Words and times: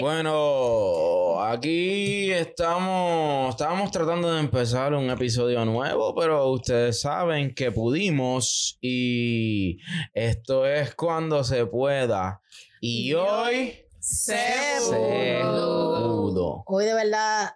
Bueno, 0.00 1.42
aquí 1.42 2.30
estamos, 2.32 3.50
estábamos 3.50 3.90
tratando 3.90 4.32
de 4.32 4.40
empezar 4.40 4.94
un 4.94 5.10
episodio 5.10 5.64
nuevo, 5.64 6.14
pero 6.14 6.50
ustedes 6.50 7.00
saben 7.00 7.54
que 7.54 7.72
pudimos 7.72 8.78
y 8.80 9.78
esto 10.14 10.66
es 10.66 10.94
cuando 10.94 11.42
se 11.44 11.66
pueda. 11.66 12.40
Y 12.80 13.14
hoy 13.14 13.74
Se 14.00 14.36
se 14.80 15.40
pudo. 15.42 16.22
pudo. 16.22 16.62
Hoy 16.66 16.84
de 16.84 16.94
verdad 16.94 17.50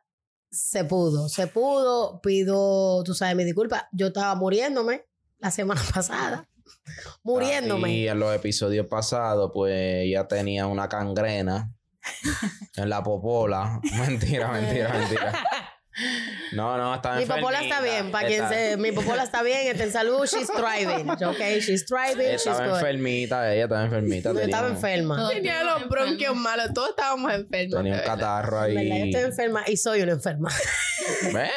se 0.51 0.85
pudo, 0.85 1.29
se 1.29 1.47
pudo. 1.47 2.21
Pido, 2.21 3.03
tú 3.05 3.15
sabes, 3.15 3.37
mi 3.37 3.45
disculpa. 3.45 3.89
Yo 3.93 4.09
estaba 4.09 4.35
muriéndome 4.35 5.07
la 5.39 5.51
semana 5.51 5.83
pasada. 5.95 6.49
Muriéndome. 7.23 7.93
Y 7.95 8.09
en 8.09 8.19
los 8.19 8.35
episodios 8.35 8.87
pasados, 8.87 9.51
pues 9.53 10.09
ya 10.11 10.27
tenía 10.27 10.67
una 10.67 10.89
cangrena 10.89 11.73
en 12.77 12.89
la 12.89 13.03
popola. 13.03 13.81
Mentira, 14.07 14.49
mentira, 14.49 14.89
mentira. 14.91 15.33
No, 16.53 16.77
no, 16.77 16.95
está 16.95 17.17
Mi 17.17 17.25
popola 17.25 17.63
está 17.63 17.81
bien, 17.81 18.11
para 18.11 18.29
quien 18.29 18.47
se. 18.51 18.77
Mi 18.77 18.93
popola 18.93 19.23
está 19.23 19.43
bien, 19.43 19.67
está 19.67 19.85
en 19.85 19.93
salud, 19.93 20.27
she's 20.27 20.47
thriving. 20.47 21.09
Ok, 21.11 21.41
she's 21.61 21.87
thriving, 21.87 22.33
she's 22.33 22.47
Estaba 22.47 22.67
good. 22.67 22.77
enfermita, 22.77 23.55
ella 23.55 23.63
estaba 23.65 23.85
enfermita. 23.85 24.33
Yo 24.35 24.41
estaba 24.41 24.69
enferma. 24.69 25.31
Tenía 25.31 25.65
los 25.65 25.89
bronquios 25.89 26.37
malos, 26.37 26.75
todos 26.75 26.91
estábamos 26.91 27.33
enfermos. 27.33 27.77
Tenía 27.79 27.95
un 27.95 28.01
catarro 28.05 28.61
ahí. 28.61 28.75
Verdad, 28.75 28.97
yo 28.99 29.05
estoy 29.07 29.23
enferma 29.23 29.65
y 29.67 29.77
soy 29.79 30.03
una 30.03 30.13
enferma. 30.13 30.51
¿Ves? 31.33 31.51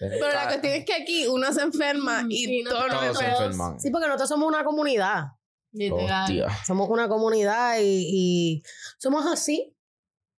Pero 0.00 0.32
la 0.32 0.44
cuestión 0.48 0.72
es 0.72 0.84
que 0.84 0.94
aquí 0.94 1.26
uno 1.28 1.52
se 1.52 1.62
enferma 1.62 2.24
y, 2.28 2.64
todos 2.64 2.88
nos 2.88 2.90
Todos 2.90 3.18
se 3.18 3.24
enfermamos. 3.24 3.40
enferman. 3.44 3.80
Sí, 3.80 3.90
porque 3.90 4.06
nosotros 4.08 4.28
somos 4.30 4.48
una 4.48 4.64
comunidad. 4.64 5.26
Literal. 5.74 6.22
Hostia. 6.24 6.64
Somos 6.64 6.88
una 6.88 7.08
comunidad 7.08 7.78
y, 7.80 8.06
y 8.08 8.62
somos 8.98 9.26
así. 9.26 9.73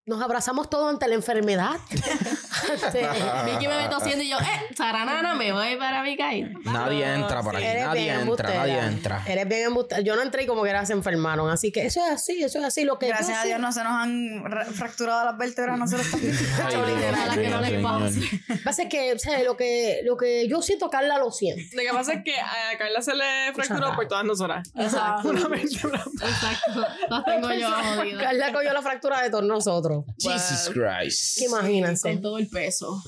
Nos 0.07 0.21
abrazamos 0.21 0.69
todos 0.69 0.87
ante 0.91 1.07
la 1.07 1.15
enfermedad. 1.15 1.77
Este, 2.73 3.07
Vicky 3.45 3.67
me 3.67 3.77
ve 3.77 3.87
tosiendo 3.89 4.23
y 4.23 4.29
yo, 4.29 4.37
eh, 4.39 4.73
Saranana, 4.75 5.35
me 5.35 5.51
voy 5.51 5.75
para 5.75 6.01
mi 6.01 6.17
caída. 6.17 6.49
Nadie 6.63 7.05
entra 7.13 7.43
por 7.43 7.55
aquí. 7.55 7.63
Eres 7.63 7.85
Nadie 7.85 8.01
bien 8.01 8.09
entra, 8.15 8.21
embustera. 8.23 8.55
nadie 8.57 8.79
entra. 8.79 9.23
Eres 9.27 9.47
bien 9.47 9.61
embustera. 9.67 10.01
Yo 10.01 10.15
no 10.15 10.21
entré 10.23 10.43
y 10.43 10.47
como 10.47 10.63
que 10.63 10.69
era 10.71 10.83
se 10.85 10.93
enfermaron. 10.93 11.47
Así 11.51 11.71
que 11.71 11.85
eso 11.85 12.03
es 12.03 12.11
así, 12.13 12.41
eso 12.43 12.57
es 12.59 12.65
así. 12.65 12.83
Lo 12.83 12.97
que 12.97 13.07
Gracias 13.09 13.27
yo 13.29 13.35
a 13.35 13.41
sí- 13.43 13.47
Dios 13.49 13.59
no 13.59 13.71
se 13.71 13.83
nos 13.83 13.91
han 13.93 14.43
ra- 14.45 14.65
fracturado 14.65 15.25
las 15.25 15.37
vértebras 15.37 15.77
nosotros 15.77 16.09
también. 16.11 16.33
Ay, 16.65 16.75
Dios 16.75 17.13
Ojalá 17.13 17.35
que 17.35 17.49
no 17.49 17.61
mío, 17.61 17.81
pase. 17.83 18.61
Pasa 18.63 18.83
es 18.83 18.89
que, 18.89 19.13
o 19.13 19.19
sea, 19.19 19.43
lo 19.43 19.55
que, 19.57 20.01
lo 20.03 20.17
que 20.17 20.47
yo 20.47 20.61
siento, 20.63 20.89
Carla 20.89 21.19
lo 21.19 21.29
siente. 21.31 21.69
Lo 21.75 21.83
que 21.83 21.89
pasa 21.95 22.13
es 22.13 22.23
que 22.23 22.39
a 22.39 22.77
Carla 22.79 23.01
se 23.03 23.13
le 23.13 23.53
fracturó 23.53 23.93
por 23.95 24.07
todas 24.07 24.25
nosotras. 24.25 24.67
Exacto. 24.75 25.29
Una 25.29 25.47
vértebra. 25.49 26.03
Exacto. 26.13 26.83
Las 27.09 27.25
tengo 27.25 27.51
yo 27.53 27.69
jodidas. 27.69 28.23
Carla 28.23 28.53
cogió 28.53 28.73
la 28.73 28.81
fractura 28.81 29.21
de 29.21 29.29
todos 29.29 29.43
nosotros. 29.43 29.94
Jesus 30.19 30.69
Christ. 30.73 31.41
Imagínense. 31.41 32.11
Con 32.13 32.21
todo 32.21 32.37
el 32.37 32.49
peso. 32.49 33.01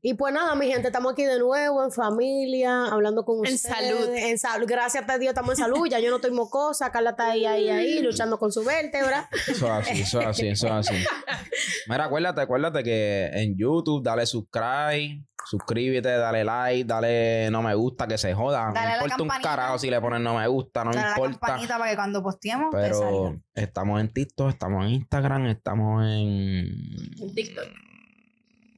Y 0.00 0.14
pues 0.14 0.32
nada, 0.32 0.54
mi 0.54 0.68
gente, 0.68 0.86
estamos 0.88 1.12
aquí 1.12 1.24
de 1.24 1.40
nuevo 1.40 1.82
en 1.82 1.90
familia, 1.90 2.86
hablando 2.86 3.24
con 3.24 3.44
En 3.44 3.54
ustedes. 3.54 3.76
salud. 3.76 4.14
En 4.14 4.38
salud. 4.38 4.66
Gracias 4.68 5.04
a 5.08 5.18
Dios 5.18 5.30
estamos 5.30 5.50
en 5.58 5.64
salud. 5.64 5.88
Ya 5.88 5.98
yo 5.98 6.10
no 6.10 6.16
estoy 6.16 6.30
mocosa. 6.30 6.92
Carla 6.92 7.10
está 7.10 7.32
ahí, 7.32 7.44
ahí, 7.46 7.68
ahí, 7.68 8.00
luchando 8.00 8.38
con 8.38 8.52
su 8.52 8.62
vértebra. 8.64 9.28
Eso 9.48 9.66
es 9.66 9.88
así, 9.88 10.00
eso 10.02 10.20
es 10.20 10.26
así, 10.28 10.46
eso 10.48 10.66
es 10.68 10.72
así. 10.72 10.94
Mira, 11.88 12.04
acuérdate, 12.04 12.40
acuérdate 12.40 12.84
que 12.84 13.26
en 13.32 13.56
YouTube 13.58 14.04
dale 14.04 14.24
subscribe, 14.24 15.20
suscríbete, 15.46 16.08
dale 16.10 16.44
like, 16.44 16.84
dale 16.84 17.50
no 17.50 17.62
me 17.62 17.74
gusta, 17.74 18.06
que 18.06 18.18
se 18.18 18.34
joda. 18.34 18.70
Dale 18.74 18.98
no 18.98 19.04
importa 19.06 19.22
un 19.22 19.42
carajo 19.42 19.78
si 19.78 19.90
le 19.90 20.00
ponen 20.00 20.22
no 20.22 20.36
me 20.38 20.46
gusta, 20.48 20.84
no 20.84 20.90
Dale 20.92 21.00
a 21.00 21.02
la 21.04 21.10
importa. 21.10 21.38
campanita 21.38 21.78
para 21.78 21.90
que 21.90 21.96
cuando 21.96 22.22
posteemos 22.22 22.70
te 22.70 22.76
Pero 22.76 22.98
salga. 22.98 23.40
estamos 23.54 24.00
en 24.00 24.08
TikTok, 24.12 24.48
estamos 24.50 24.84
en 24.84 24.90
Instagram, 24.92 25.46
estamos 25.46 26.04
en 26.04 26.68
En 27.20 27.34
TikTok. 27.34 27.66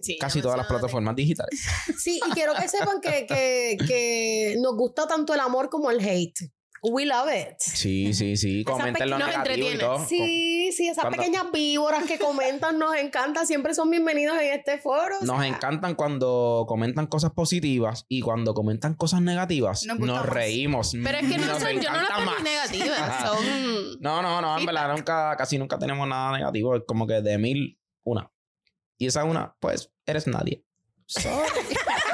Sí, 0.01 0.17
casi 0.19 0.41
todas 0.41 0.57
las 0.57 0.67
plataformas 0.67 1.15
digitales. 1.15 1.61
Sí, 1.99 2.21
y 2.27 2.31
quiero 2.33 2.55
que 2.55 2.69
sepan 2.69 3.01
que, 3.03 3.27
que, 3.27 3.77
que 3.87 4.57
nos 4.59 4.75
gusta 4.75 5.07
tanto 5.07 5.35
el 5.35 5.41
amor 5.41 5.69
como 5.69 5.91
el 5.91 6.01
hate. 6.01 6.51
We 6.83 7.05
love 7.05 7.29
it. 7.31 7.57
Sí, 7.59 8.15
sí, 8.15 8.39
sí. 8.39 8.65
Comenten 8.65 9.11
lo 9.11 9.19
nos 9.19 9.29
negativo 9.29 9.71
y 9.71 9.79
todo. 9.79 10.07
Sí, 10.07 10.73
sí, 10.73 10.89
esas 10.89 11.05
Cuando- 11.05 11.19
pequeñas 11.19 11.53
víboras 11.53 12.05
que 12.05 12.19
comentan 12.19 12.79
nos 12.79 12.97
encantan. 12.97 13.47
Siempre 13.47 13.75
son 13.75 13.91
bienvenidos 13.91 14.39
en 14.41 14.55
este 14.59 14.79
foro. 14.79 15.17
o 15.21 15.25
Nos 15.27 15.39
sea, 15.41 15.47
encantan 15.47 15.95
cuando 15.95 16.65
comentan 16.67 17.07
cosas 17.07 17.33
positivas 17.33 18.07
y 18.09 18.23
cuando 18.23 18.55
comentan 18.55 18.95
cosas 18.95 19.21
negativas 19.21 19.85
Nos 19.85 19.99
nos, 19.99 20.25
reímos. 20.25 20.93
Pero 21.05 21.19
es 21.19 21.29
que 21.31 21.37
no 21.37 21.47
Nos 21.49 21.59
son, 21.63 21.81
yo 21.81 21.91
no 21.91 22.01
las 22.01 22.25
más. 22.25 22.39
ni 22.39 22.45
negativas. 22.45 23.29
Son. 23.29 23.45
No, 24.01 24.23
no, 24.23 24.41
no, 24.41 24.59
en 24.59 24.65
verdad 24.65 24.95
nunca, 24.97 25.37
casi 25.37 25.59
nunca 25.59 25.79
tenemos 25.79 26.09
nada 26.09 26.33
negativo. 26.39 26.77
Es 26.77 26.83
como 26.87 27.07
que 27.07 27.21
de 27.21 27.37
mil, 27.37 27.79
una. 28.05 28.33
Y 28.97 29.07
esa 29.07 29.25
una, 29.25 29.55
pues, 29.61 29.93
eres 30.07 30.27
nadie. 30.27 30.65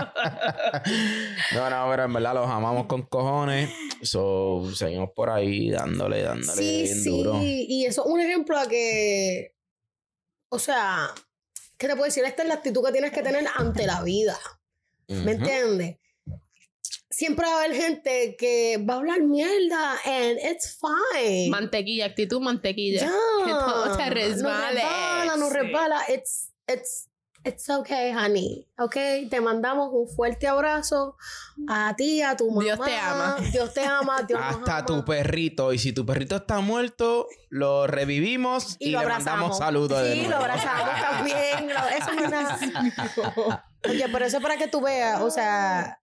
No, 1.54 1.70
no, 1.70 1.86
pero 1.90 2.04
en 2.04 2.12
verdad 2.12 2.34
los 2.34 2.48
amamos 2.48 2.86
con 2.86 3.02
cojones. 3.02 3.70
So, 4.02 4.70
seguimos 4.74 5.10
por 5.14 5.30
ahí 5.30 5.70
dándole, 5.70 6.22
dándole 6.22 6.52
Sí, 6.62 6.82
bien 6.84 7.02
sí. 7.02 7.10
duro. 7.10 7.38
Y 7.42 7.84
eso 7.86 8.04
es 8.04 8.10
un 8.12 8.20
ejemplo 8.20 8.58
a 8.58 8.66
que. 8.66 9.54
O 10.48 10.58
sea, 10.58 11.10
¿qué 11.76 11.86
te 11.86 11.94
puedo 11.94 12.06
decir? 12.06 12.24
Esta 12.24 12.42
es 12.42 12.48
la 12.48 12.54
actitud 12.54 12.84
que 12.84 12.92
tienes 12.92 13.12
que 13.12 13.22
tener 13.22 13.44
ante 13.56 13.86
la 13.86 14.02
vida. 14.02 14.38
¿Me 15.08 15.32
entiendes? 15.32 15.96
Siempre 17.12 17.44
va 17.46 17.56
a 17.60 17.64
haber 17.64 17.76
gente 17.76 18.36
que 18.38 18.78
va 18.88 18.94
a 18.94 18.96
hablar 18.98 19.20
mierda 19.22 19.98
and 20.06 20.38
it's 20.50 20.78
fine. 20.80 21.50
Mantequilla, 21.50 22.06
actitud 22.06 22.40
mantequilla. 22.40 23.00
Ya. 23.00 23.12
Que 23.44 23.50
todo 23.50 23.96
te 23.96 24.04
No 24.06 24.10
resbale. 24.14 24.80
resbala, 24.80 25.36
no 25.36 25.48
Sí. 25.50 25.54
resbala. 25.56 26.00
It's, 26.08 26.52
it's, 26.68 27.08
it's 27.44 27.68
okay, 27.70 28.12
honey. 28.12 28.66
Okay, 28.78 29.26
te 29.28 29.40
mandamos 29.40 29.90
un 29.92 30.08
fuerte 30.08 30.46
abrazo 30.48 31.16
a 31.68 31.94
ti, 31.96 32.22
a 32.22 32.36
tu 32.36 32.50
mamá. 32.50 32.62
Dios 32.62 32.80
te 32.80 32.96
ama. 32.98 33.36
Dios 33.52 33.74
te 33.74 33.84
ama. 33.84 34.22
Dios 34.22 34.40
nos 34.40 34.56
Hasta 34.56 34.76
ama. 34.78 34.86
tu 34.86 35.04
perrito. 35.04 35.72
Y 35.72 35.78
si 35.78 35.92
tu 35.92 36.04
perrito 36.06 36.36
está 36.36 36.60
muerto, 36.60 37.26
lo 37.48 37.86
revivimos 37.86 38.76
y, 38.78 38.88
Y 38.88 38.90
lo 38.92 38.98
le 39.00 39.04
abrazamos. 39.04 39.38
mandamos 39.40 39.58
saludos 39.58 40.02
de 40.02 40.12
Sí, 40.12 40.18
nuevo. 40.20 40.30
lo 40.30 40.36
abrazamos 40.38 41.00
también. 41.00 41.70
Eso 41.70 42.10
es 42.12 42.30
nada. 42.30 43.64
Oye, 43.88 44.06
pero 44.12 44.24
eso 44.26 44.36
es 44.36 44.42
para 44.42 44.56
que 44.56 44.68
tú 44.68 44.80
veas, 44.80 45.20
o 45.22 45.30
sea, 45.30 46.00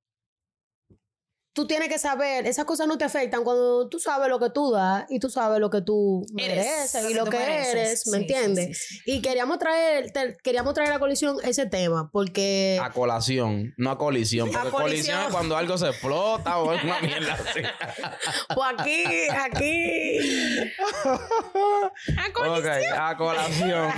tú 1.58 1.66
tienes 1.66 1.90
que 1.90 1.98
saber, 1.98 2.46
esas 2.46 2.66
cosas 2.66 2.86
no 2.86 3.00
te 3.00 3.04
afectan 3.06 3.44
cuando 3.44 3.90
tú 3.90 3.98
sabes 4.00 4.30
lo 4.30 4.38
que 4.40 4.52
tú 4.52 4.70
das 4.72 5.06
y 5.10 5.20
tú 5.20 5.28
sabes 5.28 5.60
lo 5.60 5.72
que 5.72 5.82
tú 5.82 6.24
mereces 6.32 7.10
y 7.10 7.16
lo 7.16 7.26
que 7.26 7.40
mereces. 7.40 7.74
eres, 7.74 8.08
¿me 8.10 8.18
Sí, 8.20 8.24
entiendes? 8.26 8.78
sí, 8.78 8.98
sí. 8.98 9.02
Y 9.06 9.22
queríamos 9.24 9.58
traer, 9.58 10.12
te- 10.12 10.38
queríamos 10.44 10.76
traer 10.76 10.92
a 10.94 11.00
colisión 11.00 11.38
ese 11.44 11.66
tema 11.66 12.12
porque 12.14 12.80
A 12.80 12.92
colación, 12.92 13.74
no 13.76 13.90
a 13.90 13.98
colisión. 13.98 14.52
Porque 14.52 14.70
colisión. 14.70 14.84
colisión. 14.84 15.20
es 15.24 15.28
cuando 15.32 15.58
algo 15.58 15.80
se 15.80 15.88
explota 15.90 16.60
o 16.60 16.74
es 16.74 16.84
una 16.84 17.00
mierda 17.02 17.34
así. 17.34 17.62
pues 18.54 18.70
aquí, 18.78 19.04
aquí, 19.36 20.20
ok, 21.08 22.16
a 22.16 22.32
colación. 22.34 22.94
a 23.00 23.18
colación, 23.18 23.92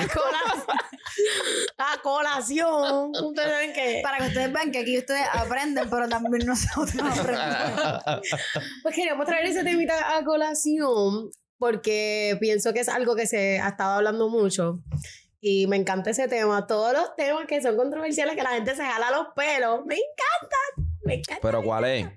ustedes 3.24 3.50
saben 3.50 3.74
que 3.74 4.02
Para 4.04 4.18
que 4.18 4.28
ustedes 4.28 4.54
vean 4.54 4.72
que 4.72 4.80
aquí 4.80 4.98
ustedes 4.98 5.26
aprenden, 5.34 5.90
pero 5.90 6.10
también 6.10 6.46
nosotros 6.46 6.96
aprendemos. 7.20 8.02
Pues 8.84 8.96
queríamos 8.96 9.26
traer 9.26 9.46
ese 9.46 9.64
temita 9.64 10.18
a 10.18 10.24
colación 10.24 11.32
porque 11.58 12.38
pienso 12.40 12.74
que 12.74 12.80
es 12.80 12.90
algo 12.90 13.16
que 13.16 13.28
se 13.28 13.60
ha 13.60 13.70
estado 13.70 13.96
hablando 13.96 14.30
mucho 14.30 14.82
y 15.42 15.68
me 15.68 15.78
encanta 15.78 16.10
ese 16.10 16.28
tema. 16.28 16.68
Todos 16.68 16.94
los 16.94 17.16
temas 17.16 17.46
que 17.48 17.62
son 17.62 17.78
controversiales, 17.78 18.36
que 18.36 18.44
la 18.44 18.52
gente 18.52 18.76
se 18.76 18.84
jala 18.84 19.12
los 19.12 19.28
pelos, 19.36 19.86
me 19.86 19.96
encantan, 19.96 20.96
me 21.04 21.16
encantan. 21.16 21.40
Pero 21.42 21.64
¿cuál 21.64 21.86
es? 21.86 22.08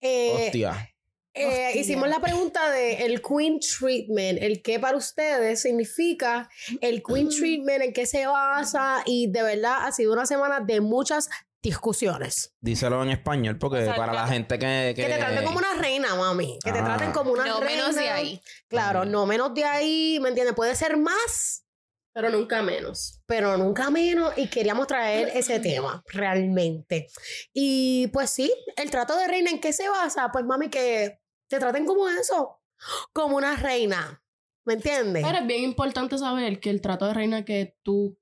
Eh, 0.00 0.46
Hostia. 0.46 0.90
Eh, 1.34 1.72
hicimos 1.76 2.08
la 2.08 2.20
pregunta 2.20 2.70
de 2.70 3.04
el 3.04 3.22
Queen 3.22 3.60
Treatment, 3.60 4.38
el 4.42 4.62
qué 4.62 4.78
para 4.80 4.96
ustedes 4.96 5.62
significa 5.62 6.48
el 6.80 7.02
Queen 7.02 7.28
Treatment, 7.28 7.82
en 7.82 7.92
qué 7.92 8.06
se 8.06 8.26
basa 8.26 9.02
y 9.06 9.30
de 9.30 9.42
verdad 9.42 9.86
ha 9.86 9.92
sido 9.92 10.12
una 10.12 10.26
semana 10.26 10.60
de 10.60 10.80
muchas 10.80 11.28
discusiones. 11.62 12.54
Díselo 12.60 13.02
en 13.02 13.10
español 13.10 13.58
porque 13.58 13.78
O 13.82 13.84
sea, 13.84 13.94
para 13.96 14.12
la 14.12 14.26
gente 14.26 14.58
que... 14.58 14.92
Que 14.96 15.04
te 15.04 15.16
traten 15.18 15.44
como 15.44 15.58
una 15.58 15.74
reina, 15.74 16.14
mami. 16.14 16.58
Que 16.64 16.72
te 16.72 16.78
Ah. 16.78 16.84
traten 16.84 17.12
como 17.12 17.32
una 17.32 17.44
No 17.46 17.60
reina. 17.60 17.82
menos 17.82 17.96
de 17.96 18.08
ahí. 18.08 18.40
Claro, 18.68 19.04
no 19.04 19.26
menos 19.26 19.54
de 19.54 19.64
ahí, 19.64 20.18
¿me 20.22 20.30
entiendes? 20.30 20.54
Puede 20.56 20.74
ser 20.74 20.96
más, 20.96 21.64
Pero 22.12 22.28
nunca 22.30 22.62
menos. 22.62 23.20
pero 23.26 23.56
nunca 23.56 23.88
menos. 23.90 24.32
Y 24.36 24.48
queríamos 24.48 24.86
traer 24.88 25.30
ese 25.34 25.60
tema, 25.60 26.02
realmente. 26.08 27.06
Y 27.52 28.08
pues 28.08 28.30
sí, 28.30 28.52
el 28.76 28.90
trato 28.90 29.16
de 29.16 29.28
reina, 29.28 29.50
¿en 29.50 29.60
qué 29.60 29.72
se 29.72 29.88
basa? 29.88 30.30
Pues 30.32 30.44
mami, 30.44 30.70
que 30.70 31.19
te 31.50 31.58
traten 31.58 31.84
como 31.84 32.08
eso, 32.08 32.60
como 33.12 33.36
una 33.36 33.56
reina. 33.56 34.22
¿Me 34.64 34.74
entiendes? 34.74 35.24
Pero 35.24 35.38
es 35.38 35.46
bien 35.46 35.64
importante 35.64 36.16
saber 36.16 36.60
que 36.60 36.70
el 36.70 36.80
trato 36.80 37.06
de 37.06 37.14
reina 37.14 37.44
que 37.44 37.76
tú 37.82 38.16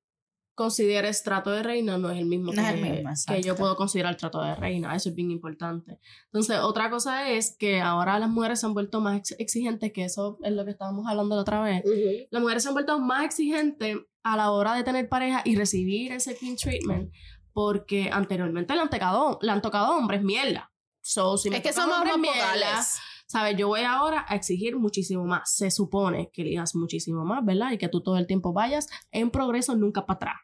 consideres 0.55 1.23
trato 1.23 1.51
de 1.51 1.63
reina 1.63 1.99
no 1.99 2.11
es 2.11 2.19
el 2.19 2.25
mismo, 2.27 2.47
No 2.53 2.61
que, 2.63 2.69
es 2.69 2.75
el 2.75 2.81
mismo, 2.81 2.97
que 2.97 3.01
exacto. 3.11 3.41
yo 3.43 3.55
puedo 3.55 3.77
considerar 3.77 4.17
trato 4.17 4.41
de 4.43 4.55
reina. 4.57 4.95
Eso 4.97 5.11
es 5.11 5.15
bien 5.15 5.31
importante. 5.31 6.01
Entonces, 6.27 6.59
otra 6.61 6.91
cosa 6.91 7.31
es 7.31 7.55
que 7.57 7.81
ahora 7.81 8.19
las 8.19 8.29
mujeres 8.31 8.59
se 8.61 8.67
han 8.67 8.75
vuelto 8.75 9.01
más 9.01 9.19
ex- 9.19 9.37
exigentes, 9.39 9.93
que 9.93 10.05
eso 10.05 10.39
es 10.43 10.53
lo 10.53 10.65
que 10.65 10.73
estábamos 10.73 11.07
hablando 11.07 11.37
la 11.37 11.43
otra 11.43 11.61
vez. 11.61 11.85
Las 12.31 12.43
mujeres 12.43 12.63
se 12.63 12.71
han 12.71 12.75
vuelto 12.75 12.99
más 12.99 13.25
exigentes 13.25 13.99
a 14.25 14.37
la 14.37 14.51
hora 14.51 14.75
de 14.75 14.83
tener 14.83 15.09
pareja 15.09 15.43
y 15.45 15.55
recibir 15.55 16.11
ese 16.13 16.35
queen 16.37 16.57
treatment 16.57 17.13
porque 17.53 18.11
anteriormente 18.13 18.75
le 18.75 18.81
han 18.81 18.91
tocado, 18.91 19.39
le 19.43 19.51
han 19.53 19.63
tocado 19.63 19.97
hombres 19.97 20.23
mierda. 20.23 20.73
So, 21.01 21.37
si 21.39 21.51
me 21.51 21.57
Es 21.59 21.63
que 21.63 21.73
somos 21.73 21.97
hombres 21.99 22.19
mierda. 22.19 22.85
¿Sabes? 23.29 23.57
Yo 23.57 23.69
voy 23.69 23.83
ahora 23.83 24.25
a 24.29 24.35
exigir 24.35 24.77
muchísimo 24.77 25.25
más. 25.25 25.55
Se 25.55 25.71
supone 25.71 26.31
que 26.33 26.43
elijas 26.43 26.75
muchísimo 26.75 27.25
más, 27.25 27.45
¿verdad? 27.45 27.71
Y 27.73 27.79
que 27.79 27.89
tú 27.89 28.03
todo 28.03 28.17
el 28.19 28.27
tiempo 28.27 28.53
vayas 28.53 28.89
en 29.13 29.31
progreso, 29.31 29.77
nunca 29.77 30.05
para 30.07 30.17
atrás. 30.17 30.35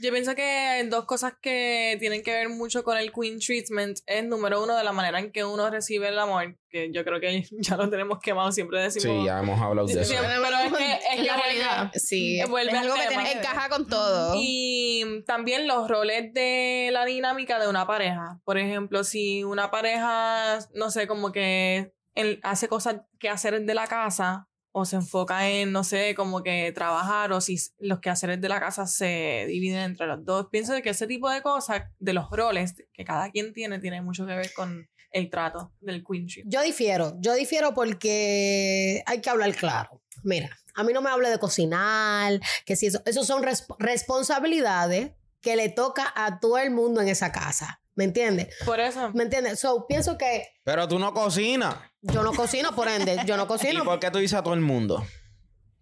Yo 0.00 0.12
pienso 0.12 0.34
que 0.34 0.42
hay 0.42 0.86
dos 0.88 1.06
cosas 1.06 1.32
que 1.40 1.96
tienen 1.98 2.22
que 2.22 2.30
ver 2.30 2.50
mucho 2.50 2.84
con 2.84 2.98
el 2.98 3.10
Queen 3.10 3.38
Treatment 3.38 4.00
es 4.04 4.22
número 4.22 4.62
uno 4.62 4.76
de 4.76 4.84
la 4.84 4.92
manera 4.92 5.18
en 5.18 5.32
que 5.32 5.46
uno 5.46 5.70
recibe 5.70 6.08
el 6.08 6.18
amor, 6.18 6.58
que 6.68 6.92
yo 6.92 7.02
creo 7.04 7.20
que 7.20 7.42
ya 7.58 7.78
lo 7.78 7.88
tenemos 7.88 8.18
quemado, 8.18 8.52
siempre 8.52 8.82
decimos. 8.82 9.20
Sí, 9.20 9.24
ya 9.26 9.38
hemos 9.40 9.58
hablado 9.58 9.88
de 9.88 10.04
Sí, 10.04 10.12
eso. 10.12 10.22
pero 10.22 10.56
es 10.58 10.72
que 10.74 10.92
es, 10.92 10.98
Es 11.20 11.26
la 11.26 11.36
vuelve- 11.36 11.42
realidad. 11.42 11.90
Sí. 11.94 12.40
vuelve 12.50 12.72
Es 12.72 12.78
al 12.78 12.84
algo 12.84 12.96
que 12.96 13.08
tema. 13.08 13.30
Encaja 13.32 13.68
con 13.70 13.86
todo. 13.88 14.34
Y 14.36 15.22
también 15.26 15.66
los 15.66 15.88
roles 15.88 16.34
de 16.34 16.90
la 16.92 17.06
dinámica 17.06 17.58
de 17.58 17.68
una 17.68 17.86
pareja. 17.86 18.40
Por 18.44 18.58
ejemplo, 18.58 19.04
si 19.04 19.42
una 19.42 19.70
pareja, 19.70 20.58
no 20.74 20.90
sé, 20.90 21.06
como 21.06 21.32
que 21.32 21.92
él 22.14 22.40
hace 22.42 22.68
cosas 22.68 22.96
que 23.18 23.28
hacer 23.28 23.60
de 23.64 23.74
la 23.74 23.86
casa 23.86 24.48
o 24.74 24.84
se 24.86 24.96
enfoca 24.96 25.48
en, 25.50 25.70
no 25.70 25.84
sé, 25.84 26.14
como 26.14 26.42
que 26.42 26.72
trabajar 26.72 27.32
o 27.32 27.40
si 27.42 27.58
los 27.78 28.00
quehaceres 28.00 28.40
de 28.40 28.48
la 28.48 28.58
casa 28.58 28.86
se 28.86 29.44
dividen 29.48 29.80
entre 29.80 30.06
los 30.06 30.24
dos. 30.24 30.46
Pienso 30.50 30.72
de 30.72 30.80
que 30.82 30.90
ese 30.90 31.06
tipo 31.06 31.28
de 31.28 31.42
cosas, 31.42 31.82
de 31.98 32.12
los 32.14 32.30
roles 32.30 32.74
que 32.94 33.04
cada 33.04 33.30
quien 33.30 33.52
tiene, 33.52 33.78
tiene 33.80 34.00
mucho 34.00 34.26
que 34.26 34.34
ver 34.34 34.50
con 34.54 34.88
el 35.10 35.28
trato 35.28 35.74
del 35.80 36.02
queenship. 36.02 36.44
Yo 36.46 36.62
difiero, 36.62 37.16
yo 37.20 37.34
difiero 37.34 37.74
porque 37.74 39.02
hay 39.04 39.20
que 39.20 39.28
hablar 39.30 39.54
claro. 39.54 40.00
Mira, 40.24 40.56
a 40.74 40.84
mí 40.84 40.92
no 40.94 41.02
me 41.02 41.10
hable 41.10 41.28
de 41.28 41.38
cocinar, 41.38 42.40
que 42.64 42.76
si 42.76 42.86
eso, 42.86 43.02
eso 43.04 43.24
son 43.24 43.42
res- 43.42 43.66
responsabilidades 43.78 45.12
que 45.40 45.56
le 45.56 45.68
toca 45.68 46.12
a 46.14 46.38
todo 46.40 46.58
el 46.58 46.70
mundo 46.70 47.00
en 47.00 47.08
esa 47.08 47.32
casa. 47.32 47.80
¿Me 47.94 48.04
entiendes? 48.04 48.48
Por 48.64 48.80
eso. 48.80 49.10
¿Me 49.12 49.24
entiendes? 49.24 49.60
So, 49.60 49.86
pienso 49.86 50.16
que 50.16 50.48
Pero 50.64 50.88
tú 50.88 50.98
no 50.98 51.12
cocinas. 51.12 51.74
Yo 52.02 52.22
no 52.22 52.32
cocino, 52.32 52.74
por 52.74 52.88
ende, 52.88 53.16
yo 53.26 53.36
no 53.36 53.44
¿Y 53.44 53.46
cocino. 53.46 53.84
por 53.84 53.98
qué 54.00 54.10
tú 54.10 54.18
dices 54.18 54.38
a 54.38 54.42
todo 54.42 54.54
el 54.54 54.60
mundo? 54.60 55.04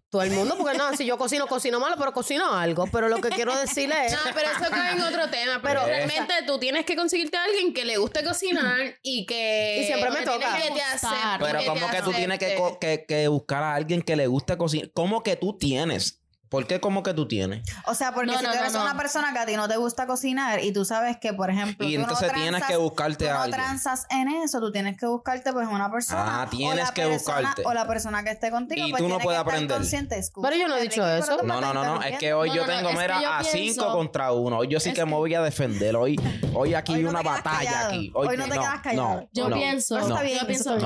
Todo 0.09 0.23
el 0.23 0.31
mundo, 0.31 0.57
porque 0.57 0.77
no, 0.77 0.93
si 0.97 1.05
yo 1.05 1.17
cocino, 1.17 1.47
cocino 1.47 1.79
malo, 1.79 1.95
pero 1.97 2.11
cocino 2.11 2.53
algo. 2.53 2.85
Pero 2.87 3.07
lo 3.07 3.21
que 3.21 3.29
quiero 3.29 3.57
decirle 3.57 4.07
es. 4.07 4.11
No, 4.11 4.19
pero 4.33 4.49
eso 4.51 4.69
cae 4.69 4.91
en 4.97 5.01
otro 5.01 5.29
tema. 5.29 5.61
Pero 5.63 5.79
Pues. 5.83 5.95
realmente 5.95 6.33
tú 6.45 6.59
tienes 6.59 6.85
que 6.85 6.97
conseguirte 6.97 7.37
a 7.37 7.45
alguien 7.45 7.73
que 7.73 7.85
le 7.85 7.95
guste 7.95 8.21
cocinar 8.21 8.77
y 9.03 9.25
que. 9.25 9.79
Y 9.81 9.85
siempre 9.85 10.11
me 10.11 10.23
toca. 10.23 10.57
Que 10.57 10.69
te 10.71 10.81
acepte, 10.81 11.15
Pero 11.39 11.59
que 11.59 11.79
te 11.79 11.95
que 11.95 12.01
tú 12.03 12.11
tienes 12.11 12.39
que, 12.39 12.57
que, 12.81 13.05
que 13.07 13.27
buscar 13.29 13.63
a 13.63 13.73
alguien 13.73 14.01
que 14.01 14.17
le 14.17 14.27
guste 14.27 14.57
cocinar. 14.57 14.91
¿Cómo 14.93 15.23
que 15.23 15.37
tú 15.37 15.57
tienes? 15.57 16.20
¿Por 16.51 16.67
qué 16.67 16.81
como 16.81 17.01
que 17.01 17.13
tú 17.13 17.29
tienes? 17.29 17.63
O 17.85 17.95
sea, 17.95 18.11
porque 18.13 18.33
No, 18.33 18.37
si 18.37 18.43
no, 18.43 18.51
tú 18.51 18.57
eres 18.59 18.73
no. 18.73 18.81
una 18.81 18.97
persona 18.97 19.31
que 19.31 19.39
a 19.39 19.45
ti 19.45 19.55
no 19.55 19.69
te 19.69 19.77
gusta 19.77 20.05
cocinar 20.05 20.61
y 20.61 20.73
tú 20.73 20.83
sabes 20.83 21.15
que, 21.15 21.31
por 21.31 21.49
ejemplo, 21.49 21.87
Y 21.87 21.95
tú 21.95 22.01
entonces 22.01 22.27
no 22.27 22.33
tienes 22.33 22.61
transas- 22.61 22.67
que 22.67 22.75
buscarte 22.75 23.25
tú 23.25 23.31
a 23.31 23.33
no 23.35 23.41
alguien. 23.43 23.61
transas 23.61 24.05
en 24.09 24.27
eso, 24.27 24.59
tú 24.59 24.69
tienes 24.69 24.97
que 24.97 25.05
buscarte 25.05 25.53
pues 25.53 25.65
una 25.69 25.89
persona. 25.89 26.41
Ah, 26.41 26.47
tienes 26.49 26.73
o 26.83 26.87
la 26.87 26.93
que 26.93 27.03
persona- 27.07 27.35
buscarte. 27.39 27.61
O 27.65 27.73
la 27.73 27.87
persona 27.87 28.23
que 28.25 28.31
esté 28.31 28.51
contigo. 28.51 28.85
Y 28.85 28.91
pues 28.91 29.01
tú 29.01 29.07
no 29.07 29.19
puedes 29.19 29.39
aprender. 29.39 29.81
Escucha, 29.81 30.49
Pero 30.49 30.61
yo 30.61 30.67
no 30.67 30.75
he 30.75 30.81
dicho 30.81 31.07
eso. 31.07 31.37
No, 31.43 31.61
no, 31.61 31.73
no, 31.73 31.85
no. 31.85 32.01
Es 32.03 32.19
que 32.19 32.33
hoy 32.33 32.49
No, 32.49 32.55
yo 32.55 32.65
tengo, 32.65 32.91
mira, 32.91 33.21
yo 33.21 33.31
a 33.31 33.39
pienso- 33.39 33.57
cinco 33.57 33.93
contra 33.93 34.33
uno. 34.33 34.57
Hoy 34.57 34.67
yo 34.67 34.81
sí 34.81 34.89
Es 34.89 34.95
que, 34.95 35.05
me 35.05 35.13
voy 35.13 35.33
a 35.33 35.41
defender. 35.41 35.95
Hoy, 35.95 36.19
hoy 36.53 36.73
aquí 36.73 36.95
hay 36.95 37.05
una 37.05 37.21
batalla 37.21 37.87
aquí. 37.87 38.11
Hoy 38.13 38.35
no 38.35 38.43
te 38.43 38.55
no, 38.55 38.61
quedas 38.61 38.81
callado. 38.81 39.21
no, 39.21 39.29
Yo 39.31 39.49
pienso, 39.51 39.99
yo 40.05 40.45
pienso 40.47 40.77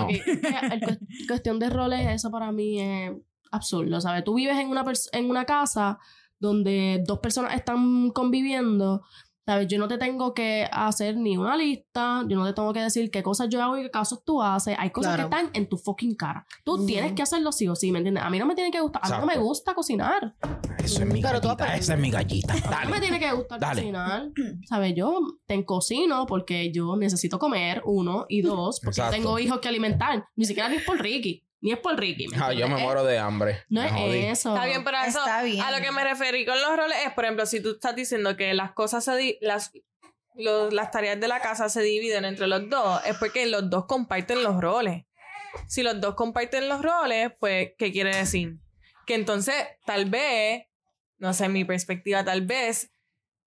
cuestión 1.27 1.57
de 1.57 1.69
roles, 1.71 2.07
eso 2.07 2.29
para 2.29 2.51
mí 2.51 2.79
es 2.79 3.11
absurdo, 3.55 3.99
¿sabes? 4.01 4.23
Tú 4.23 4.35
vives 4.35 4.57
en 4.57 4.69
una, 4.69 4.83
en 5.13 5.29
una 5.29 5.45
casa 5.45 5.97
donde 6.39 7.03
dos 7.07 7.19
personas 7.19 7.55
están 7.55 8.09
conviviendo, 8.11 9.03
¿sabes? 9.45 9.67
Yo 9.67 9.77
no 9.79 9.87
te 9.87 9.97
tengo 9.97 10.33
que 10.33 10.67
hacer 10.71 11.15
ni 11.17 11.37
una 11.37 11.55
lista, 11.55 12.23
yo 12.27 12.35
no 12.37 12.45
te 12.45 12.53
tengo 12.53 12.73
que 12.73 12.81
decir 12.81 13.09
qué 13.09 13.23
cosas 13.23 13.47
yo 13.49 13.63
hago 13.63 13.77
y 13.77 13.83
qué 13.83 13.91
casos 13.91 14.23
tú 14.25 14.41
haces. 14.41 14.75
Hay 14.77 14.89
cosas 14.89 15.15
Claro. 15.15 15.29
que 15.29 15.35
están 15.35 15.51
en 15.53 15.69
tu 15.69 15.77
fucking 15.77 16.15
cara. 16.15 16.45
Tú 16.63 16.85
tienes 16.85 17.13
que 17.13 17.21
hacerlo 17.21 17.51
sí 17.51 17.67
o 17.67 17.75
sí, 17.75 17.91
¿me 17.91 17.99
entiendes? 17.99 18.23
A 18.23 18.29
mí 18.29 18.37
no 18.39 18.45
me 18.45 18.55
tiene 18.55 18.69
que 18.71 18.81
gustar, 18.81 19.01
a 19.03 19.07
mí 19.09 19.17
no 19.21 19.25
me 19.27 19.37
gusta 19.37 19.73
cocinar. 19.73 20.35
Eso 20.83 21.01
es 21.01 21.07
mi 21.07 21.21
Pero 21.21 21.39
gallita. 21.39 21.75
Esa 21.75 21.93
es 21.93 21.99
mi 21.99 22.11
gallita. 22.11 22.53
A 22.53 22.79
mí 22.81 22.85
no 22.85 22.89
me 22.91 22.99
tiene 22.99 23.19
que 23.19 23.31
gustar 23.31 23.59
Dale. 23.59 23.81
cocinar. 23.81 24.29
¿Sabes? 24.67 24.93
Yo 24.95 25.19
te 25.47 25.63
cocino 25.65 26.25
porque 26.27 26.71
yo 26.71 26.95
necesito 26.97 27.39
comer, 27.39 27.81
uno, 27.85 28.25
y 28.27 28.41
dos, 28.41 28.79
porque 28.83 28.99
Exacto. 28.99 29.15
tengo 29.17 29.39
hijos 29.39 29.59
que 29.59 29.67
alimentar. 29.69 30.25
Ni 30.35 30.45
siquiera 30.45 30.69
ni 30.69 30.75
es 30.75 30.83
por 30.83 30.99
Ricky. 30.99 31.43
Ni 31.65 31.71
es 31.71 31.79
por 31.79 31.99
Ricky. 31.99 32.27
¿me 32.27 32.37
Ah, 32.39 32.53
yo 32.53 32.67
me 32.67 32.77
muero 32.77 33.03
de 33.03 33.17
hambre. 33.17 33.63
No 33.69 33.81
Me 33.81 33.89
jodí. 33.89 34.19
es 34.19 34.39
eso. 34.39 34.53
Está 34.53 34.67
bien, 34.67 34.83
pero 34.83 34.97
eso, 34.99 35.17
Está 35.17 35.41
bien. 35.41 35.61
a 35.61 35.71
lo 35.71 35.83
que 35.83 35.91
me 35.91 36.03
referí 36.03 36.45
con 36.45 36.61
los 36.61 36.77
roles 36.77 36.95
es, 37.07 37.11
por 37.13 37.23
ejemplo, 37.25 37.45
si 37.47 37.59
tú 37.59 37.71
estás 37.71 37.95
diciendo 37.95 38.37
que 38.37 38.53
las 38.53 38.73
cosas 38.73 39.03
se 39.03 39.15
di- 39.17 39.37
las 39.41 39.71
los- 40.35 40.71
las 40.73 40.91
tareas 40.91 41.19
de 41.19 41.27
la 41.27 41.39
casa 41.39 41.67
se 41.69 41.81
dividen 41.81 42.23
entre 42.25 42.45
los 42.45 42.69
dos, 42.69 43.01
es 43.05 43.17
porque 43.17 43.45
los 43.47 43.69
dos 43.69 43.85
comparten 43.87 44.43
los 44.43 44.61
roles. 44.61 45.05
Si 45.67 45.81
los 45.81 45.99
dos 46.01 46.13
comparten 46.15 46.67
los 46.69 46.81
roles, 46.83 47.31
pues, 47.39 47.69
¿qué 47.79 47.91
quiere 47.91 48.15
decir? 48.15 48.57
Que 49.07 49.15
entonces, 49.15 49.55
tal 49.85 50.05
vez, 50.09 50.65
no 51.17 51.33
sé, 51.33 51.45
en 51.45 51.53
mi 51.53 51.63
perspectiva, 51.65 52.23
tal 52.25 52.41
vez, 52.45 52.91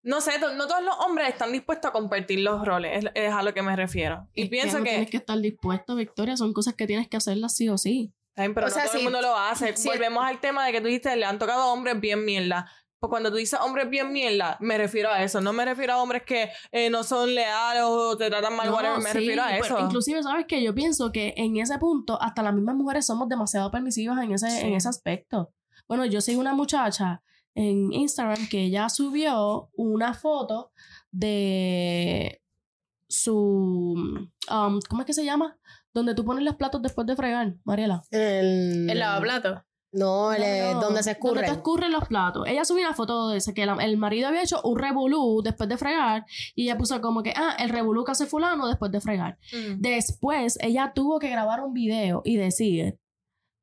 no 0.03 0.21
sé, 0.21 0.33
no 0.39 0.67
todos 0.67 0.83
los 0.83 0.95
hombres 1.01 1.29
están 1.29 1.53
dispuestos 1.53 1.89
a 1.89 1.93
compartir 1.93 2.41
los 2.41 2.65
roles, 2.65 3.05
es, 3.05 3.11
es 3.15 3.33
a 3.33 3.43
lo 3.43 3.53
que 3.55 3.63
me 3.63 3.75
refiero. 3.77 4.29
Y 4.35 4.43
Es 4.45 4.49
pienso 4.49 4.79
no 4.79 4.85
que, 4.85 4.91
Tienes 4.91 5.11
que 5.11 5.17
estar 5.19 5.39
dispuesto, 5.39 5.95
Victoria. 5.97 6.37
Son 6.37 6.53
cosas 6.53 6.75
que 6.75 6.87
tienes 6.87 7.09
que 7.09 7.17
hacerlas 7.17 7.55
sí 7.57 7.69
o 7.69 7.77
sí. 7.79 8.13
Está 8.31 8.43
bien, 8.43 8.55
pero 8.55 8.67
O 8.67 8.71
no 8.71 8.75
sea, 8.75 8.85
todo 8.85 8.93
si- 8.93 8.99
el 8.99 9.05
mundo 9.05 9.21
lo 9.21 9.37
hace. 9.37 9.77
si- 9.77 9.89
Volvemos 9.89 10.25
al 10.25 10.41
tema 10.41 10.65
de 10.67 10.73
que 10.73 10.81
tú 10.81 10.87
dijiste, 10.87 11.15
le 11.17 11.25
han 11.25 11.39
tocado 11.39 11.73
hombres 11.73 12.01
bien 12.01 12.25
mierda. 12.25 12.71
Pues 13.01 13.11
cuando 13.11 13.31
tú 13.31 13.37
dices 13.37 13.59
hombres 13.63 13.89
bien 13.89 14.13
mierda, 14.13 14.57
me 14.61 14.77
refiero 14.77 15.11
a 15.13 15.23
eso. 15.23 15.41
No 15.41 15.53
me 15.53 15.65
refiero 15.65 15.93
a 15.93 16.03
hombres 16.03 16.25
que 16.25 16.51
eh, 16.73 16.91
no 16.91 17.05
son 17.05 17.33
leales 17.33 17.83
o 17.87 18.17
te 18.17 18.29
tratan 18.29 18.57
mal, 18.57 18.67
No, 18.71 18.75
whatever. 18.75 18.99
Me 18.99 19.11
sí, 19.13 19.19
refiero 19.19 19.43
a 19.45 19.49
pero 19.51 19.65
eso. 19.65 19.79
inclusive, 19.81 20.21
¿sabes 20.25 20.47
que 20.47 20.61
Yo 20.65 20.75
pienso 20.75 21.13
que 21.13 21.33
en 21.37 21.57
ese 21.59 21.79
punto, 21.79 22.21
hasta 22.21 22.43
las 22.43 22.53
mismas 22.55 22.75
mujeres 22.75 23.07
somos 23.07 23.29
demasiado 23.29 23.71
permisivas 23.71 24.21
en 24.25 24.33
ese, 24.33 24.51
Sí. 24.51 24.67
en 24.67 24.75
ese 24.75 24.89
aspecto. 24.89 25.53
Bueno, 25.87 26.07
yo 26.07 26.21
sigo 26.21 26.41
una 26.41 26.55
muchacha 26.55 27.23
en 27.59 27.93
Instagram 27.93 28.49
que 28.49 28.65
ella 28.65 28.89
subió 28.89 29.69
una 29.77 30.15
foto 30.15 30.71
de 31.11 32.41
su... 33.09 33.95
um, 34.51 34.81
¿Cómo 34.89 35.03
es 35.03 35.07
que 35.07 35.13
se 35.15 35.25
llama? 35.25 35.59
Donde 35.93 36.15
tú 36.15 36.25
pones 36.25 36.45
los 36.45 36.57
platos 36.57 36.83
después 36.83 37.07
de 37.07 37.17
fregar, 37.17 37.55
Mariela. 37.65 38.03
El, 38.11 38.89
El 38.91 38.99
lavaplato. 38.99 39.65
No, 39.91 40.33
el, 40.35 40.43
eh, 40.43 40.61
No, 40.61 40.75
no, 40.75 40.81
donde 40.83 41.03
se 41.03 41.11
Donde 41.11 41.11
escurre. 41.13 41.41
te 41.47 41.51
escurren 41.51 41.93
los 41.93 42.07
platos. 42.07 42.47
Ella 42.47 42.65
subió 42.67 42.85
una 42.87 42.95
foto 42.95 43.31
de 43.31 43.39
ese 43.39 43.55
que 43.55 43.65
la- 43.65 43.83
el 43.83 43.97
marido 43.97 44.29
había 44.29 44.43
hecho 44.43 44.61
un 44.63 44.79
revolú 44.79 45.41
después 45.43 45.67
de 45.69 45.79
fregar 45.79 46.27
y 46.55 46.65
ella 46.65 46.77
puso 46.77 47.01
como 47.01 47.23
que, 47.23 47.33
ah, 47.35 47.57
el 47.59 47.71
revolú 47.71 48.05
que 48.05 48.13
hace 48.13 48.27
fulano 48.27 48.69
después 48.69 48.93
de 48.93 49.01
fregar. 49.01 49.39
Mm. 49.53 49.81
Después 49.81 50.59
ella 50.61 50.93
tuvo 50.95 51.19
que 51.19 51.31
grabar 51.31 51.61
un 51.65 51.73
video 51.73 52.21
y 52.25 52.37
decir, 52.37 52.99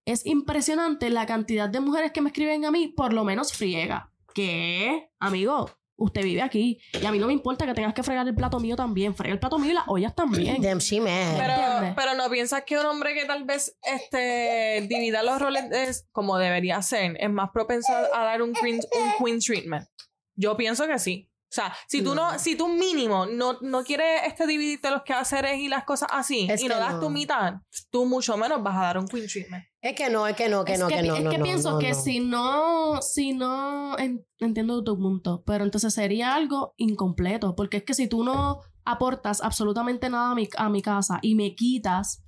es 0.05 0.25
impresionante 0.25 1.09
la 1.09 1.25
cantidad 1.25 1.67
de 1.69 1.79
mujeres 1.79 2.11
que 2.11 2.21
me 2.21 2.29
escriben 2.29 2.65
a 2.65 2.71
mí, 2.71 2.87
por 2.87 3.13
lo 3.13 3.23
menos 3.23 3.53
friega. 3.53 4.11
¿Qué? 4.33 5.09
Amigo, 5.19 5.69
usted 5.97 6.23
vive 6.23 6.41
aquí 6.41 6.77
y 6.93 7.05
a 7.05 7.11
mí 7.11 7.17
no 7.19 7.27
me 7.27 7.33
importa 7.33 7.65
que 7.65 7.73
tengas 7.73 7.93
que 7.93 8.03
fregar 8.03 8.27
el 8.27 8.35
plato 8.35 8.59
mío 8.59 8.75
también. 8.75 9.15
Frega 9.15 9.33
el 9.33 9.39
plato 9.39 9.57
mío 9.57 9.71
y 9.71 9.73
las 9.73 9.87
ollas 9.87 10.13
también. 10.13 10.61
Damn, 10.61 10.79
she 10.79 10.99
mad. 10.99 11.37
Pero, 11.37 11.93
pero 11.95 12.13
no 12.15 12.29
piensas 12.29 12.63
que 12.65 12.77
un 12.77 12.85
hombre 12.85 13.13
que 13.13 13.25
tal 13.25 13.45
vez 13.45 13.77
este, 13.81 14.85
divida 14.89 15.23
los 15.23 15.39
roles 15.41 15.65
es 15.71 16.07
como 16.11 16.37
debería 16.37 16.81
ser, 16.81 17.15
es 17.19 17.29
más 17.29 17.49
propenso 17.51 17.93
a 18.13 18.23
dar 18.23 18.41
un 18.41 18.53
queen, 18.53 18.75
un 18.93 19.25
queen 19.25 19.39
treatment. 19.39 19.87
Yo 20.35 20.57
pienso 20.57 20.85
que 20.87 20.99
sí. 20.99 21.29
O 21.45 21.55
sea, 21.55 21.73
si 21.87 22.01
tú 22.01 22.15
no, 22.15 22.33
No. 22.33 22.39
si 22.39 22.57
tú 22.57 22.67
mínimo 22.67 23.27
no, 23.27 23.57
no 23.61 23.83
quieres 23.85 24.23
este 24.25 24.45
dividirte 24.45 24.89
los 24.91 25.03
quehaceres 25.03 25.57
y 25.59 25.69
las 25.69 25.85
cosas 25.85 26.09
así, 26.11 26.47
Es 26.49 26.61
y 26.61 26.67
no 26.67 26.75
das 26.77 26.95
no. 26.95 26.99
tu 26.99 27.09
mitad, 27.09 27.53
tú 27.89 28.05
mucho 28.05 28.35
menos 28.35 28.61
vas 28.61 28.75
a 28.75 28.81
dar 28.81 28.97
un 28.97 29.07
queen 29.07 29.25
treatment. 29.27 29.63
Es 29.85 29.93
que 29.93 30.09
no, 30.09 30.25
es 30.25 30.35
que 30.35 30.49
no, 30.49 30.65
que 30.65 30.73
es 30.73 30.79
no, 30.79 30.87
que, 30.87 30.95
que, 30.95 31.03
no. 31.03 31.15
es 31.15 31.23
no, 31.23 31.29
que 31.29 31.37
no, 31.37 31.43
pienso 31.43 31.71
no, 31.73 31.77
que 31.77 31.89
no. 31.89 31.95
si 32.01 32.19
no, 32.19 33.01
si 33.03 33.33
no 33.33 33.99
en- 33.99 34.25
entiendo 34.39 34.83
tu 34.83 34.97
punto, 34.97 35.43
pero 35.45 35.63
entonces 35.63 35.93
sería 35.93 36.33
algo 36.33 36.73
incompleto, 36.77 37.55
porque 37.55 37.77
es 37.77 37.83
que 37.83 37.93
si 37.93 38.07
tú 38.07 38.23
no 38.23 38.61
aportas 38.83 39.41
absolutamente 39.41 40.09
nada 40.09 40.31
a 40.31 40.35
mi, 40.35 40.49
a 40.57 40.69
mi 40.69 40.81
casa 40.81 41.19
y 41.21 41.35
me 41.35 41.53
quitas, 41.53 42.23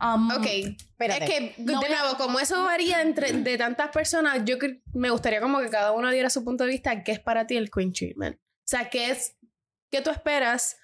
am, 0.00 0.28
Ok. 0.32 0.46
Espérate. 0.46 1.24
Es 1.24 1.30
que, 1.30 1.62
de 1.62 1.72
nuevo, 1.74 2.16
como 2.16 2.40
eso 2.40 2.60
varía 2.64 3.02
entre 3.02 3.32
de 3.32 3.56
tantas 3.56 3.90
personas, 3.90 4.42
yo 4.44 4.56
me 4.94 5.10
gustaría 5.10 5.40
como 5.40 5.60
que 5.60 5.70
cada 5.70 5.92
uno 5.92 6.10
diera 6.10 6.28
su 6.28 6.42
punto 6.42 6.64
de 6.64 6.70
vista 6.70 7.04
qué 7.04 7.12
es 7.12 7.20
para 7.20 7.46
ti 7.46 7.56
el 7.56 7.70
queen 7.70 7.92
treatment. 7.92 8.34
O 8.36 8.68
sea, 8.68 8.90
qué 8.90 9.12
es, 9.12 9.36
qué 9.92 10.00
tú 10.02 10.10
esperas 10.10 10.76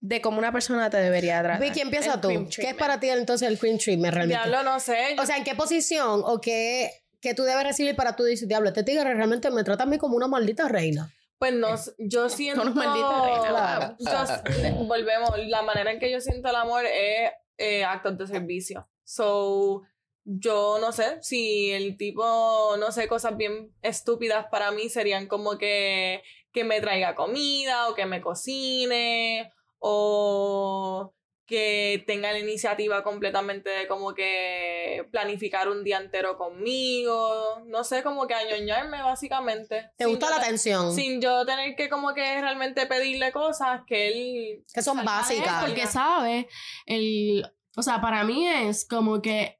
de 0.00 0.20
cómo 0.20 0.38
una 0.38 0.50
persona 0.52 0.88
te 0.90 0.96
debería 0.96 1.42
tratar. 1.42 1.60
Vicky, 1.60 1.80
empieza 1.80 2.14
El 2.14 2.20
tú. 2.20 2.48
¿Qué 2.56 2.68
es 2.70 2.74
para 2.74 2.98
ti 3.00 3.08
entonces 3.10 3.48
el 3.48 3.58
queen 3.58 3.78
treatment 3.78 4.14
realmente? 4.14 4.48
Diablo, 4.48 4.70
no 4.70 4.80
sé. 4.80 5.14
yo- 5.16 5.22
O 5.22 5.26
sea, 5.26 5.36
¿en 5.36 5.44
qué 5.44 5.54
posición 5.54 6.22
o 6.24 6.40
qué, 6.40 6.90
que 7.20 7.34
tú 7.34 7.42
debes 7.42 7.64
recibir 7.64 7.94
para 7.96 8.16
tú 8.16 8.22
decir, 8.22 8.48
diablo, 8.48 8.68
este 8.70 8.82
tigre 8.82 9.12
realmente 9.14 9.50
me 9.50 9.62
trata 9.62 9.82
a 9.82 9.86
mí 9.86 9.98
como 9.98 10.16
una 10.16 10.26
maldita 10.28 10.68
reina. 10.68 11.12
Pues 11.38 11.52
no, 11.54 11.68
yo 11.98 12.28
siento. 12.28 12.62
Unos 12.62 12.74
malditos 12.74 13.24
reinas, 13.24 13.94
yo 13.98 14.22
s- 14.24 14.72
volvemos. 14.86 15.30
La 15.48 15.62
manera 15.62 15.90
en 15.92 15.98
que 15.98 16.10
yo 16.10 16.20
siento 16.20 16.48
el 16.50 16.56
amor 16.56 16.84
es 16.86 17.30
eh, 17.58 17.84
actos 17.84 18.16
de 18.18 18.26
servicio. 18.26 18.88
So, 19.04 19.82
yo 20.24 20.78
no 20.80 20.92
sé 20.92 21.16
si 21.22 21.70
el 21.72 21.96
tipo, 21.96 22.76
no 22.78 22.92
sé, 22.92 23.08
cosas 23.08 23.36
bien 23.38 23.74
estúpidas 23.82 24.46
para 24.50 24.70
mí 24.70 24.88
serían 24.90 25.26
como 25.26 25.56
que, 25.58 26.22
que 26.52 26.62
me 26.64 26.80
traiga 26.80 27.14
comida 27.14 27.88
o 27.88 27.94
que 27.94 28.04
me 28.06 28.20
cocine 28.20 29.50
o 29.80 31.12
que 31.46 32.04
tenga 32.06 32.30
la 32.30 32.38
iniciativa 32.38 33.02
completamente 33.02 33.68
de 33.70 33.88
como 33.88 34.14
que 34.14 35.04
planificar 35.10 35.68
un 35.68 35.82
día 35.82 35.98
entero 35.98 36.38
conmigo, 36.38 37.60
no 37.66 37.82
sé, 37.82 38.04
como 38.04 38.28
que 38.28 38.34
añoñarme 38.34 39.02
básicamente. 39.02 39.90
¿Te 39.96 40.06
gusta 40.06 40.30
la 40.30 40.36
te- 40.38 40.42
atención? 40.46 40.94
sin 40.94 41.20
yo 41.20 41.44
tener 41.44 41.74
que 41.74 41.88
como 41.88 42.14
que 42.14 42.40
realmente 42.40 42.86
pedirle 42.86 43.32
cosas 43.32 43.82
que 43.86 44.08
él 44.08 44.64
Que 44.72 44.80
son 44.80 45.04
básicas. 45.04 45.64
Porque 45.64 45.88
sabe, 45.88 46.48
el, 46.86 47.44
o 47.76 47.82
sea, 47.82 48.00
para 48.00 48.22
mí 48.22 48.46
es 48.46 48.86
como 48.86 49.20
que 49.20 49.59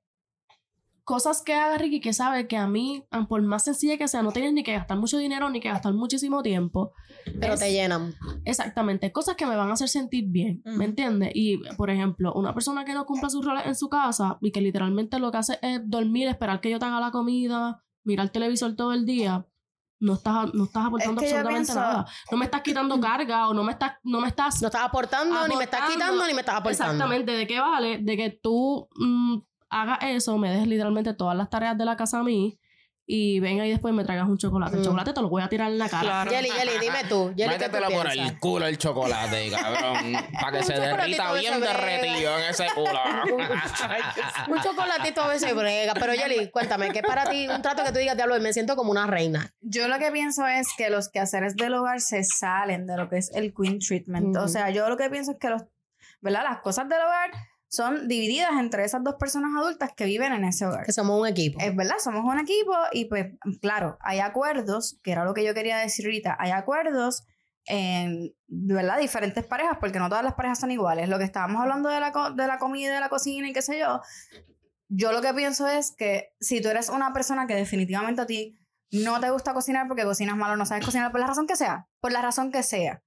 cosas 1.11 1.43
que 1.43 1.55
haga 1.55 1.77
Ricky 1.77 2.01
que 2.01 2.13
sabe 2.13 2.47
que 2.47 2.57
a 2.57 2.69
mí, 2.69 3.05
ah, 3.11 3.27
por 3.29 3.43
más 3.43 3.65
sencilla 3.65 3.99
que 3.99 4.07
sea, 4.07 4.23
no 4.23 4.31
tienes 4.31 4.53
ni 4.53 4.63
que 4.63 4.73
gastar 4.75 4.97
mucho 4.97 5.19
dinero 5.19 5.51
ni 5.51 5.59
que 5.59 5.69
gastar 5.69 5.93
muchísimo 5.93 6.41
tiempo. 6.41 6.93
Pero 7.41 7.55
Es- 7.55 7.61
te 7.61 7.73
llenan. 7.73 8.15
Exactamente, 8.45 9.11
cosas 9.11 9.35
que 9.35 9.45
me 9.45 9.57
van 9.57 9.71
a 9.71 9.73
hacer 9.73 9.89
sentir 9.89 10.27
bien. 10.29 10.63
¿me 10.65 10.85
entiendes? 10.85 11.33
Y, 11.35 11.57
por 11.77 11.91
ejemplo, 11.91 12.33
una 12.35 12.55
persona 12.55 12.85
que 12.85 12.95
no 12.95 13.07
cumpla 13.07 13.29
sus 13.29 13.45
roles 13.45 13.67
en 13.67 13.75
su 13.75 13.89
casa 13.89 14.39
y 14.41 14.53
que 14.53 14.61
literalmente 14.61 15.19
lo 15.19 15.33
que 15.33 15.39
hace 15.39 15.59
es 15.63 15.81
dormir, 15.85 16.29
esperar 16.29 16.61
que 16.61 16.71
yo 16.71 16.79
te 16.79 16.85
haga 16.87 17.01
la 17.01 17.11
comida, 17.11 17.83
mirar 18.05 18.27
el 18.27 18.31
televisor 18.31 18.77
todo 18.77 18.93
el 18.93 19.05
día, 19.05 19.47
no 19.99 20.15
estás, 20.15 20.55
no 20.55 20.65
estás 20.65 20.87
aportando 20.87 21.21
que 21.21 21.27
absolutamente 21.27 21.73
pienso- 21.73 21.81
nada. 21.81 22.07
No 22.31 22.39
me 22.39 22.45
estás 22.45 22.63
quitando 22.63 23.01
carga 23.01 23.49
o 23.49 23.53
no 23.55 23.65
me 23.65 23.73
estás, 23.73 23.95
no 24.05 24.21
me 24.21 24.29
estás 24.29 24.63
No 24.63 24.69
estás 24.69 24.83
aportando, 24.85 25.49
ni 25.49 25.57
me 25.57 25.65
estás 25.65 25.91
quitando, 25.91 26.25
ni 26.27 26.35
me 26.35 26.41
estás 26.41 26.55
aportando. 26.55 26.93
Exactamente, 26.93 27.33
¿de 27.33 27.47
qué 27.49 27.59
vale? 27.61 27.99
De 27.99 28.17
que 28.17 28.31
tú 28.31 28.89
mm, 28.97 29.39
hagas 29.71 29.99
eso, 30.03 30.37
me 30.39 30.51
dejes 30.51 30.67
literalmente 30.69 31.15
todas 31.15 31.37
las 31.37 31.49
tareas 31.49 31.79
de 31.79 31.85
la 31.85 31.97
casa 31.97 32.19
a 32.19 32.23
mí 32.23 32.59
y 33.13 33.41
venga 33.41 33.67
y 33.67 33.71
después 33.71 33.93
me 33.93 34.05
traigas 34.05 34.29
un 34.29 34.39
chocolate. 34.39 34.75
El 34.77 34.83
Mm. 34.83 34.85
chocolate 34.85 35.13
te 35.13 35.21
lo 35.21 35.29
voy 35.29 35.43
a 35.43 35.49
tirar 35.49 35.69
en 35.71 35.79
la 35.79 35.89
cara. 35.89 36.03
Claro. 36.03 36.31
Yeli, 36.31 36.49
Yeli, 36.49 36.73
dime 36.81 37.03
tú. 37.09 37.33
Yeli, 37.35 37.55
¿qué 37.59 37.69
tú 37.69 37.73
Métetelo 37.73 37.89
por 37.91 38.11
el 38.13 38.39
culo 38.39 38.67
el 38.67 38.79
chocolate, 38.79 39.51
cabrón. 39.51 40.13
Para 40.41 40.59
que 40.59 40.63
se 40.65 40.75
derrita 40.75 41.33
de 41.33 41.41
bien 41.41 41.61
derretido 41.61 42.39
en 42.39 42.45
ese 42.51 42.67
culo. 42.75 43.01
Un 44.49 44.61
chocolatito 44.63 45.23
a 45.23 45.29
veces 45.29 45.55
brega. 45.55 45.95
Pero 45.95 46.15
Yeli, 46.15 46.51
cuéntame, 46.51 46.91
¿qué 46.91 47.01
es 47.01 47.05
para 47.07 47.29
ti 47.29 47.49
un 47.49 47.63
trato 47.63 47.83
que 47.85 47.93
tú 47.93 47.99
digas, 47.99 48.17
diablo, 48.17 48.39
me 48.41 48.53
siento 48.53 48.77
como 48.77 48.91
una 48.93 49.07
reina? 49.07 49.53
Yo 49.61 49.89
lo 49.89 49.99
que 49.99 50.11
pienso 50.13 50.47
es 50.47 50.69
que 50.77 50.91
los 50.91 51.09
quehaceres 51.09 51.57
del 51.57 51.75
hogar 51.75 52.01
se 52.01 52.23
salen 52.25 52.87
de 52.87 52.97
lo 52.97 53.09
que 53.09 53.19
es 53.19 53.31
el 53.35 53.53
queen 53.55 53.79
treatment. 53.81 54.37
O 54.37 54.49
sea, 54.49 54.71
yo 54.71 54.89
lo 54.89 54.97
que 54.97 55.11
pienso 55.11 55.33
es 55.33 55.39
que 55.39 55.49
los, 55.49 55.63
¿verdad? 56.21 56.45
Las 56.45 56.61
cosas 56.61 56.89
del 56.89 57.01
hogar 57.01 57.31
son 57.71 58.09
divididas 58.09 58.51
entre 58.59 58.85
esas 58.85 59.03
dos 59.05 59.15
personas 59.15 59.53
adultas 59.57 59.93
que 59.97 60.05
viven 60.05 60.33
en 60.33 60.45
ese 60.45 60.67
hogar. 60.67 60.85
Que 60.85 60.93
somos 60.93 61.19
un 61.21 61.27
equipo. 61.29 61.61
Es 61.61 61.75
verdad, 61.75 61.95
somos 62.03 62.25
un 62.25 62.39
equipo 62.41 62.73
y 62.93 63.05
pues 63.05 63.29
claro, 63.63 63.97
hay 64.01 64.19
acuerdos, 64.19 64.99
que 65.05 65.13
era 65.13 65.25
lo 65.25 65.35
que 65.35 65.45
yo 65.45 65.55
quería 65.55 65.79
decir 65.79 66.05
ahorita, 66.07 66.37
hay 66.41 66.51
acuerdos 66.51 67.25
en, 67.67 68.35
¿verdad? 68.49 68.99
Diferentes 68.99 69.45
parejas, 69.45 69.77
porque 69.79 70.01
no 70.01 70.09
todas 70.09 70.25
las 70.25 70.35
parejas 70.35 70.59
son 70.59 70.73
iguales. 70.73 71.09
Lo 71.09 71.19
que 71.19 71.25
estábamos 71.25 71.63
hablando 71.63 71.89
de 71.89 72.01
la, 72.01 72.11
co- 72.11 72.33
de 72.33 72.47
la 72.49 72.59
comida 72.59 72.93
de 72.93 73.01
la 73.01 73.09
cocina 73.09 73.49
y 73.49 73.53
qué 73.53 73.63
sé 73.63 73.79
yo, 73.79 74.01
yo 74.89 75.13
lo 75.13 75.21
que 75.23 75.33
pienso 75.33 75.69
es 75.69 75.95
que 75.97 76.35
si 76.41 76.61
tú 76.61 76.69
eres 76.71 76.89
una 76.89 77.13
persona 77.13 77.47
que 77.47 77.55
definitivamente 77.55 78.23
a 78.23 78.27
ti 78.27 78.59
no 78.91 79.21
te 79.21 79.31
gusta 79.31 79.55
cocinar 79.55 79.87
porque 79.87 80.03
cocinas 80.03 80.37
mal 80.37 80.51
o 80.51 80.57
no 80.57 80.67
sabes 80.67 80.85
cocinar 80.85 81.13
por 81.13 81.21
la 81.21 81.29
razón 81.29 81.47
que 81.47 81.55
sea, 81.55 81.87
por 82.01 82.11
la 82.11 82.21
razón 82.23 82.51
que 82.51 82.65
sea, 82.65 83.05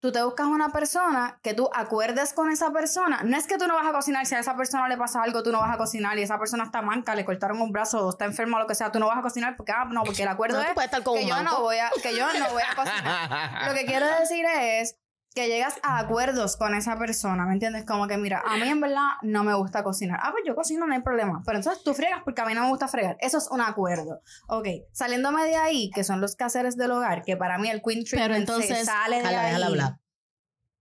tú 0.00 0.12
te 0.12 0.22
buscas 0.22 0.46
una 0.46 0.68
persona 0.70 1.38
que 1.42 1.54
tú 1.54 1.68
acuerdes 1.74 2.32
con 2.32 2.50
esa 2.50 2.70
persona. 2.70 3.22
No 3.24 3.36
es 3.36 3.46
que 3.46 3.58
tú 3.58 3.66
no 3.66 3.74
vas 3.74 3.86
a 3.86 3.92
cocinar, 3.92 4.26
si 4.26 4.34
a 4.34 4.38
esa 4.38 4.56
persona 4.56 4.88
le 4.88 4.96
pasa 4.96 5.22
algo, 5.22 5.42
tú 5.42 5.50
no 5.50 5.60
vas 5.60 5.74
a 5.74 5.78
cocinar 5.78 6.18
y 6.18 6.22
esa 6.22 6.38
persona 6.38 6.64
está 6.64 6.82
manca, 6.82 7.14
le 7.14 7.24
cortaron 7.24 7.60
un 7.60 7.72
brazo 7.72 8.06
o 8.06 8.10
está 8.10 8.24
enferma 8.24 8.58
o 8.58 8.60
lo 8.60 8.66
que 8.66 8.74
sea, 8.74 8.92
tú 8.92 8.98
no 8.98 9.06
vas 9.06 9.18
a 9.18 9.22
cocinar 9.22 9.56
porque, 9.56 9.72
ah, 9.72 9.84
no, 9.90 10.04
porque 10.04 10.22
el 10.22 10.28
acuerdo 10.28 10.62
No, 10.62 10.62
es 10.62 10.84
estar 10.84 11.02
con 11.02 11.16
que 11.16 11.24
un 11.24 11.28
yo, 11.28 11.42
no 11.42 11.60
voy 11.60 11.78
a, 11.78 11.90
que 12.02 12.16
yo 12.16 12.26
no 12.38 12.50
voy 12.50 12.62
a 12.62 12.74
cocinar. 12.74 13.68
Lo 13.68 13.74
que 13.74 13.86
quiero 13.86 14.06
decir 14.18 14.44
es 14.44 14.96
que 15.38 15.48
llegas 15.48 15.78
a 15.82 15.98
acuerdos 15.98 16.56
con 16.56 16.74
esa 16.74 16.98
persona, 16.98 17.44
¿me 17.46 17.52
entiendes? 17.52 17.84
Como 17.84 18.06
que, 18.08 18.16
mira, 18.16 18.42
a 18.46 18.56
mí 18.56 18.68
en 18.68 18.80
verdad 18.80 19.06
no 19.22 19.44
me 19.44 19.54
gusta 19.54 19.84
cocinar. 19.84 20.18
Ah, 20.22 20.30
pues 20.32 20.42
yo 20.46 20.54
cocino, 20.54 20.86
no 20.86 20.94
hay 20.94 21.02
problema. 21.02 21.42
Pero 21.46 21.58
entonces 21.58 21.82
tú 21.84 21.94
friegas 21.94 22.22
porque 22.24 22.40
a 22.40 22.44
mí 22.44 22.54
no 22.54 22.62
me 22.62 22.68
gusta 22.70 22.88
fregar. 22.88 23.16
Eso 23.20 23.38
es 23.38 23.48
un 23.50 23.60
acuerdo. 23.60 24.20
Ok, 24.48 24.66
saliéndome 24.92 25.44
de 25.44 25.56
ahí, 25.56 25.90
que 25.94 26.02
son 26.04 26.20
los 26.20 26.34
quehaceres 26.36 26.76
del 26.76 26.90
hogar, 26.90 27.22
que 27.22 27.36
para 27.36 27.58
mí 27.58 27.70
el 27.70 27.82
queen 27.82 28.04
Pero 28.10 28.24
treatment 28.26 28.46
se 28.48 28.52
entonces- 28.54 28.84
sale 28.86 29.16
de 29.18 29.22
Jala, 29.24 29.40
ahí. 29.40 29.46
déjala 29.46 29.66
hablar. 29.66 29.92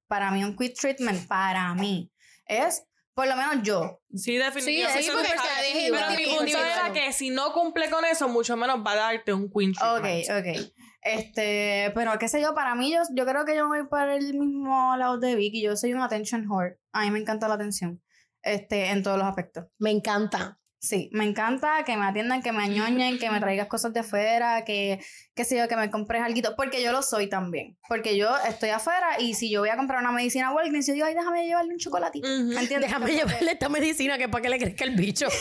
Para 0.07 0.31
mí 0.31 0.43
un 0.43 0.55
queen 0.55 0.73
treatment, 0.73 1.27
para 1.27 1.73
mí, 1.75 2.11
es, 2.45 2.83
por 3.13 3.27
lo 3.27 3.35
menos 3.35 3.57
yo, 3.63 3.99
Sí, 4.15 4.37
definitivamente. 4.37 5.03
Sí, 5.03 5.09
porque 5.13 5.27
Pero 5.29 5.41
se 5.43 5.63
dije 5.67 5.91
mi 5.91 5.97
individual. 5.97 6.37
punto 6.37 6.57
era 6.57 6.93
que 6.93 7.13
si 7.13 7.29
no 7.29 7.51
cumple 7.53 7.89
con 7.89 8.05
eso, 8.05 8.27
mucho 8.29 8.55
menos 8.57 8.77
va 8.85 8.93
a 8.93 8.95
darte 8.95 9.33
un 9.33 9.51
queen 9.51 9.71
Ok, 9.71 10.01
treatment. 10.01 10.29
ok. 10.65 10.73
Este, 11.07 11.91
pero 11.95 12.17
qué 12.19 12.27
sé 12.27 12.41
yo, 12.41 12.53
para 12.53 12.75
mí 12.75 12.91
yo, 12.91 13.01
yo 13.15 13.25
creo 13.25 13.45
que 13.45 13.55
yo 13.55 13.67
voy 13.67 13.87
por 13.87 14.09
el 14.09 14.33
mismo 14.33 14.95
lado 14.97 15.17
de 15.17 15.35
Vicky. 15.35 15.61
Yo 15.61 15.77
soy 15.77 15.93
una 15.93 16.05
attention 16.05 16.49
whore. 16.49 16.79
A 16.91 17.03
mí 17.03 17.11
me 17.11 17.19
encanta 17.19 17.47
la 17.47 17.55
atención. 17.55 18.01
Este, 18.41 18.89
en 18.89 19.03
todos 19.03 19.17
los 19.17 19.27
aspectos. 19.27 19.65
Me 19.77 19.91
encanta. 19.91 20.59
Sí, 20.79 21.09
me 21.11 21.23
encanta 21.25 21.83
que 21.83 21.97
me 21.97 22.05
atiendan, 22.05 22.43
que 22.43 22.51
me 22.51 22.63
añoñen, 22.63 23.17
que 23.17 23.31
me 23.31 23.39
traigas 23.39 23.67
cosas 23.67 23.93
de 23.93 24.01
afuera, 24.01 24.63
que, 24.63 24.99
qué 25.35 25.43
sé 25.43 25.57
yo, 25.57 25.67
que 25.67 25.75
me 25.75 25.89
compres 25.89 26.21
algo. 26.21 26.55
Porque 26.55 26.83
yo 26.83 26.91
lo 26.91 27.01
soy 27.01 27.27
también. 27.27 27.77
Porque 27.89 28.15
yo 28.15 28.29
estoy 28.47 28.69
afuera 28.69 29.19
y 29.19 29.33
si 29.33 29.49
yo 29.49 29.61
voy 29.61 29.69
a 29.69 29.77
comprar 29.77 30.01
una 30.01 30.11
medicina 30.11 30.49
a 30.49 30.53
Walgreens, 30.53 30.85
yo 30.85 30.93
digo, 30.93 31.07
ay, 31.07 31.15
déjame 31.15 31.47
llevarle 31.47 31.73
un 31.73 31.79
chocolatito. 31.79 32.27
¿Me 32.27 32.59
entiendes? 32.61 32.89
Déjame 32.91 33.11
llevarle 33.11 33.51
esta 33.53 33.69
medicina 33.69 34.17
que 34.17 34.25
es 34.25 34.29
para 34.29 34.41
que 34.43 34.49
le 34.49 34.59
crezca 34.59 34.83
el 34.83 34.95
bicho. 34.95 35.27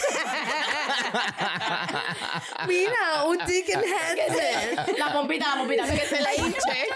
mira, 2.67 3.25
un 3.27 3.39
chicken 3.47 3.81
headset. 3.85 4.99
La 4.99 5.13
pompita, 5.13 5.51
la 5.51 5.57
pompita. 5.59 5.85
que 5.87 6.07
se 6.07 6.21
le 6.21 6.35
hinche. 6.37 6.87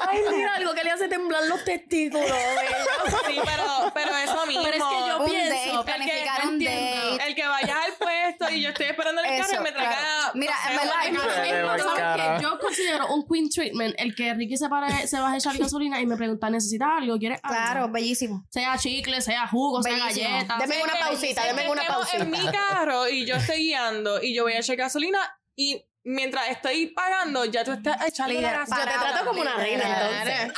Ay, 0.00 0.20
mira, 0.30 0.54
algo 0.56 0.74
que 0.74 0.84
le 0.84 0.90
hace 0.90 1.08
temblar 1.08 1.44
los 1.44 1.64
testículos. 1.64 2.30
Sí, 3.26 3.36
pero, 3.44 3.90
pero 3.94 4.16
eso 4.16 4.46
mismo. 4.46 4.62
Pero 4.62 4.76
es 4.76 4.82
que 4.82 5.08
yo 5.08 5.18
Un 5.18 5.30
pienso, 5.30 5.72
date, 5.74 5.84
planificar 5.84 6.46
un 6.46 6.52
entiendo. 6.54 7.10
date. 7.10 7.26
El 7.28 7.34
que 7.34 7.46
vaya 7.46 7.76
y 8.50 8.62
yo 8.62 8.68
estoy 8.70 8.86
esperando 8.86 9.22
en 9.22 9.32
el 9.32 9.40
carro 9.40 9.54
y 9.60 9.64
me 9.64 9.72
traiga. 9.72 9.90
claro. 9.96 10.32
Mira, 10.34 10.54
en 10.70 10.76
verdad, 10.76 11.78
¿sabes 11.78 12.38
qué? 12.38 12.42
Yo 12.42 12.58
considero 12.58 13.06
un 13.14 13.26
queen 13.26 13.48
treatment 13.48 13.94
el 13.98 14.14
que 14.14 14.34
Ricky 14.34 14.56
se, 14.56 14.68
pare- 14.68 15.06
se 15.06 15.18
va 15.20 15.32
a 15.32 15.36
echar 15.36 15.56
gasolina 15.56 16.00
y 16.00 16.06
me 16.06 16.16
pregunta, 16.16 16.48
¿necesitas 16.50 16.88
algo? 16.98 17.18
¿Quieres 17.18 17.40
algo? 17.42 17.56
Claro, 17.56 17.88
bellísimo. 17.90 18.44
Sea 18.50 18.76
chicle, 18.78 19.20
sea 19.20 19.46
jugo, 19.48 19.82
sea 19.82 19.96
galleta. 19.98 20.56
Deme 20.58 20.82
una 20.82 20.98
pausita, 20.98 21.44
deme 21.44 21.70
una 21.70 21.84
pausita. 21.86 22.22
en 22.22 22.30
mi 22.30 22.46
carro 22.50 23.08
y 23.08 23.24
yo 23.26 23.36
estoy 23.36 23.58
guiando 23.58 24.22
y 24.22 24.34
yo 24.34 24.42
voy 24.44 24.52
a 24.54 24.58
echar 24.58 24.76
gasolina 24.76 25.18
y 25.56 25.84
mientras 26.04 26.48
estoy 26.48 26.86
pagando 26.88 27.44
ya 27.44 27.64
tú 27.64 27.72
estás 27.72 27.96
echando 28.06 28.40
la 28.40 28.52
gasolina. 28.52 28.84
Yo 28.86 28.92
te 28.92 28.98
trato 29.10 29.26
como 29.26 29.40
una 29.42 29.54
reina, 29.56 29.84
entonces. 29.84 30.52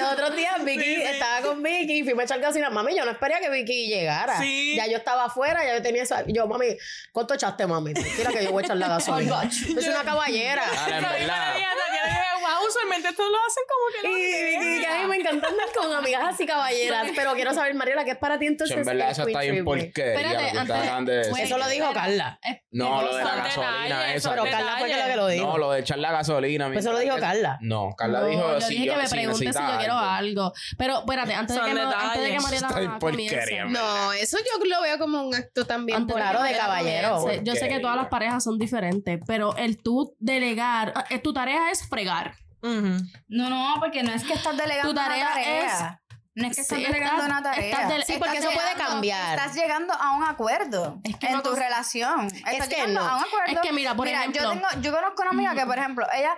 Los 0.00 0.12
otros 0.12 0.36
días 0.36 0.64
Vicky 0.64 0.82
Sí, 0.82 0.94
sí. 0.96 1.02
estaba 1.02 1.40
con 1.42 1.62
Vicky 1.62 1.98
y 2.00 2.02
fuimos 2.04 2.22
a 2.22 2.24
echar 2.24 2.40
gasolina. 2.40 2.70
Mami, 2.70 2.96
yo 2.96 3.04
no 3.04 3.10
espería 3.10 3.40
que 3.40 3.50
Vicky 3.50 3.86
llegara. 3.88 4.38
Sí. 4.38 4.74
Ya 4.76 4.86
yo 4.86 4.96
estaba 4.96 5.24
afuera, 5.26 5.64
ya 5.64 5.74
yo 5.76 5.82
tenía 5.82 6.02
esa. 6.02 6.24
Yo, 6.26 6.46
mami, 6.46 6.76
¿cuánto 7.12 7.34
echaste, 7.34 7.66
mami? 7.66 7.92
Tranquila 7.94 8.30
que 8.30 8.44
yo 8.44 8.52
voy 8.52 8.62
a 8.62 8.66
echar 8.66 8.76
la 8.76 8.88
gasolina. 8.96 9.42
yo 9.44 9.80
soy 9.80 9.90
una 9.90 10.02
caballera. 10.04 10.62
Dale, 10.74 10.96
en 10.96 11.02
verdad. 11.02 11.48
María, 11.52 11.68
Tatiana, 11.68 12.20
que, 12.36 12.42
wow, 12.44 12.59
usualmente 12.70 13.08
esto 13.08 13.22
lo 13.28 13.36
hacen 13.36 13.64
como 13.68 13.84
que 13.92 14.08
Y, 14.08 14.56
no. 14.56 14.62
y- 14.64 14.80
y 14.80 14.84
a 14.84 15.02
mí 15.02 15.08
me 15.08 15.16
encanta 15.16 15.48
andar 15.48 15.66
con 15.76 15.92
amigas 15.92 16.22
así 16.26 16.46
caballeras. 16.46 17.08
Pero 17.14 17.34
quiero 17.34 17.52
saber, 17.54 17.74
Mariela, 17.74 18.04
¿qué 18.04 18.12
es 18.12 18.16
para 18.18 18.38
ti 18.38 18.46
entonces? 18.46 18.76
en 18.78 18.84
verdad 18.84 19.10
eso 19.10 19.26
está 19.26 19.40
bien 19.40 19.54
treatment? 19.64 19.84
porquería 19.94 20.12
Espérate, 20.14 20.34
lo 20.34 20.40
que 20.40 20.46
antes- 20.58 20.62
ustedes 20.62 20.82
acaban 20.82 21.04
de 21.04 21.12
decir. 21.16 21.32
Wait, 21.32 21.44
Eso 21.44 21.58
lo 21.58 21.68
dijo. 21.68 21.92
Carla. 21.92 22.40
No, 22.72 23.02
lo 23.02 23.16
de 23.16 23.24
la 23.24 23.34
gasolina, 23.36 24.14
eso. 24.14 24.30
Pero 24.30 24.44
Carla 24.44 24.76
fue 24.78 24.88
que 24.88 24.96
lo 24.96 25.04
que 25.06 25.16
lo 25.16 25.26
dijo. 25.28 25.46
No, 25.46 25.58
lo 25.58 25.72
de 25.72 25.80
echar 25.80 25.98
la 25.98 26.12
gasolina. 26.12 26.70
Eso 26.74 26.92
lo 26.92 26.98
dijo 26.98 27.16
Carla. 27.18 27.58
No, 27.60 27.90
Carla 27.96 28.24
dijo 28.24 28.58
yo 28.58 28.68
dije 28.68 28.84
que 28.88 28.96
me 28.96 29.08
pregunte 29.08 29.52
si 29.52 29.58
yo 29.58 29.78
quiero 29.78 29.94
algo. 29.98 30.52
Pero 30.78 30.98
espérate, 31.00 31.34
antes 31.34 31.56
de 31.56 31.62
que, 31.62 31.74
me- 31.74 31.80
antes 31.80 32.22
de 32.22 32.28
que 32.30 32.36
detalles. 32.38 32.62
Mariela 32.62 32.98
comience. 33.00 33.64
No, 33.68 34.12
eso 34.12 34.38
yo 34.38 34.64
lo 34.64 34.82
veo 34.82 34.98
como 34.98 35.22
un 35.22 35.34
acto 35.34 35.66
también. 35.66 36.06
Claro, 36.06 36.42
de 36.42 36.52
caballero. 36.56 37.42
Yo 37.42 37.54
sé 37.54 37.68
que 37.68 37.80
todas 37.80 37.96
las 37.96 38.06
parejas 38.08 38.44
son 38.44 38.58
diferentes, 38.58 39.18
pero 39.26 39.56
el 39.56 39.78
tú 39.82 40.14
delegar, 40.18 40.92
eh, 41.10 41.18
tu 41.18 41.32
tarea 41.32 41.70
es 41.70 41.88
fregar. 41.88 42.34
No, 42.62 43.48
no, 43.50 43.76
porque 43.80 44.02
no 44.02 44.12
es 44.12 44.24
que 44.24 44.34
estás 44.34 44.56
delegando 44.56 44.90
Tu 44.90 44.94
tarea 44.94 45.24
una 45.26 45.34
tarea. 45.34 45.66
es- 45.66 46.16
no 46.34 46.46
es 46.46 46.54
que 46.54 46.60
estás 46.62 46.78
Sí, 46.78 46.84
delegando 46.84 47.22
estás- 47.24 47.28
una 47.40 47.42
tarea. 47.42 47.70
estás 47.70 47.88
dele- 47.88 48.04
Sí, 48.06 48.14
porque 48.18 48.38
Estás 48.38 48.52
eso 48.52 48.60
puede 48.62 48.74
cambiar. 48.74 49.38
Estás 49.38 49.54
llegando 49.56 49.92
a 49.94 50.12
un 50.12 50.22
acuerdo 50.24 51.00
Es 51.04 51.16
que 51.16 51.26
en 51.26 51.32
no 51.34 51.42
tu 51.42 51.54
relación. 51.54 52.26
Estás 52.26 52.68
que 52.68 52.74
llegando 52.76 53.00
no. 53.00 53.08
a 53.08 53.16
un 53.16 53.24
acuerdo. 53.24 53.52
Es 53.52 53.58
que 53.60 53.72
mira, 53.72 53.94
por 53.94 54.06
Mira, 54.06 54.20
ejemplo, 54.20 54.42
yo 54.42 54.50
tengo, 54.50 54.66
yo 54.80 54.92
conozco 54.92 55.22
una 55.22 55.30
amiga 55.32 55.54
que, 55.54 55.66
por 55.66 55.78
ejemplo, 55.78 56.06
ella 56.14 56.32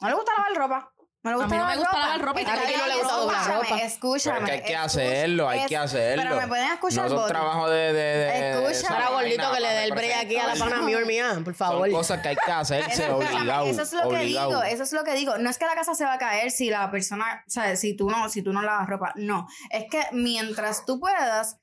no 0.00 0.08
le 0.08 0.14
gusta 0.14 0.32
lavar 0.36 0.54
ropa. 0.54 0.92
No 1.22 1.30
le 1.32 1.36
gusta 1.36 1.48
mí 1.50 1.56
no 1.58 1.66
me 1.66 1.76
lavar 1.76 1.76
gusta 1.76 1.90
ropa. 1.92 2.00
lavar 2.06 2.20
ropa 2.24 2.40
y 2.40 2.44
a 2.44 2.56
no 2.56 2.86
le 2.86 2.94
gusta 2.96 3.14
doblar 3.16 3.40
escúchame, 3.40 3.60
ropa. 3.62 3.76
Escúchame. 3.84 4.40
Pero 4.40 4.46
es 4.46 4.50
que 4.50 4.52
hay 4.56 4.62
que 4.70 4.76
hacerlo, 4.76 5.48
hay 5.50 5.58
es- 5.60 5.66
que 5.66 5.76
hacerlo. 5.76 6.22
Pero 6.22 6.36
me 6.40 6.48
pueden 6.48 6.70
escuchar, 6.72 7.02
No 7.04 7.08
son 7.10 7.18
Boti? 7.18 7.28
trabajos 7.30 7.70
de... 7.70 7.76
de, 7.76 7.92
de 7.92 8.50
Escúchame. 8.70 8.96
Para 8.96 9.10
gordito 9.10 9.52
que 9.52 9.60
le 9.60 9.68
dé 9.68 9.84
el 9.84 9.92
break 9.92 10.16
aquí 10.24 10.36
a 10.38 10.46
la 10.46 10.54
pana 10.54 10.80
mía, 10.80 10.98
mía, 11.06 11.40
por 11.44 11.54
favor. 11.54 11.86
Son 11.88 11.96
cosas 11.98 12.20
que 12.22 12.28
hay 12.30 12.36
que 12.36 12.50
hacerse 12.52 13.04
Eso, 13.04 13.16
obligado. 13.16 13.66
eso 13.66 13.82
es 13.82 13.92
lo 13.92 14.00
que 14.00 14.06
obligado. 14.16 14.48
digo, 14.48 14.62
eso 14.62 14.82
es 14.82 14.92
lo 14.92 15.04
que 15.04 15.12
digo. 15.14 15.36
No 15.36 15.50
es 15.50 15.58
que 15.58 15.66
la 15.66 15.74
casa 15.74 15.94
se 15.94 16.04
va 16.06 16.14
a 16.14 16.18
caer 16.18 16.50
si 16.50 16.70
la 16.70 16.90
persona, 16.90 17.44
o 17.46 17.50
sea, 17.50 17.76
si 17.76 17.94
tú 17.94 18.08
no, 18.08 18.30
si 18.30 18.40
tú 18.42 18.54
no 18.54 18.62
lavas 18.62 18.88
ropa. 18.88 19.12
No. 19.16 19.46
Es 19.68 19.84
que 19.90 20.02
mientras 20.12 20.86
tú 20.86 20.98
puedas, 21.00 21.58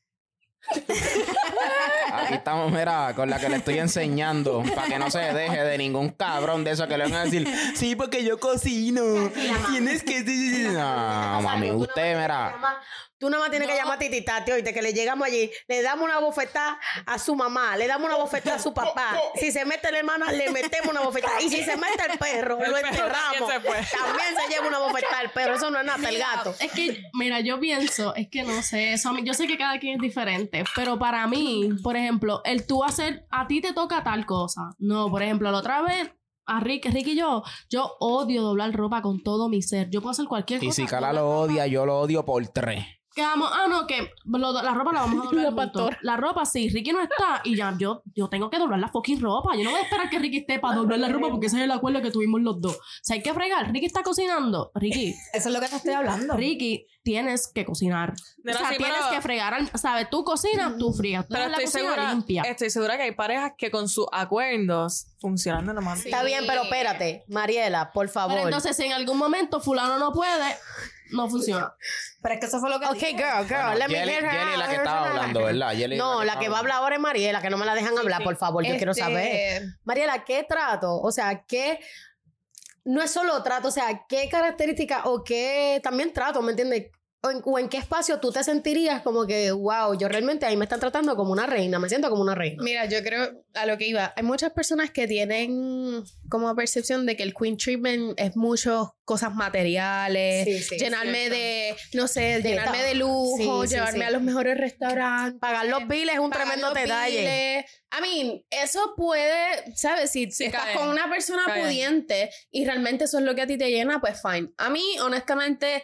Aquí 2.13 2.33
estamos, 2.33 2.71
mira, 2.71 3.13
con 3.15 3.29
la 3.29 3.39
que 3.39 3.49
le 3.49 3.57
estoy 3.57 3.79
enseñando 3.79 4.63
para 4.75 4.87
que 4.87 4.99
no 4.99 5.09
se 5.09 5.19
deje 5.19 5.63
de 5.63 5.77
ningún 5.77 6.09
cabrón 6.09 6.63
de 6.63 6.71
eso 6.71 6.87
que 6.87 6.97
le 6.97 7.05
van 7.05 7.13
a 7.13 7.23
decir, 7.23 7.47
sí, 7.75 7.95
porque 7.95 8.23
yo 8.23 8.39
cocino. 8.39 9.29
Tienes 9.69 10.03
que. 10.03 10.23
No, 10.73 11.41
mami, 11.41 11.71
usted, 11.71 12.19
mira. 12.19 12.55
Tú 13.19 13.29
nada 13.29 13.41
más 13.43 13.49
tienes 13.49 13.67
que 13.67 13.75
llamar 13.75 13.95
a 13.95 13.99
Titi 13.99 14.21
Tati, 14.21 14.51
oíste, 14.51 14.73
que 14.73 14.81
le 14.81 14.93
llegamos 14.93 15.27
allí, 15.27 15.49
le 15.67 15.81
damos 15.81 16.05
una 16.05 16.19
bofetada 16.19 16.79
a 17.05 17.17
su 17.17 17.35
mamá, 17.35 17.75
le 17.75 17.87
damos 17.87 18.07
una 18.07 18.17
bofetada 18.17 18.57
a 18.57 18.59
su 18.59 18.73
papá. 18.73 19.17
Si 19.35 19.51
se 19.51 19.65
mete 19.65 19.91
la 19.91 19.99
hermana, 19.99 20.31
le 20.31 20.49
metemos 20.51 20.89
una 20.91 21.01
bofetada. 21.01 21.41
Y 21.41 21.49
si 21.49 21.63
se 21.63 21.75
mete 21.77 22.03
el 22.11 22.17
perro, 22.19 22.59
El 22.63 22.71
lo 22.71 22.77
enterramos. 22.77 23.11
también 23.39 23.47
se 23.47 23.59
fue. 23.59 23.75
También 23.99 24.27
se 24.39 24.53
lleva 24.53 24.67
una 24.67 24.79
bofetada 24.79 25.19
al 25.19 25.31
perro. 25.31 25.55
Eso 25.55 25.71
no 25.71 25.79
es 25.79 25.85
nada, 25.85 26.09
el 26.09 26.17
gato. 26.19 26.53
Es 26.59 26.71
que, 26.71 27.01
mira, 27.13 27.39
yo 27.39 27.59
pienso, 27.59 28.13
es 28.15 28.29
que 28.29 28.43
no 28.43 28.61
sé, 28.61 28.93
eso 28.93 29.09
a 29.09 29.13
mí- 29.13 29.23
yo 29.25 29.33
sé 29.33 29.47
que 29.47 29.57
cada 29.57 29.79
quien 29.79 29.95
es 29.95 30.01
diferente, 30.01 30.63
pero 30.75 30.99
para 30.99 31.25
mí, 31.27 31.69
por 31.83 31.95
ejemplo, 31.97 32.41
el 32.45 32.67
tú 32.67 32.83
hacer, 32.83 33.25
a 33.31 33.47
ti 33.47 33.61
te 33.61 33.73
toca 33.73 34.03
tal 34.03 34.25
cosa. 34.25 34.61
No, 34.77 35.09
por 35.09 35.23
ejemplo, 35.23 35.51
la 35.51 35.57
otra 35.57 35.81
vez, 35.81 36.11
a 36.45 36.59
Rick, 36.61 36.85
Rick 36.85 37.07
y 37.07 37.15
yo, 37.17 37.43
yo 37.69 37.95
odio 37.99 38.41
doblar 38.41 38.71
ropa 38.73 39.01
con 39.01 39.21
todo 39.21 39.49
mi 39.49 39.61
ser. 39.61 39.89
Yo 39.89 40.01
puedo 40.01 40.11
hacer 40.11 40.27
cualquier 40.27 40.63
Y 40.63 40.67
cosa. 40.67 40.75
si 40.75 40.85
Cala 40.87 41.11
lo 41.11 41.21
ropa. 41.21 41.35
odia, 41.39 41.67
yo 41.67 41.85
lo 41.85 41.99
odio 41.99 42.23
por 42.23 42.47
tres. 42.47 42.85
Que 43.17 43.23
vamos, 43.23 43.49
ah, 43.51 43.65
no, 43.67 43.87
que 43.87 44.11
lo- 44.25 44.53
la 44.61 44.73
ropa 44.75 44.93
la 44.93 45.01
vamos 45.01 45.21
a 45.21 45.25
doblar 45.31 45.45
La. 45.55 45.97
La 46.01 46.17
ropa 46.17 46.45
sí, 46.45 46.69
Ricky 46.69 46.91
no 46.91 47.01
está 47.01 47.41
y 47.43 47.55
ya 47.55 47.73
yo, 47.79 48.03
yo 48.13 48.29
tengo 48.29 48.49
que 48.51 48.59
doblar 48.59 48.79
la 48.79 48.89
fucking 48.89 49.19
ropa. 49.19 49.55
Yo 49.57 49.63
no 49.63 49.71
voy 49.71 49.79
a 49.79 49.83
esperar 49.83 50.07
que 50.09 50.19
Ricky 50.19 50.37
esté 50.37 50.59
para 50.59 50.75
doblar 50.75 50.99
la 50.99 51.09
ropa 51.09 51.29
porque 51.29 51.47
ese 51.47 51.57
es 51.57 51.63
el 51.63 51.71
acuerdo 51.71 51.99
que 52.03 52.11
tuvimos 52.11 52.41
los 52.41 52.61
dos. 52.61 52.75
O 52.75 52.79
sea, 53.01 53.15
hay 53.15 53.23
que 53.23 53.33
fregar. 53.33 53.71
Ricky 53.73 53.87
está 53.87 54.03
cocinando. 54.03 54.71
Ricky, 54.75 55.15
eso 55.33 55.49
es 55.49 55.53
lo 55.55 55.59
que 55.59 55.67
te 55.67 55.77
estoy 55.77 55.93
hablando. 55.93 56.35
Ricky, 56.37 56.85
tienes 57.01 57.47
que 57.47 57.65
cocinar. 57.65 58.13
Nena, 58.43 58.57
o 58.57 58.59
sea, 58.61 58.69
sí, 58.69 58.77
tienes 58.77 58.97
pero- 58.99 59.09
que 59.15 59.21
fregar. 59.21 59.77
¿Sabes? 59.79 60.09
Tú 60.11 60.23
cocinas, 60.23 60.77
tú. 60.77 60.91
Tú 60.91 61.01
Pero 61.01 61.47
la 61.47 61.57
estoy 61.57 61.67
segura, 61.81 62.13
limpia. 62.13 62.43
estoy 62.43 62.69
segura 62.69 62.97
que 62.97 63.03
hay 63.03 63.11
parejas 63.15 63.53
que 63.57 63.71
con 63.71 63.89
sus 63.89 64.05
acuerdos 64.11 65.07
funcionan 65.19 65.65
de 65.65 65.73
la 65.73 65.81
mano. 65.81 65.99
Está 66.03 66.21
bien, 66.23 66.43
pero 66.45 66.63
espérate, 66.63 67.23
Mariela, 67.29 67.91
por 67.93 68.09
favor. 68.09 68.35
Pero 68.35 68.47
entonces, 68.47 68.75
si 68.77 68.83
en 68.83 68.93
algún 68.93 69.17
momento 69.17 69.59
fulano 69.59 69.97
no 69.97 70.11
puede, 70.13 70.55
no 71.11 71.29
funciona. 71.29 71.73
Pero 72.21 72.33
es 72.33 72.39
que 72.39 72.45
eso 72.45 72.59
fue 72.59 72.69
lo 72.69 72.79
que 72.79 72.85
Ok, 72.87 72.93
dije. 72.93 73.07
girl, 73.11 73.47
girl, 73.47 73.61
Bueno, 73.61 73.75
let 73.75 73.87
me 73.87 73.93
hear 73.97 74.09
her 74.09 74.29
Jelly 74.31 74.51
es 74.53 74.57
la 74.57 74.67
que 74.69 74.75
estaba 74.75 75.09
hablando, 75.09 75.43
¿verdad? 75.43 75.73
No, 75.97 76.23
la 76.23 76.39
que 76.39 76.49
va 76.49 76.57
a 76.57 76.59
hablar 76.59 76.77
ahora 76.77 76.95
es 76.95 77.01
Mariela, 77.01 77.41
que 77.41 77.49
no 77.49 77.57
me 77.57 77.65
la 77.65 77.75
dejan 77.75 77.97
hablar, 77.97 78.23
por 78.23 78.35
favor. 78.35 78.65
Yo 78.65 78.75
quiero 78.77 78.91
Este, 78.91 79.03
saber. 79.03 79.63
Mariela, 79.83 80.23
¿qué 80.23 80.45
trato? 80.47 80.99
O 81.01 81.11
sea, 81.11 81.43
¿qué. 81.47 81.79
No 82.85 83.01
es 83.01 83.11
solo 83.11 83.43
trato, 83.43 83.67
o 83.67 83.71
sea, 83.71 84.05
¿qué 84.07 84.29
características 84.29 85.01
o 85.05 85.23
qué 85.23 85.81
también 85.83 86.13
trato, 86.13 86.41
¿me 86.41 86.51
entiendes? 86.51 86.87
O 87.23 87.31
en, 87.31 87.41
o 87.45 87.57
en 87.57 87.67
qué 87.67 87.77
espacio 87.77 88.19
tú 88.19 88.31
te 88.31 88.43
sentirías 88.43 89.01
como 89.01 89.25
que, 89.25 89.51
wow, 89.51 89.97
yo 89.97 90.07
realmente 90.07 90.45
ahí 90.45 90.55
me 90.55 90.65
están 90.65 90.79
tratando 90.79 91.15
como 91.15 91.31
una 91.31 91.47
reina, 91.47 91.79
me 91.79 91.89
siento 91.89 92.11
como 92.11 92.21
una 92.21 92.35
reina. 92.35 92.61
Mira, 92.61 92.85
yo 92.85 93.01
creo 93.01 93.43
a 93.55 93.65
lo 93.65 93.75
que 93.79 93.87
iba. 93.87 94.13
Hay 94.15 94.21
muchas 94.23 94.51
personas 94.51 94.91
que 94.91 95.07
tienen 95.07 96.03
como 96.29 96.55
percepción 96.55 97.07
de 97.07 97.15
que 97.17 97.23
el 97.23 97.33
Queen 97.33 97.57
Treatment 97.57 98.19
es 98.19 98.35
muchas 98.35 98.85
cosas 99.03 99.33
materiales, 99.33 100.45
Sí, 100.45 100.59
sí, 100.61 100.77
llenarme 100.77 101.17
cierto. 101.29 101.35
de, 101.37 101.75
no 101.93 102.07
sé, 102.07 102.21
De 102.41 102.49
llenarme 102.49 102.83
de 102.83 102.93
lujo, 102.95 103.65
Sí, 103.65 103.73
llevarme 103.73 103.99
sí. 103.99 104.05
a 104.05 104.11
los 104.11 104.21
mejores 104.21 104.57
restaurantes. 104.57 105.39
Pagar 105.39 105.65
los 105.65 105.87
biles 105.87 106.13
es 106.13 106.19
un 106.19 106.29
tremendo 106.29 106.71
detalle. 106.71 107.65
I 107.97 108.01
mean, 108.01 108.43
eso 108.51 108.93
puede, 108.95 109.73
¿sabes? 109.75 110.11
Si 110.11 110.29
Sí, 110.31 110.45
estás 110.45 110.65
cae. 110.65 110.75
con 110.75 110.89
una 110.89 111.09
persona 111.09 111.43
Cae. 111.47 111.63
pudiente 111.63 112.29
y 112.51 112.63
realmente 112.65 113.05
eso 113.05 113.17
es 113.17 113.23
lo 113.23 113.33
que 113.33 113.41
a 113.41 113.47
ti 113.47 113.57
te 113.57 113.71
llena, 113.71 113.99
pues 113.99 114.21
fine. 114.21 114.49
A 114.57 114.69
mí, 114.69 114.83
honestamente, 115.01 115.81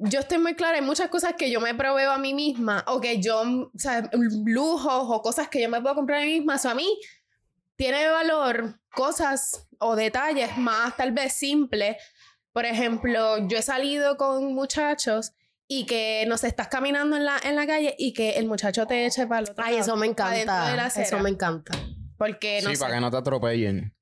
yo 0.00 0.20
estoy 0.20 0.38
muy 0.38 0.54
clara, 0.54 0.76
hay 0.76 0.82
muchas 0.82 1.08
cosas 1.08 1.34
que 1.36 1.50
yo 1.50 1.60
me 1.60 1.74
proveo 1.74 2.10
a 2.10 2.18
mí 2.18 2.34
misma 2.34 2.84
o 2.88 3.00
que 3.00 3.20
yo, 3.20 3.42
o 3.42 3.70
sea, 3.78 4.08
lujos 4.44 5.04
o 5.08 5.22
cosas 5.22 5.48
que 5.48 5.60
yo 5.62 5.68
me 5.68 5.80
puedo 5.80 5.94
comprar 5.94 6.22
a 6.22 6.24
mí 6.24 6.38
misma. 6.40 6.56
O 6.64 6.68
a 6.68 6.74
mí 6.74 6.98
tiene 7.76 8.08
valor 8.08 8.80
cosas 8.92 9.68
o 9.78 9.96
detalles 9.96 10.56
más 10.58 10.96
tal 10.96 11.12
vez 11.12 11.32
simples. 11.34 11.96
Por 12.52 12.64
ejemplo, 12.66 13.46
yo 13.48 13.58
he 13.58 13.62
salido 13.62 14.16
con 14.16 14.54
muchachos 14.54 15.32
y 15.68 15.86
que 15.86 16.24
nos 16.26 16.42
estás 16.44 16.68
caminando 16.68 17.16
en 17.16 17.24
la, 17.24 17.38
en 17.44 17.54
la 17.54 17.66
calle 17.66 17.94
y 17.96 18.12
que 18.12 18.30
el 18.32 18.46
muchacho 18.46 18.86
te 18.86 19.06
eche 19.06 19.26
para 19.26 19.40
el 19.42 19.50
otro 19.50 19.64
Ay, 19.64 19.74
lado, 19.76 19.84
eso 19.84 19.96
me 19.96 20.06
encanta. 20.06 20.74
acera. 20.84 21.06
Eso 21.06 21.18
me 21.20 21.30
encanta. 21.30 21.72
Porque 22.18 22.60
no 22.62 22.70
Sí, 22.70 22.76
sé. 22.76 22.82
para 22.82 22.94
que 22.96 23.00
no 23.00 23.10
te 23.10 23.16
atropellen. 23.18 23.94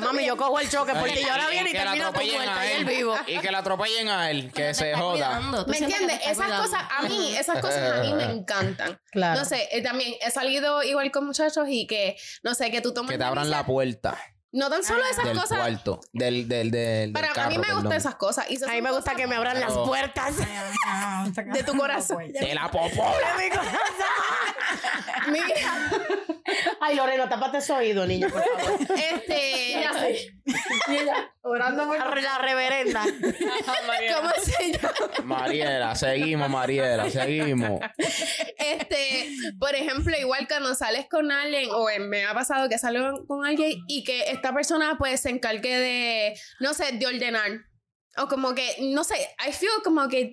Mami, 0.00 0.26
yo 0.26 0.36
cojo 0.36 0.60
el 0.60 0.68
choque 0.68 0.92
porque 0.94 1.22
yo 1.22 1.30
ahora 1.30 1.48
Y 1.48 1.50
viene 1.52 1.70
y 1.70 1.72
la 1.72 1.82
termino 1.84 2.12
tu 2.12 2.20
vuelta 2.20 2.66
y 2.66 2.70
él. 2.72 2.78
el 2.78 2.84
vivo. 2.84 3.14
Y 3.26 3.38
que 3.38 3.50
la 3.50 3.58
atropellen 3.58 4.08
a 4.08 4.30
él, 4.30 4.52
que 4.52 4.74
se 4.74 4.94
joda. 4.94 5.40
¿Me 5.66 5.78
entiendes? 5.78 6.20
Esas 6.22 6.36
cuidando. 6.36 6.62
cosas, 6.62 6.82
a 6.90 7.02
mí, 7.02 7.36
esas 7.38 7.60
cosas 7.60 7.98
a 7.98 8.02
mí 8.02 8.12
me 8.14 8.24
encantan. 8.24 9.00
Claro. 9.10 9.40
No 9.40 9.44
sé, 9.46 9.68
eh, 9.72 9.82
también 9.82 10.14
he 10.20 10.30
salido 10.30 10.82
igual 10.82 11.10
con 11.10 11.26
muchachos 11.26 11.66
y 11.68 11.86
que, 11.86 12.16
no 12.42 12.54
sé, 12.54 12.70
que 12.70 12.80
tú 12.80 12.92
tomas 12.92 13.10
Que 13.10 13.18
te 13.18 13.24
abran 13.24 13.50
la 13.50 13.64
puerta 13.64 14.16
No 14.56 14.70
tan 14.70 14.82
solo 14.82 15.02
esas 15.10 15.24
del 15.24 15.38
cosas. 15.38 15.58
cuarto, 15.58 16.00
del, 16.12 16.48
del, 16.48 16.70
del, 16.70 16.90
del 17.02 17.12
Para 17.12 17.28
carro, 17.28 17.46
a 17.46 17.50
mí 17.50 17.56
me 17.58 17.64
perdón. 17.64 17.82
gustan 17.82 17.98
esas 17.98 18.14
cosas. 18.14 18.46
Y 18.50 18.54
esas 18.54 18.68
A 18.70 18.72
mí 18.72 18.82
me 18.82 18.90
gusta 18.90 19.12
cosas 19.12 19.16
que 19.20 19.26
me 19.26 19.36
abran 19.36 19.60
las 19.60 19.70
Pero- 19.72 19.84
puertas 19.84 20.34
de 21.52 21.62
tu 21.62 21.76
corazón. 21.76 22.32
De 22.32 22.54
la 22.54 22.70
popola. 22.70 23.36
de 23.36 23.44
mi 23.44 23.50
corazón. 23.50 23.78
Mira, 25.28 25.46
Ay, 26.80 26.94
Lorena, 26.96 27.28
tápate 27.28 27.58
ese 27.58 27.72
oído, 27.72 28.06
niña, 28.06 28.28
por 28.28 28.42
favor. 28.42 28.80
este. 28.96 29.90
Orando 31.42 31.86
por 31.86 32.22
la 32.22 32.38
reverenda. 32.38 33.02
¿Cómo 33.04 34.30
se 34.42 34.72
llama? 34.72 34.92
Mariela, 35.24 35.94
seguimos, 35.94 36.48
Mariela, 36.48 37.10
seguimos. 37.10 37.80
Este, 38.58 39.28
por 39.58 39.74
ejemplo, 39.74 40.16
igual 40.18 40.46
cuando 40.48 40.74
sales 40.74 41.06
con 41.10 41.30
alguien, 41.30 41.68
o 41.72 41.86
me 42.00 42.26
ha 42.26 42.34
pasado 42.34 42.68
que 42.68 42.78
salgo 42.78 43.26
con 43.26 43.44
alguien 43.44 43.72
y 43.88 44.04
que 44.04 44.30
esta 44.46 44.54
persona 44.54 44.96
pues 44.96 45.22
se 45.22 45.30
encargue 45.30 45.76
de, 45.76 46.40
no 46.60 46.72
sé, 46.72 46.92
de 46.92 47.06
ordenar. 47.06 47.50
O 48.16 48.28
como 48.28 48.54
que, 48.54 48.76
no 48.80 49.02
sé, 49.04 49.16
I 49.46 49.52
feel 49.52 49.82
como 49.84 50.08
que 50.08 50.30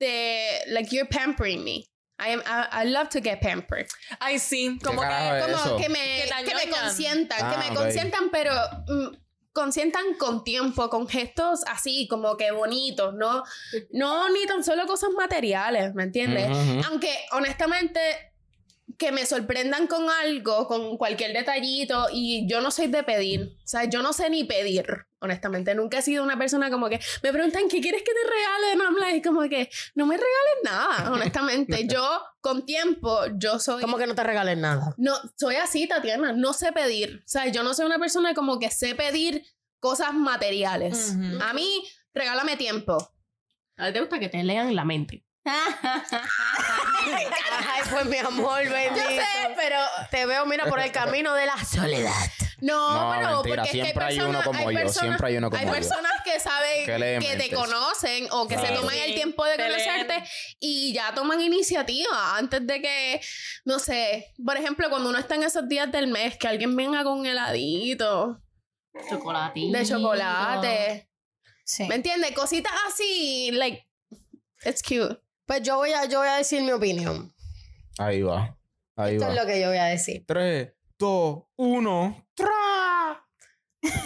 de, 0.00 0.62
like 0.68 0.94
you're 0.94 1.08
pampering 1.08 1.62
me. 1.62 1.84
I, 2.18 2.32
am, 2.32 2.40
I, 2.46 2.82
I 2.82 2.90
love 2.90 3.08
to 3.10 3.20
get 3.20 3.40
pampered. 3.40 3.86
Ay, 4.20 4.38
sí. 4.38 4.78
Como 4.82 5.02
¿Qué 5.02 5.08
que. 5.08 5.40
Como 5.40 5.56
eso? 5.56 5.76
que 5.76 5.88
me, 5.88 6.24
Que 6.44 6.54
me 6.54 6.70
consientan, 6.70 7.38
Ah, 7.42 7.50
que 7.50 7.58
me 7.58 7.70
ok. 7.70 7.82
consientan, 7.82 8.30
pero 8.30 8.52
mm, 8.88 9.16
consientan 9.52 10.14
con 10.18 10.44
tiempo, 10.44 10.88
con 10.88 11.06
gestos 11.08 11.60
así, 11.66 12.06
como 12.08 12.36
que 12.36 12.52
bonitos, 12.52 13.14
¿no? 13.14 13.42
No 13.90 14.28
ni 14.30 14.46
tan 14.46 14.64
solo 14.64 14.86
cosas 14.86 15.10
materiales, 15.16 15.94
¿me 15.94 16.04
entiendes? 16.04 16.48
Ujú, 16.48 16.58
ujú. 16.78 16.80
Aunque 16.88 17.14
honestamente 17.32 18.00
que 19.02 19.10
me 19.10 19.26
sorprendan 19.26 19.88
con 19.88 20.08
algo, 20.08 20.68
con 20.68 20.96
cualquier 20.96 21.32
detallito, 21.32 22.06
y 22.12 22.46
yo 22.48 22.60
no 22.60 22.70
soy 22.70 22.86
de 22.86 23.02
pedir, 23.02 23.56
o 23.64 23.66
sea, 23.66 23.82
yo 23.86 24.00
no 24.00 24.12
sé 24.12 24.30
ni 24.30 24.44
pedir, 24.44 24.86
honestamente, 25.18 25.74
nunca 25.74 25.98
he 25.98 26.02
sido 26.02 26.22
una 26.22 26.38
persona 26.38 26.70
como 26.70 26.88
que 26.88 27.00
me 27.20 27.32
preguntan 27.32 27.68
qué 27.68 27.80
quieres 27.80 28.04
que 28.04 28.12
te 28.12 28.30
regale, 28.30 28.76
no, 28.76 29.16
y 29.16 29.20
como 29.20 29.40
que 29.48 29.68
no 29.96 30.06
me 30.06 30.14
regales 30.14 30.54
nada, 30.62 31.10
honestamente, 31.14 31.88
yo 31.88 32.22
con 32.40 32.64
tiempo, 32.64 33.22
yo 33.34 33.58
soy... 33.58 33.82
Como 33.82 33.98
que 33.98 34.06
no 34.06 34.14
te 34.14 34.22
regalen 34.22 34.60
nada. 34.60 34.94
No, 34.98 35.16
soy 35.36 35.56
así, 35.56 35.88
Tatiana, 35.88 36.32
no 36.32 36.52
sé 36.52 36.70
pedir, 36.70 37.24
o 37.26 37.28
sea, 37.28 37.48
yo 37.48 37.64
no 37.64 37.74
soy 37.74 37.86
una 37.86 37.98
persona 37.98 38.34
como 38.34 38.60
que 38.60 38.70
sé 38.70 38.94
pedir 38.94 39.44
cosas 39.80 40.14
materiales. 40.14 41.16
Ujú. 41.18 41.42
A 41.42 41.52
mí, 41.54 41.82
regálame 42.14 42.56
tiempo. 42.56 42.96
A 43.76 43.88
ti 43.88 43.94
te 43.94 44.00
gusta 44.00 44.20
que 44.20 44.28
te 44.28 44.44
lean 44.44 44.76
la 44.76 44.84
mente. 44.84 45.24
Ay, 45.44 45.64
pues 47.90 48.06
mi 48.06 48.16
amor, 48.18 48.62
bendito. 48.68 49.10
Yo 49.10 49.16
sé, 49.16 49.54
pero 49.56 49.76
Te 50.10 50.26
veo, 50.26 50.46
mira, 50.46 50.66
por 50.66 50.78
el 50.80 50.92
camino 50.92 51.34
de 51.34 51.46
la 51.46 51.56
soledad. 51.64 52.12
No, 52.60 52.94
No, 52.94 53.10
pero 53.16 53.30
mentira, 53.36 53.62
porque 53.62 53.62
es 53.62 53.70
que 53.72 53.82
siempre 53.82 54.04
hay 54.04 54.20
uno 54.20 54.38
personas- 54.38 54.44
como 54.46 54.70
yo, 54.70 54.78
personas- 54.78 55.00
siempre 55.00 55.26
hay 55.28 55.36
uno 55.36 55.50
como 55.50 55.60
hay 55.60 55.66
yo. 55.66 55.72
personas 55.72 56.12
que 56.24 56.38
saben 56.38 57.20
Que 57.20 57.36
te 57.36 57.50
conocen 57.52 58.28
o 58.30 58.46
que 58.46 58.56
se 58.56 58.68
toman 58.68 58.94
el 58.94 59.14
tiempo 59.14 59.44
de 59.44 59.56
te 59.56 59.66
conocerte 59.68 60.22
y 60.60 60.92
ya 60.92 61.12
toman 61.12 61.40
iniciativa 61.40 62.36
antes 62.36 62.64
de 62.64 62.80
que, 62.80 63.20
no 63.64 63.80
sé, 63.80 64.32
por 64.44 64.56
ejemplo, 64.56 64.88
cuando 64.90 65.08
uno 65.08 65.18
está 65.18 65.34
en 65.34 65.42
esos 65.42 65.68
días 65.68 65.90
del 65.90 66.06
mes, 66.06 66.36
que 66.38 66.46
alguien 66.46 66.76
venga 66.76 67.02
con 67.02 67.18
un 67.18 67.26
heladito 67.26 68.40
Chocolatito. 69.10 69.76
de 69.76 69.84
chocolate. 69.86 71.08
Sí. 71.64 71.84
¿Me 71.88 71.96
entiendes? 71.96 72.30
Cositas 72.32 72.72
así, 72.88 73.50
like, 73.52 73.88
it's 74.64 74.82
cute. 74.82 75.20
Pues 75.46 75.62
yo 75.62 75.76
voy 75.76 75.92
a, 75.92 76.04
yo 76.06 76.20
voy 76.20 76.28
a 76.28 76.36
decir 76.36 76.62
mi 76.62 76.72
opinión. 76.72 77.32
Ahí 77.98 78.22
va. 78.22 78.58
Ahí 78.96 79.14
Esto 79.14 79.26
va. 79.26 79.32
es 79.34 79.40
lo 79.40 79.46
que 79.46 79.60
yo 79.60 79.68
voy 79.68 79.78
a 79.78 79.84
decir. 79.84 80.24
Tres, 80.26 80.72
dos, 80.98 81.44
uno. 81.56 82.26
¡Tra! 82.34 82.50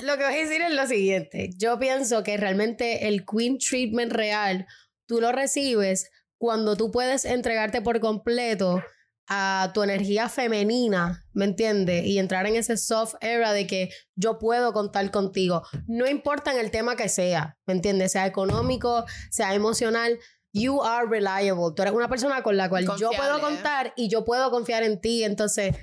Lo 0.02 0.16
que 0.16 0.24
voy 0.24 0.34
a 0.34 0.38
decir 0.38 0.62
es 0.62 0.72
lo 0.72 0.86
siguiente. 0.86 1.50
Yo 1.58 1.78
pienso 1.78 2.22
que 2.22 2.36
realmente 2.36 3.08
el 3.08 3.26
Queen 3.26 3.58
Treatment 3.58 4.12
real, 4.12 4.66
tú 5.06 5.20
lo 5.20 5.32
recibes 5.32 6.10
cuando 6.38 6.76
tú 6.76 6.90
puedes 6.90 7.24
entregarte 7.24 7.82
por 7.82 8.00
completo 8.00 8.82
a 9.28 9.72
tu 9.74 9.82
energía 9.82 10.28
femenina, 10.28 11.24
¿me 11.32 11.44
entiendes? 11.44 12.06
Y 12.06 12.18
entrar 12.18 12.46
en 12.46 12.56
ese 12.56 12.76
soft 12.76 13.14
era 13.20 13.52
de 13.52 13.66
que 13.66 13.90
yo 14.14 14.38
puedo 14.38 14.72
contar 14.72 15.10
contigo. 15.10 15.62
No 15.86 16.06
importa 16.06 16.52
en 16.52 16.60
el 16.60 16.70
tema 16.70 16.96
que 16.96 17.08
sea, 17.08 17.58
¿me 17.66 17.74
entiendes? 17.74 18.12
Sea 18.12 18.26
económico, 18.26 19.04
sea 19.30 19.54
emocional. 19.54 20.18
You 20.58 20.82
are 20.82 21.06
reliable. 21.06 21.74
Tú 21.76 21.82
eres 21.82 21.92
una 21.92 22.08
persona 22.08 22.42
con 22.42 22.56
la 22.56 22.70
cual 22.70 22.84
yo 22.98 23.10
puedo 23.10 23.32
Confiable. 23.32 23.40
contar 23.42 23.92
y 23.94 24.08
yo 24.08 24.24
puedo 24.24 24.50
confiar 24.50 24.84
en 24.84 24.98
ti. 24.98 25.22
Entonces, 25.22 25.76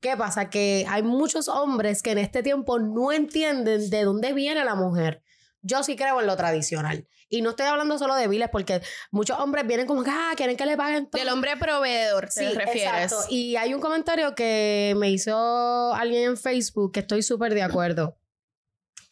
¿qué 0.00 0.16
pasa? 0.16 0.50
Que 0.50 0.84
hay 0.88 1.04
muchos 1.04 1.46
hombres 1.46 2.02
que 2.02 2.10
en 2.10 2.18
este 2.18 2.42
tiempo 2.42 2.80
no 2.80 3.12
entienden 3.12 3.90
de 3.90 4.02
dónde 4.02 4.32
viene 4.32 4.64
la 4.64 4.74
mujer. 4.74 5.22
Yo 5.62 5.84
sí 5.84 5.94
creo 5.94 6.20
en 6.20 6.26
lo 6.26 6.36
tradicional. 6.36 7.06
Y 7.28 7.42
no 7.42 7.50
estoy 7.50 7.66
hablando 7.66 7.96
solo 7.96 8.16
de 8.16 8.26
viles, 8.26 8.48
porque 8.50 8.80
muchos 9.12 9.38
hombres 9.38 9.66
vienen 9.66 9.86
como 9.86 10.02
que, 10.02 10.10
ah, 10.10 10.32
quieren 10.34 10.56
que 10.56 10.66
le 10.66 10.76
paguen 10.76 11.08
todo. 11.08 11.20
Del 11.20 11.28
hombre 11.28 11.56
proveedor, 11.56 12.28
¿te 12.28 12.50
refieres? 12.50 13.12
Exacto. 13.12 13.26
Y 13.28 13.54
hay 13.54 13.72
un 13.72 13.80
comentario 13.80 14.34
que 14.34 14.94
me 14.96 15.10
hizo 15.10 15.94
alguien 15.94 16.30
en 16.30 16.36
Facebook 16.36 16.90
que 16.92 17.00
estoy 17.00 17.22
súper 17.22 17.54
de 17.54 17.62
acuerdo. 17.62 18.18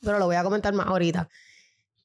Pero 0.00 0.18
lo 0.18 0.26
voy 0.26 0.36
a 0.36 0.42
comentar 0.42 0.74
más 0.74 0.88
ahorita. 0.88 1.28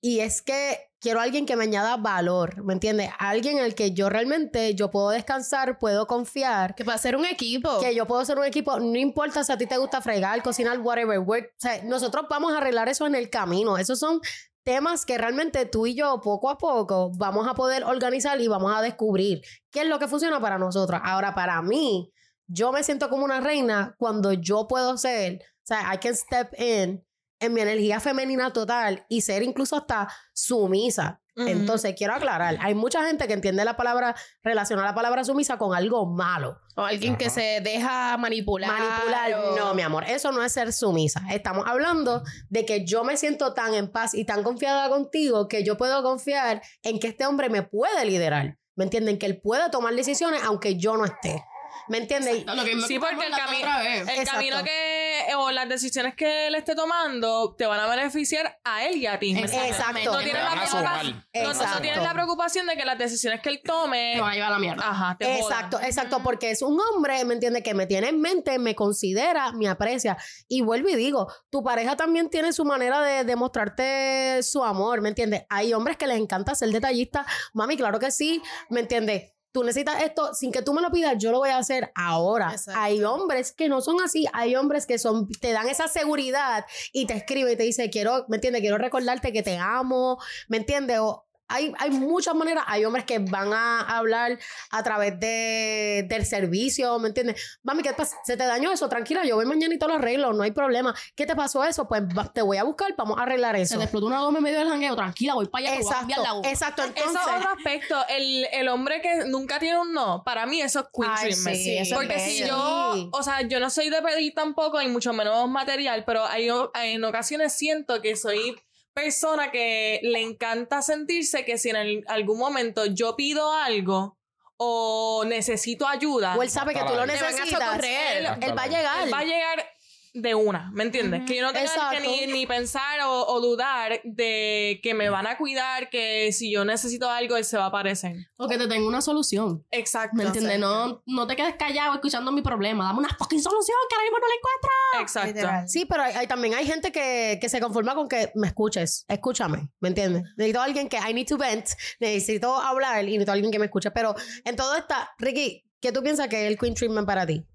Y 0.01 0.19
es 0.19 0.41
que 0.41 0.90
quiero 1.01 1.19
a 1.19 1.23
alguien 1.23 1.45
que 1.45 1.55
me 1.55 1.63
añada 1.63 1.97
valor, 1.97 2.63
¿me 2.63 2.73
entiendes? 2.73 3.09
Alguien 3.17 3.57
en 3.57 3.65
el 3.65 3.75
que 3.75 3.91
yo 3.91 4.09
realmente 4.09 4.75
yo 4.75 4.91
puedo 4.91 5.09
descansar, 5.09 5.79
puedo 5.79 6.05
confiar. 6.07 6.75
Que 6.75 6.85
para 6.85 6.97
ser 6.97 7.17
un 7.17 7.25
equipo. 7.25 7.79
Que 7.79 7.95
yo 7.95 8.05
puedo 8.05 8.23
ser 8.23 8.37
un 8.37 8.45
equipo, 8.45 8.79
no 8.79 8.97
importa 8.97 9.43
si 9.43 9.51
a 9.51 9.57
ti 9.57 9.65
te 9.65 9.77
gusta 9.77 9.99
fregar, 9.99 10.41
cocinar, 10.43 10.79
whatever, 10.79 11.19
work. 11.19 11.47
O 11.47 11.59
sea, 11.59 11.83
nosotros 11.83 12.25
vamos 12.29 12.53
a 12.53 12.57
arreglar 12.57 12.87
eso 12.87 13.07
en 13.07 13.15
el 13.15 13.29
camino. 13.29 13.77
Esos 13.77 13.99
son 13.99 14.21
temas 14.63 15.05
que 15.05 15.17
realmente 15.17 15.65
tú 15.65 15.87
y 15.87 15.95
yo 15.95 16.21
poco 16.21 16.49
a 16.51 16.57
poco 16.59 17.11
vamos 17.17 17.47
a 17.47 17.55
poder 17.55 17.83
organizar 17.83 18.39
y 18.39 18.47
vamos 18.47 18.71
a 18.75 18.81
descubrir 18.83 19.41
qué 19.71 19.81
es 19.81 19.87
lo 19.87 19.97
que 19.97 20.07
funciona 20.07 20.39
para 20.39 20.59
nosotros. 20.59 21.01
Ahora, 21.03 21.33
para 21.33 21.59
mí, 21.63 22.13
yo 22.47 22.71
me 22.71 22.83
siento 22.83 23.09
como 23.09 23.25
una 23.25 23.41
reina 23.41 23.95
cuando 23.97 24.33
yo 24.33 24.67
puedo 24.67 24.97
ser, 24.97 25.41
o 25.41 25.65
sea, 25.65 25.91
I 25.93 25.97
can 25.97 26.15
step 26.15 26.53
in 26.59 27.03
en 27.41 27.53
mi 27.53 27.61
energía 27.61 27.99
femenina 27.99 28.53
total 28.53 29.05
y 29.09 29.21
ser 29.21 29.43
incluso 29.43 29.75
hasta 29.75 30.07
sumisa. 30.33 31.17
Entonces, 31.33 31.95
quiero 31.97 32.13
aclarar, 32.13 32.57
hay 32.59 32.75
mucha 32.75 33.03
gente 33.07 33.25
que 33.25 33.33
entiende 33.33 33.63
la 33.65 33.75
palabra, 33.77 34.13
relaciona 34.43 34.83
la 34.83 34.93
palabra 34.93 35.23
sumisa 35.23 35.57
con 35.57 35.73
algo 35.73 36.05
malo. 36.05 36.59
O 36.75 36.83
alguien 36.83 37.15
que 37.15 37.29
se 37.31 37.61
deja 37.63 38.15
manipular. 38.17 38.69
Manipular, 38.69 39.33
o- 39.35 39.55
no, 39.55 39.73
mi 39.73 39.81
amor, 39.81 40.03
eso 40.03 40.31
no 40.33 40.43
es 40.43 40.51
ser 40.51 40.71
sumisa. 40.73 41.21
Estamos 41.31 41.65
hablando 41.67 42.21
de 42.49 42.65
que 42.65 42.85
yo 42.85 43.03
me 43.05 43.15
siento 43.17 43.53
tan 43.53 43.73
en 43.73 43.89
paz 43.91 44.13
y 44.13 44.25
tan 44.25 44.43
confiada 44.43 44.89
contigo 44.89 45.47
que 45.47 45.63
yo 45.63 45.77
puedo 45.77 46.03
confiar 46.03 46.61
en 46.83 46.99
que 46.99 47.07
este 47.07 47.25
hombre 47.25 47.49
me 47.49 47.63
puede 47.63 48.05
liderar. 48.05 48.57
¿Me 48.75 48.83
entienden? 48.83 49.17
Que 49.17 49.25
él 49.25 49.41
puede 49.41 49.67
tomar 49.69 49.95
decisiones 49.95 50.41
aunque 50.43 50.75
yo 50.77 50.95
no 50.97 51.05
esté. 51.05 51.43
¿Me 51.87 51.97
entienden? 51.97 52.45
Lo 52.45 52.63
que 52.63 52.75
me 52.75 52.83
Sí, 52.83 52.99
porque 52.99 53.25
el, 53.25 53.31
la 53.31 53.37
cami- 53.39 53.57
otra 53.59 53.79
vez. 53.79 54.07
el 54.07 54.25
camino 54.27 54.63
que 54.63 55.00
o 55.35 55.51
las 55.51 55.67
decisiones 55.69 56.15
que 56.15 56.47
él 56.47 56.55
esté 56.55 56.75
tomando 56.75 57.55
te 57.55 57.65
van 57.65 57.79
a 57.79 57.87
beneficiar 57.87 58.59
a 58.63 58.85
él 58.85 58.97
y 58.97 59.05
a 59.07 59.19
ti. 59.19 59.37
Exacto. 59.37 60.11
No 60.11 60.17
Te 60.17 60.23
tienes, 60.23 60.43
van 60.43 60.55
la 60.55 60.61
preocupación, 60.61 61.15
no, 61.33 61.43
no 61.43 61.49
Exacto. 61.51 61.81
tienes 61.81 62.03
la 62.03 62.13
preocupación 62.13 62.67
de 62.67 62.75
que 62.77 62.85
las 62.85 62.97
decisiones 62.97 63.41
que 63.41 63.49
él 63.49 63.61
tome 63.63 64.15
Me 64.15 64.21
va 64.21 64.31
a 64.31 64.33
llevar 64.33 64.49
a 64.49 64.53
la 64.53 64.59
mierda. 64.59 64.89
ajá, 64.89 65.17
te 65.19 65.25
jodan. 65.25 65.39
Exacto, 65.41 65.79
exacto, 65.81 66.19
porque 66.23 66.51
es 66.51 66.61
un 66.61 66.79
hombre, 66.79 67.23
¿me 67.25 67.33
entiende? 67.33 67.61
Que 67.63 67.73
me 67.73 67.85
tiene 67.87 68.09
en 68.09 68.21
mente, 68.21 68.57
me 68.59 68.75
considera, 68.75 69.51
me 69.51 69.67
aprecia. 69.67 70.17
Y 70.47 70.61
vuelvo 70.61 70.89
y 70.89 70.95
digo, 70.95 71.31
tu 71.49 71.63
pareja 71.63 71.95
también 71.95 72.29
tiene 72.29 72.53
su 72.53 72.65
manera 72.65 73.01
de 73.01 73.23
demostrarte 73.23 74.41
su 74.43 74.63
amor, 74.63 75.01
¿me 75.01 75.09
entiendes? 75.09 75.43
Hay 75.49 75.73
hombres 75.73 75.97
que 75.97 76.07
les 76.07 76.17
encanta 76.19 76.55
ser 76.55 76.69
detallistas. 76.69 77.25
Mami, 77.53 77.77
claro 77.77 77.99
que 77.99 78.11
sí, 78.11 78.41
¿me 78.69 78.79
entiendes? 78.81 79.31
Tú 79.51 79.63
necesitas 79.63 80.01
esto, 80.03 80.33
sin 80.33 80.51
que 80.51 80.61
tú 80.61 80.73
me 80.73 80.81
lo 80.81 80.91
pidas, 80.91 81.15
yo 81.17 81.31
lo 81.31 81.39
voy 81.39 81.49
a 81.49 81.57
hacer 81.57 81.91
ahora. 81.95 82.51
Exacto. 82.51 82.79
Hay 82.79 83.03
hombres 83.03 83.51
que 83.51 83.67
no 83.67 83.81
son 83.81 84.01
así, 84.01 84.25
hay 84.33 84.55
hombres 84.55 84.85
que 84.85 84.97
son, 84.97 85.27
te 85.27 85.51
dan 85.51 85.67
esa 85.67 85.87
seguridad 85.87 86.65
y 86.93 87.05
te 87.05 87.13
escribe 87.13 87.51
y 87.51 87.55
te 87.57 87.63
dice, 87.63 87.89
quiero, 87.89 88.25
¿me 88.29 88.37
entiendes? 88.37 88.61
Quiero 88.61 88.77
recordarte 88.77 89.33
que 89.33 89.43
te 89.43 89.57
amo, 89.57 90.17
¿me 90.47 90.57
entiendes? 90.57 90.99
O, 90.99 91.25
hay, 91.51 91.73
hay 91.79 91.89
muchas 91.91 92.33
maneras. 92.35 92.63
Hay 92.67 92.85
hombres 92.85 93.05
que 93.05 93.19
van 93.19 93.53
a 93.53 93.81
hablar 93.97 94.37
a 94.71 94.83
través 94.83 95.19
de, 95.19 96.05
del 96.07 96.25
servicio, 96.25 96.97
¿me 96.99 97.09
entiendes? 97.09 97.59
Mami, 97.63 97.83
¿qué 97.83 97.93
pasa? 97.93 98.17
Se 98.23 98.37
te 98.37 98.45
dañó 98.45 98.71
eso, 98.71 98.87
tranquila, 98.89 99.23
yo 99.25 99.35
voy 99.35 99.45
mañana 99.45 99.73
y 99.75 99.79
te 99.79 99.87
lo 99.87 99.93
arreglo, 99.95 100.33
no 100.33 100.43
hay 100.43 100.51
problema. 100.51 100.93
¿Qué 101.15 101.25
te 101.25 101.35
pasó 101.35 101.63
eso? 101.63 101.87
Pues 101.87 102.03
va- 102.03 102.31
te 102.31 102.41
voy 102.41 102.57
a 102.57 102.63
buscar, 102.63 102.93
vamos 102.97 103.17
a 103.19 103.23
arreglar 103.23 103.55
Se 103.57 103.61
eso. 103.63 103.77
te 103.77 103.83
explotó 103.83 104.07
una 104.07 104.21
goma 104.21 104.39
en 104.39 104.43
medio 104.43 104.59
del 104.59 104.69
jangueo. 104.69 104.95
Tranquila, 104.95 105.33
voy 105.35 105.47
para 105.47 105.65
allá, 105.67 105.77
te 105.77 105.83
voy 105.83 105.93
a 105.93 105.97
cambiar 105.97 106.19
la 106.19 106.23
Exacto, 106.25 106.35
goma. 106.37 106.49
exacto. 106.49 106.81
Eso 106.83 106.93
Entonces, 106.95 107.21
es 107.27 107.37
otro 107.37 107.49
aspecto. 107.51 108.05
El, 108.09 108.47
el 108.51 108.67
hombre 108.69 109.01
que 109.01 109.25
nunca 109.25 109.59
tiene 109.59 109.79
un 109.79 109.93
no, 109.93 110.23
para 110.23 110.45
mí 110.45 110.61
eso 110.61 110.79
es 110.79 110.85
queen 110.93 111.11
Ay, 111.13 111.25
treatment. 111.31 111.57
sí, 111.57 111.77
eso 111.77 111.95
es 111.95 112.07
Porque 112.07 112.19
si 112.19 112.45
yo, 112.45 113.09
o 113.11 113.23
sea, 113.23 113.41
yo 113.41 113.59
no 113.59 113.69
soy 113.69 113.89
de 113.89 114.01
pedir 114.01 114.33
tampoco 114.33 114.81
y 114.81 114.87
mucho 114.87 115.13
menos 115.13 115.49
material, 115.49 116.03
pero 116.05 116.25
hay, 116.25 116.49
en 116.75 117.03
ocasiones 117.03 117.53
siento 117.53 118.01
que 118.01 118.15
soy 118.15 118.55
persona 118.93 119.51
que 119.51 119.99
le 120.03 120.21
encanta 120.21 120.81
sentirse 120.81 121.45
que 121.45 121.57
si 121.57 121.69
en 121.69 121.75
el- 121.77 122.03
algún 122.07 122.37
momento 122.37 122.85
yo 122.85 123.15
pido 123.15 123.53
algo 123.53 124.17
o 124.57 125.23
necesito 125.25 125.87
ayuda, 125.87 126.35
o 126.37 126.43
él 126.43 126.49
sabe 126.49 126.73
que 126.73 126.81
tú 126.83 126.93
lo 126.93 127.05
necesitas. 127.05 127.83
Él, 127.83 128.27
él 128.41 128.57
va 128.57 128.63
a 128.63 128.67
llegar. 128.67 129.03
él 129.07 129.13
va 129.13 129.19
a 129.19 129.23
llegar 129.23 129.65
de 130.13 130.35
una, 130.35 130.69
¿me 130.73 130.83
entiendes? 130.83 131.21
Que 131.25 131.37
yo 131.37 131.41
no 131.41 131.53
tenga 131.53 131.65
Exacto. 131.67 131.97
que 132.01 132.05
ni, 132.27 132.33
ni 132.33 132.45
pensar 132.45 132.99
o, 133.05 133.25
o 133.27 133.39
dudar 133.39 134.01
de 134.03 134.79
que 134.83 134.93
me 134.93 135.09
van 135.09 135.25
a 135.25 135.37
cuidar, 135.37 135.89
que 135.89 136.31
si 136.33 136.51
yo 136.51 136.65
necesito 136.65 137.09
algo, 137.09 137.37
él 137.37 137.45
se 137.45 137.57
va 137.57 137.63
a 137.63 137.67
aparecer. 137.67 138.15
O 138.37 138.49
que 138.49 138.57
te 138.57 138.67
tenga 138.67 138.85
una 138.87 139.01
solución. 139.01 139.65
Exacto. 139.71 140.17
¿Me 140.17 140.23
entiendes? 140.25 140.59
No, 140.59 141.01
no 141.05 141.27
te 141.27 141.35
quedes 141.37 141.55
callado 141.55 141.93
escuchando 141.93 142.31
mi 142.33 142.41
problema. 142.41 142.85
Dame 142.87 142.99
una 142.99 143.09
fucking 143.17 143.41
solución 143.41 143.77
que 143.89 143.95
ahora 143.95 144.03
mismo 144.03 144.17
no 144.19 144.27
la 144.27 144.33
encuentro. 144.35 145.01
Exacto. 145.01 145.27
Literal. 145.33 145.69
Sí, 145.69 145.85
pero 145.85 146.03
hay, 146.03 146.13
hay- 146.13 146.27
también 146.27 146.55
hay 146.55 146.65
gente 146.65 146.91
que, 146.91 147.37
que 147.39 147.47
se 147.47 147.61
conforma 147.61 147.95
con 147.95 148.09
que 148.09 148.31
me 148.35 148.47
escuches, 148.47 149.05
escúchame, 149.07 149.69
¿me 149.79 149.87
entiendes? 149.89 150.23
Necesito 150.35 150.59
a 150.59 150.63
alguien 150.65 150.89
que 150.89 150.97
I 150.97 151.13
need 151.13 151.27
to 151.27 151.37
vent, 151.37 151.67
necesito 152.01 152.55
hablar 152.55 153.03
y 153.03 153.11
necesito 153.13 153.31
a 153.31 153.33
alguien 153.35 153.51
que 153.51 153.59
me 153.59 153.65
escuche. 153.65 153.91
Pero 153.91 154.13
en 154.43 154.55
todo 154.57 154.75
está, 154.75 155.11
Ricky, 155.19 155.63
¿qué 155.79 155.91
tú 155.93 156.03
piensas 156.03 156.27
que 156.27 156.43
es 156.45 156.51
el 156.51 156.57
Queen 156.57 156.73
Treatment 156.73 157.07
para 157.07 157.25
ti? 157.25 157.45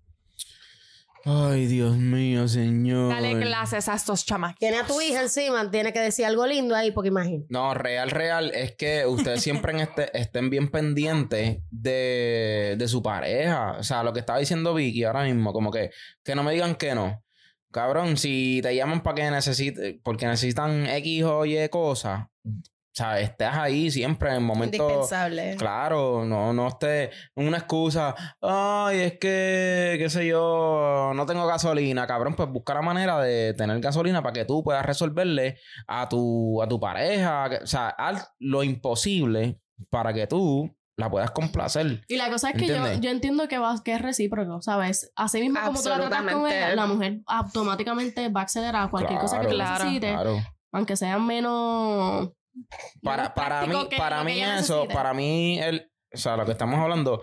Ay, 1.29 1.67
Dios 1.67 1.97
mío, 1.97 2.47
señor. 2.47 3.09
Dale 3.09 3.41
clases 3.41 3.89
a 3.89 3.95
estos 3.95 4.25
chamaquitos. 4.25 4.61
Tiene 4.61 4.77
a 4.77 4.87
tu 4.87 5.01
hija 5.01 5.21
encima, 5.21 5.69
tiene 5.73 5.93
que 5.93 5.99
decir 5.99 6.25
algo 6.25 6.47
lindo 6.47 6.77
ahí, 6.77 6.93
porque 6.93 7.09
imagínate. 7.09 7.49
No, 7.51 7.75
real, 7.75 8.13
real, 8.13 8.53
es 8.55 8.77
que 8.77 9.05
ustedes 9.07 9.43
siempre 9.43 9.73
en 9.73 9.81
este, 9.81 10.17
estén 10.17 10.51
bien 10.51 10.71
pendientes 10.71 11.59
de, 11.69 12.77
de 12.79 12.89
su 12.89 13.03
pareja. 13.03 13.73
O 13.73 13.83
sea, 13.83 14.05
lo 14.05 14.13
que 14.13 14.21
estaba 14.21 14.39
diciendo 14.39 14.73
Vicky 14.73 15.03
ahora 15.03 15.25
mismo, 15.25 15.53
como 15.53 15.73
que, 15.73 15.91
que 16.23 16.37
no 16.37 16.45
me 16.45 16.53
digan 16.53 16.77
que 16.77 16.95
no. 16.95 17.25
Cabrón, 17.73 18.17
si 18.19 18.61
te 18.63 18.77
llaman 18.77 19.03
para 19.03 19.17
que 19.17 19.31
necesite, 19.31 20.01
porque 20.05 20.27
necesitan 20.27 20.87
X 20.87 21.25
o 21.25 21.45
Y 21.45 21.69
cosas, 21.71 22.29
o 22.97 22.99
sea, 22.99 23.21
estés 23.21 23.51
ahí 23.53 23.91
siempre 23.91 24.35
en 24.35 24.43
momentos. 24.43 24.81
Indispensable. 24.81 25.55
Claro, 25.57 26.25
no, 26.25 26.55
no 26.55 26.69
esté 26.69 27.11
una 27.35 27.59
excusa. 27.59 28.15
Ay, 28.41 29.01
es 29.01 29.13
que, 29.19 29.97
qué 29.99 30.09
sé 30.09 30.27
yo, 30.27 31.13
no 31.15 31.27
tengo 31.27 31.47
gasolina. 31.47 32.07
Cabrón, 32.07 32.35
pues 32.35 32.49
busca 32.49 32.73
la 32.73 32.81
manera 32.81 33.21
de 33.21 33.53
tener 33.53 33.79
gasolina 33.81 34.23
para 34.23 34.33
que 34.33 34.47
tú 34.47 34.65
puedas 34.65 34.87
resolverle 34.87 35.59
a 35.87 36.09
tu, 36.09 36.63
a 36.63 36.69
tu 36.69 36.81
pareja. 36.81 37.51
O 37.63 37.67
sea, 37.67 37.89
haz 37.91 38.33
lo 38.39 38.63
imposible 38.63 39.61
para 39.91 40.15
que 40.15 40.27
tú 40.27 40.75
la 40.97 41.11
puedas 41.11 41.33
complacer. 41.33 42.03
Y 42.09 42.17
la 42.17 42.31
cosa 42.31 42.49
es 42.49 42.57
que 42.57 42.67
yo, 42.67 42.95
yo 42.99 43.11
entiendo 43.11 43.47
que, 43.47 43.59
va, 43.59 43.75
que 43.85 43.93
es 43.93 44.01
recíproco, 44.01 44.63
¿sabes? 44.63 45.13
Así 45.17 45.43
mismo 45.43 45.61
como 45.63 45.83
tú 45.83 45.91
la 45.91 45.97
tratas 45.99 46.33
con 46.33 46.47
ella, 46.51 46.75
la 46.75 46.87
mujer 46.87 47.19
automáticamente 47.27 48.31
va 48.31 48.41
a 48.41 48.45
acceder 48.45 48.75
a 48.75 48.89
cualquier 48.89 49.19
cosa 49.21 49.39
que 49.41 49.49
tú 49.49 49.55
Claro. 49.55 49.85
necesites, 49.85 50.13
Claro. 50.13 50.39
aunque 50.73 50.97
sea 50.97 51.19
menos... 51.19 52.31
Para, 53.03 53.35
para 53.35 53.67
mí, 53.67 53.75
para 53.97 54.25
mí 54.25 54.43
eso, 54.43 54.87
para 54.89 55.13
mí 55.15 55.59
el, 55.59 55.91
o 56.13 56.17
sea, 56.17 56.37
lo 56.37 56.45
que 56.47 56.53
estamos 56.53 56.79
hablando 56.81 57.23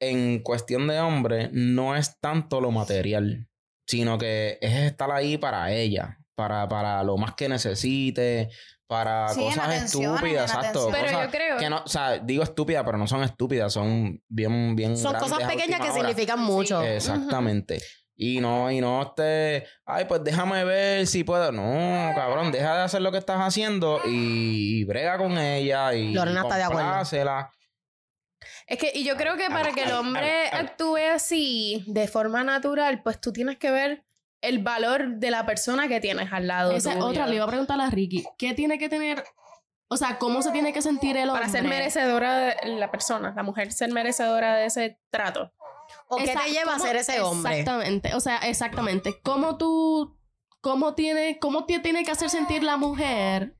en 0.00 0.42
cuestión 0.42 0.86
de 0.88 1.00
hombre 1.00 1.50
no 1.52 1.94
es 1.96 2.18
tanto 2.20 2.60
lo 2.60 2.70
material, 2.70 3.48
sino 3.86 4.18
que 4.18 4.58
es 4.60 4.72
estar 4.74 5.10
ahí 5.10 5.36
para 5.36 5.72
ella, 5.72 6.18
para, 6.34 6.68
para 6.68 7.02
lo 7.04 7.16
más 7.16 7.34
que 7.34 7.48
necesite, 7.48 8.48
para 8.86 9.28
Sí, 9.28 9.40
cosas 9.40 9.66
atención, 9.68 10.14
estúpidas, 10.14 10.50
exacto. 10.54 10.88
Pero 10.90 11.04
cosas 11.04 11.24
yo 11.26 11.30
creo- 11.30 11.58
que 11.58 11.70
no, 11.70 11.82
o 11.84 11.88
sea, 11.88 12.18
digo 12.18 12.42
estúpidas, 12.42 12.82
pero 12.84 12.98
no 12.98 13.06
son 13.06 13.22
estúpidas, 13.22 13.72
son 13.72 14.20
bien, 14.28 14.74
bien 14.74 14.96
Son 14.96 15.12
grandes 15.12 15.30
cosas 15.32 15.46
a 15.46 15.48
pequeñas 15.50 15.80
que 15.80 15.90
hora. 15.90 15.94
significan 15.94 16.40
mucho. 16.40 16.82
Exactamente. 16.82 17.80
Y 18.22 18.38
no, 18.38 18.70
y 18.70 18.82
no 18.82 19.00
este, 19.00 19.66
ay, 19.86 20.04
pues 20.04 20.22
déjame 20.22 20.62
ver 20.62 21.06
si 21.06 21.24
puedo. 21.24 21.52
No, 21.52 22.12
cabrón, 22.14 22.52
deja 22.52 22.76
de 22.76 22.82
hacer 22.82 23.00
lo 23.00 23.10
que 23.10 23.16
estás 23.16 23.40
haciendo 23.40 24.02
y, 24.04 24.84
brega 24.84 25.16
con 25.16 25.38
ella 25.38 25.94
y 25.94 26.12
Lorena 26.12 26.42
está 26.42 26.58
de 26.58 26.64
acuerdo. 26.64 27.00
Es 28.66 28.78
que, 28.78 28.92
y 28.94 29.04
yo 29.04 29.16
creo 29.16 29.38
que 29.38 29.48
para 29.48 29.72
que 29.72 29.84
el 29.84 29.92
hombre 29.92 30.48
actúe 30.52 30.98
así, 31.14 31.82
de 31.86 32.08
forma 32.08 32.44
natural, 32.44 33.02
pues 33.02 33.18
tú 33.22 33.32
tienes 33.32 33.56
que 33.56 33.70
ver 33.70 34.04
el 34.42 34.58
valor 34.58 35.16
de 35.16 35.30
la 35.30 35.46
persona 35.46 35.88
que 35.88 35.98
tienes 36.00 36.30
al 36.30 36.46
lado. 36.46 36.72
Esa 36.72 36.92
es 36.92 37.02
otra, 37.02 37.26
le 37.26 37.36
iba 37.36 37.46
a 37.46 37.48
preguntar 37.48 37.80
a 37.80 37.88
Ricky, 37.88 38.26
¿qué 38.36 38.52
tiene 38.52 38.78
que 38.78 38.90
tener, 38.90 39.24
o 39.88 39.96
sea, 39.96 40.18
cómo 40.18 40.42
se 40.42 40.50
tiene 40.52 40.74
que 40.74 40.82
sentir 40.82 41.16
el 41.16 41.30
hombre? 41.30 41.46
Para 41.46 41.52
ser 41.52 41.64
merecedora 41.66 42.38
de 42.38 42.68
la 42.76 42.90
persona, 42.90 43.32
la 43.34 43.42
mujer 43.42 43.72
ser 43.72 43.90
merecedora 43.92 44.56
de 44.56 44.66
ese 44.66 45.00
trato. 45.08 45.54
¿O 46.08 46.16
qué 46.16 46.34
te 46.34 46.50
lleva 46.50 46.74
a 46.74 46.78
ser 46.78 46.96
ese 46.96 47.20
hombre? 47.20 47.60
Exactamente, 47.60 48.14
o 48.14 48.20
sea, 48.20 48.38
exactamente. 48.38 49.20
¿Cómo 49.22 49.56
tú, 49.56 50.18
cómo 50.60 50.94
tiene, 50.94 51.38
cómo 51.38 51.66
te 51.66 51.78
tiene 51.78 52.04
que 52.04 52.10
hacer 52.10 52.30
sentir 52.30 52.62
la 52.62 52.76
mujer 52.76 53.56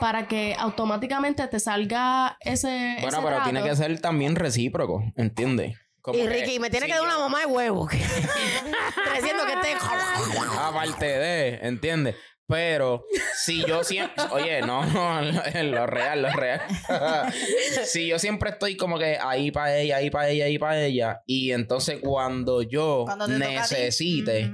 para 0.00 0.26
que 0.26 0.56
automáticamente 0.58 1.46
te 1.46 1.60
salga 1.60 2.36
ese 2.40 2.96
Bueno, 3.00 3.18
ese 3.18 3.26
pero 3.26 3.42
tiene 3.44 3.62
que 3.62 3.76
ser 3.76 4.00
también 4.00 4.34
recíproco, 4.34 5.04
¿entiendes? 5.16 5.76
Como 6.00 6.18
Y 6.18 6.22
que 6.22 6.28
Ricky, 6.28 6.58
me 6.58 6.68
tiene 6.68 6.86
que 6.86 6.94
dar 6.94 7.02
una 7.04 7.18
mamá 7.18 7.40
de 7.40 7.46
huevo. 7.46 7.86
Creciendo 7.88 9.46
que 9.46 9.52
esté. 9.52 9.76
Aparte 10.58 11.06
de, 11.06 11.60
¿entiendes? 11.62 12.16
Pero 12.52 13.06
si 13.34 13.64
yo 13.64 13.82
siempre, 13.82 14.22
oye, 14.30 14.60
no, 14.60 14.84
no, 15.22 15.22
lo 15.22 15.86
real, 15.86 16.20
lo 16.20 16.30
real. 16.32 16.60
si 17.84 18.06
yo 18.08 18.18
siempre 18.18 18.50
estoy 18.50 18.76
como 18.76 18.98
que 18.98 19.16
ahí 19.18 19.50
para 19.50 19.78
ella, 19.78 19.96
ahí 19.96 20.10
para 20.10 20.28
ella, 20.28 20.44
ahí 20.44 20.58
para 20.58 20.84
ella, 20.84 21.22
y 21.26 21.52
entonces 21.52 21.98
cuando 22.02 22.60
yo 22.60 23.04
Cuando 23.06 23.26
necesite, 23.26 24.52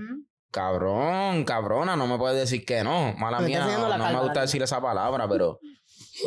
cabrón, 0.53 1.45
cabrona, 1.45 1.97
no 1.97 2.07
me 2.07 2.17
puedes 2.19 2.39
decir 2.39 2.65
que 2.65 2.85
no. 2.85 3.15
Mala 3.15 3.41
mía, 3.41 3.67
no 3.99 4.13
me 4.13 4.21
gusta 4.21 4.43
decir 4.43 4.63
esa 4.63 4.81
palabra, 4.81 5.29
pero 5.29 5.59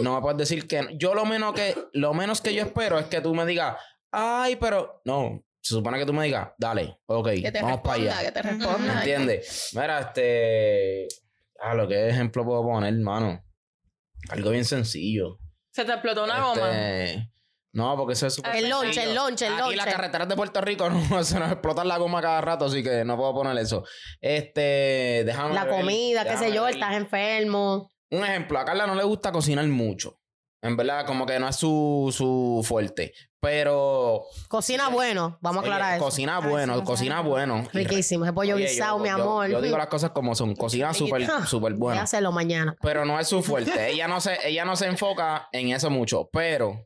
no 0.01 0.15
me 0.15 0.21
puedes 0.21 0.39
decir 0.39 0.67
que 0.67 0.81
no. 0.81 0.89
Yo 0.91 1.13
lo 1.15 1.23
menos 1.25 1.53
que, 1.53 1.73
lo 1.93 2.13
menos 2.13 2.41
que 2.41 2.53
yo 2.53 2.63
espero 2.63 2.99
es 2.99 3.05
que 3.05 3.21
tú 3.21 3.34
me 3.34 3.45
digas, 3.45 3.77
ay, 4.12 4.57
pero 4.57 5.01
no. 5.05 5.41
Se 5.63 5.75
supone 5.75 5.99
que 5.99 6.07
tú 6.07 6.13
me 6.13 6.25
digas, 6.25 6.49
dale, 6.57 6.97
ok, 7.05 7.29
Que 7.39 7.51
te 7.51 7.62
vamos 7.62 7.81
para 7.81 7.93
allá. 7.93 8.19
que 8.23 8.31
te 8.31 8.39
Ujú. 8.39 8.49
responda. 8.49 8.93
¿Entiendes? 8.97 9.69
Mira, 9.73 9.99
este. 9.99 11.07
Ah, 11.62 11.76
lo 11.76 11.88
que 11.88 12.10
ejemplo 12.10 12.43
puedo 12.43 12.63
poner, 12.63 12.93
hermano. 12.93 13.43
Algo 14.30 14.50
bien 14.52 14.65
sencillo. 14.65 15.38
Se 15.74 15.86
te 15.86 15.91
explotó 15.91 16.24
una 16.24 16.41
goma. 16.41 16.69
Este, 16.71 17.32
No, 17.74 17.95
porque 17.95 18.13
eso 18.13 18.28
es 18.28 18.34
súper 18.36 18.56
El 18.56 18.63
sencillo. 18.71 19.02
el 19.04 19.15
lonche, 19.15 19.45
el 19.47 19.54
Aquí 19.54 19.62
lonche. 19.62 19.76
las 19.78 19.86
carreteras 19.86 20.28
de 20.28 20.36
Puerto 20.36 20.62
Rico 20.62 20.89
no 21.10 21.24
se 21.24 21.39
nos 21.39 21.52
explotan 21.52 21.88
la 21.88 21.97
goma 21.97 22.21
cada 22.21 22.41
rato, 22.41 22.65
así 22.65 22.84
que 22.84 23.06
no 23.06 23.15
puedo 23.17 23.34
poner 23.34 23.58
eso. 23.58 23.84
Este, 24.19 25.24
déjame 25.26 25.54
La 25.54 25.65
ver, 25.65 25.74
comida, 25.80 26.24
qué 26.26 26.38
sé 26.38 26.54
yo, 26.54 26.63
ver. 26.63 26.74
estás 26.74 26.95
enfermo. 26.95 27.89
Un 28.12 28.24
ejemplo, 28.26 28.60
a 28.60 28.65
Carla 28.65 28.88
no 28.88 28.95
le 28.95 29.04
gusta 29.04 29.32
cocinar 29.32 29.65
mucho. 29.67 30.19
En 30.63 30.78
verdad, 30.78 31.06
como 31.08 31.26
que 31.26 31.39
no 31.39 31.47
es 31.47 31.56
su, 31.56 32.13
su 32.15 32.63
fuerte. 32.67 33.13
Pero. 33.39 34.24
Cocina 34.47 34.89
bueno, 34.89 35.39
vamos 35.41 35.63
a 35.63 35.65
oye, 35.65 35.74
aclarar 35.74 35.95
eso. 35.95 36.06
Cocina 36.06 36.39
Ay, 36.43 36.50
bueno, 36.50 36.84
cocina 36.84 37.21
bueno. 37.21 37.67
Riquísimo, 37.74 38.24
ese 38.26 38.34
pollo 38.34 38.56
Oye, 38.56 38.67
guisado, 38.67 38.97
yo- 38.97 39.04
mi 39.04 39.10
amor. 39.10 39.50
Yo, 39.50 39.60
digo 39.62 39.78
las 39.78 39.88
cosas 39.88 40.12
como 40.12 40.36
son. 40.36 40.56
Cocina 40.56 40.93
súper, 40.93 41.24
Ah, 41.32 41.45
súper 41.47 41.74
Voy 41.74 41.80
bueno. 41.80 42.02
a 42.02 42.04
hacerlo 42.04 42.32
mañana. 42.32 42.76
Pero 42.82 43.04
no 43.06 43.19
es 43.19 43.28
su 43.28 43.41
fuerte. 43.43 43.89
ella, 43.89 44.08
no 44.08 44.21
se, 44.21 44.38
ella 44.47 44.63
no 44.63 44.76
se 44.76 44.86
enfoca 44.86 45.50
en 45.52 45.69
eso 45.69 45.89
mucho. 45.89 46.30
Pero 46.32 46.86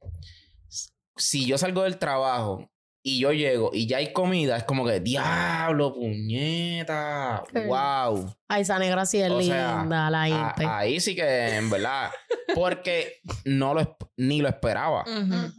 si 1.18 1.46
yo 1.46 1.58
salgo 1.58 1.84
del 1.84 1.98
trabajo 1.98 2.70
y 3.08 3.20
yo 3.20 3.32
llego 3.32 3.70
y 3.72 3.86
ya 3.86 3.98
hay 3.98 4.12
comida, 4.12 4.58
es 4.58 4.64
como 4.64 4.84
que, 4.84 5.00
diablo, 5.00 5.94
puñeta. 5.94 7.44
Sí. 7.54 7.60
Wow. 7.68 8.36
Ay, 8.48 8.62
esa 8.64 8.80
negra 8.80 9.06
sí 9.06 9.20
es 9.22 9.30
O 9.30 9.42
sea, 9.42 9.80
linda, 9.82 10.10
la 10.10 10.24
A- 10.24 10.30
impe. 10.30 10.66
ahí 10.66 11.00
sí 11.00 11.16
que, 11.16 11.56
en 11.56 11.70
verdad. 11.70 12.10
Porque 12.56 13.22
no 13.44 13.74
lo 13.76 13.98
ni 14.18 14.42
lo 14.42 14.50
esperaba. 14.50 15.04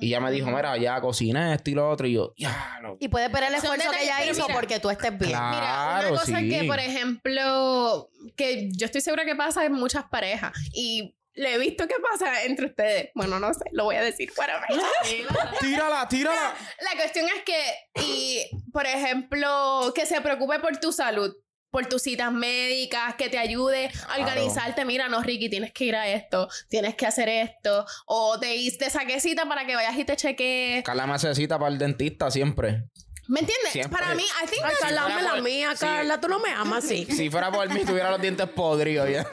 Y 0.01 0.09
ella 0.09 0.21
me 0.21 0.31
dijo, 0.33 0.51
mira, 0.51 0.77
ya 0.77 1.01
cociné 1.01 1.55
esto 1.55 1.71
y 1.71 1.75
lo 1.75 1.89
otro. 1.89 2.07
Y 2.07 2.15
yo, 2.15 2.33
diablo. 2.37 2.97
Y 3.01 3.09
puedes 3.09 3.31
ver 3.31 3.45
el 3.45 3.55
esfuerzo 3.55 3.91
que 3.91 4.03
ella 4.05 4.25
hizo 4.25 4.43
mira. 4.43 4.55
porque 4.55 4.81
tú 4.81 4.91
estés 4.91 5.17
bien. 5.17 5.31
Claro. 5.31 5.57
Mira, 5.57 6.09
una 6.11 6.21
cosa 6.21 6.39
sí. 6.41 6.49
que, 6.49 6.65
por 6.65 6.79
ejemplo, 6.81 8.11
que 8.37 8.71
yo 8.73 8.87
estoy 8.87 9.01
segura 9.03 9.25
que 9.25 9.37
pasa 9.37 9.65
en 9.65 9.73
muchas 9.73 10.05
parejas 10.05 10.53
y 10.73 11.16
le 11.37 11.55
he 11.55 11.59
visto 11.59 11.87
que 11.87 11.95
pasa 12.11 12.43
entre 12.45 12.67
ustedes. 12.67 13.11
Bueno, 13.15 13.39
no 13.39 13.55
sé, 13.55 13.65
lo 13.73 13.85
voy 13.85 13.97
a 13.97 14.03
decir. 14.03 14.33
Bueno, 14.37 14.55
Tírala, 15.61 16.09
tírala. 16.09 16.55
la 16.81 16.99
cuestión 17.01 17.27
es 17.27 17.43
que, 17.45 18.03
y, 18.03 18.43
por 18.73 18.87
ejemplo, 18.87 19.93
que 19.95 20.07
se 20.07 20.21
preocupe 20.21 20.59
por 20.59 20.77
tu 20.79 20.93
salud. 20.93 21.35
Por 21.69 21.87
tus 21.87 22.01
citas 22.03 22.33
médicas, 22.33 23.17
que 23.17 23.29
te 23.29 23.37
ayude 23.39 23.87
a 23.89 23.91
Claro. 24.15 24.23
organizarte. 24.23 24.85
Mira, 24.87 25.09
no, 25.09 25.21
Ricky, 25.23 25.51
tienes 25.51 25.73
que 25.73 25.85
ir 25.85 25.97
a 25.97 26.09
esto, 26.09 26.49
tienes 26.71 26.95
que 26.95 27.05
hacer 27.05 27.29
esto. 27.29 27.85
O 28.07 28.39
te, 28.41 28.57
te 28.79 28.89
saqué 28.89 29.21
cita 29.21 29.47
para 29.47 29.67
que 29.67 29.75
vayas 29.75 29.95
y 29.99 30.05
te 30.05 30.17
chequees. 30.17 30.85
Carla 30.85 31.07
me 31.07 31.15
hace 31.15 31.35
cita 31.35 31.59
para 31.59 31.71
el 31.71 31.77
dentista 31.77 32.31
siempre. 32.31 32.85
¿Me 33.29 33.41
entiendes? 33.41 33.73
Siempre. 33.73 33.99
Para 34.01 34.15
mí, 34.15 34.23
I 34.23 34.47
think 34.47 34.63
that's- 34.63 34.79
Carla, 34.81 35.21
la 35.35 35.41
mía, 35.41 35.71
sí. 35.75 35.85
Carla. 35.85 36.21
Tú 36.21 36.29
no 36.29 36.39
me 36.39 36.51
amas 36.51 36.85
así. 36.85 37.05
Si 37.07 37.29
fuera 37.31 37.51
por 37.51 37.69
mí, 37.71 37.85
tuviera 37.85 38.11
los 38.11 38.21
dientes 38.21 38.49
podridos 38.49 39.09
ya. 39.11 39.27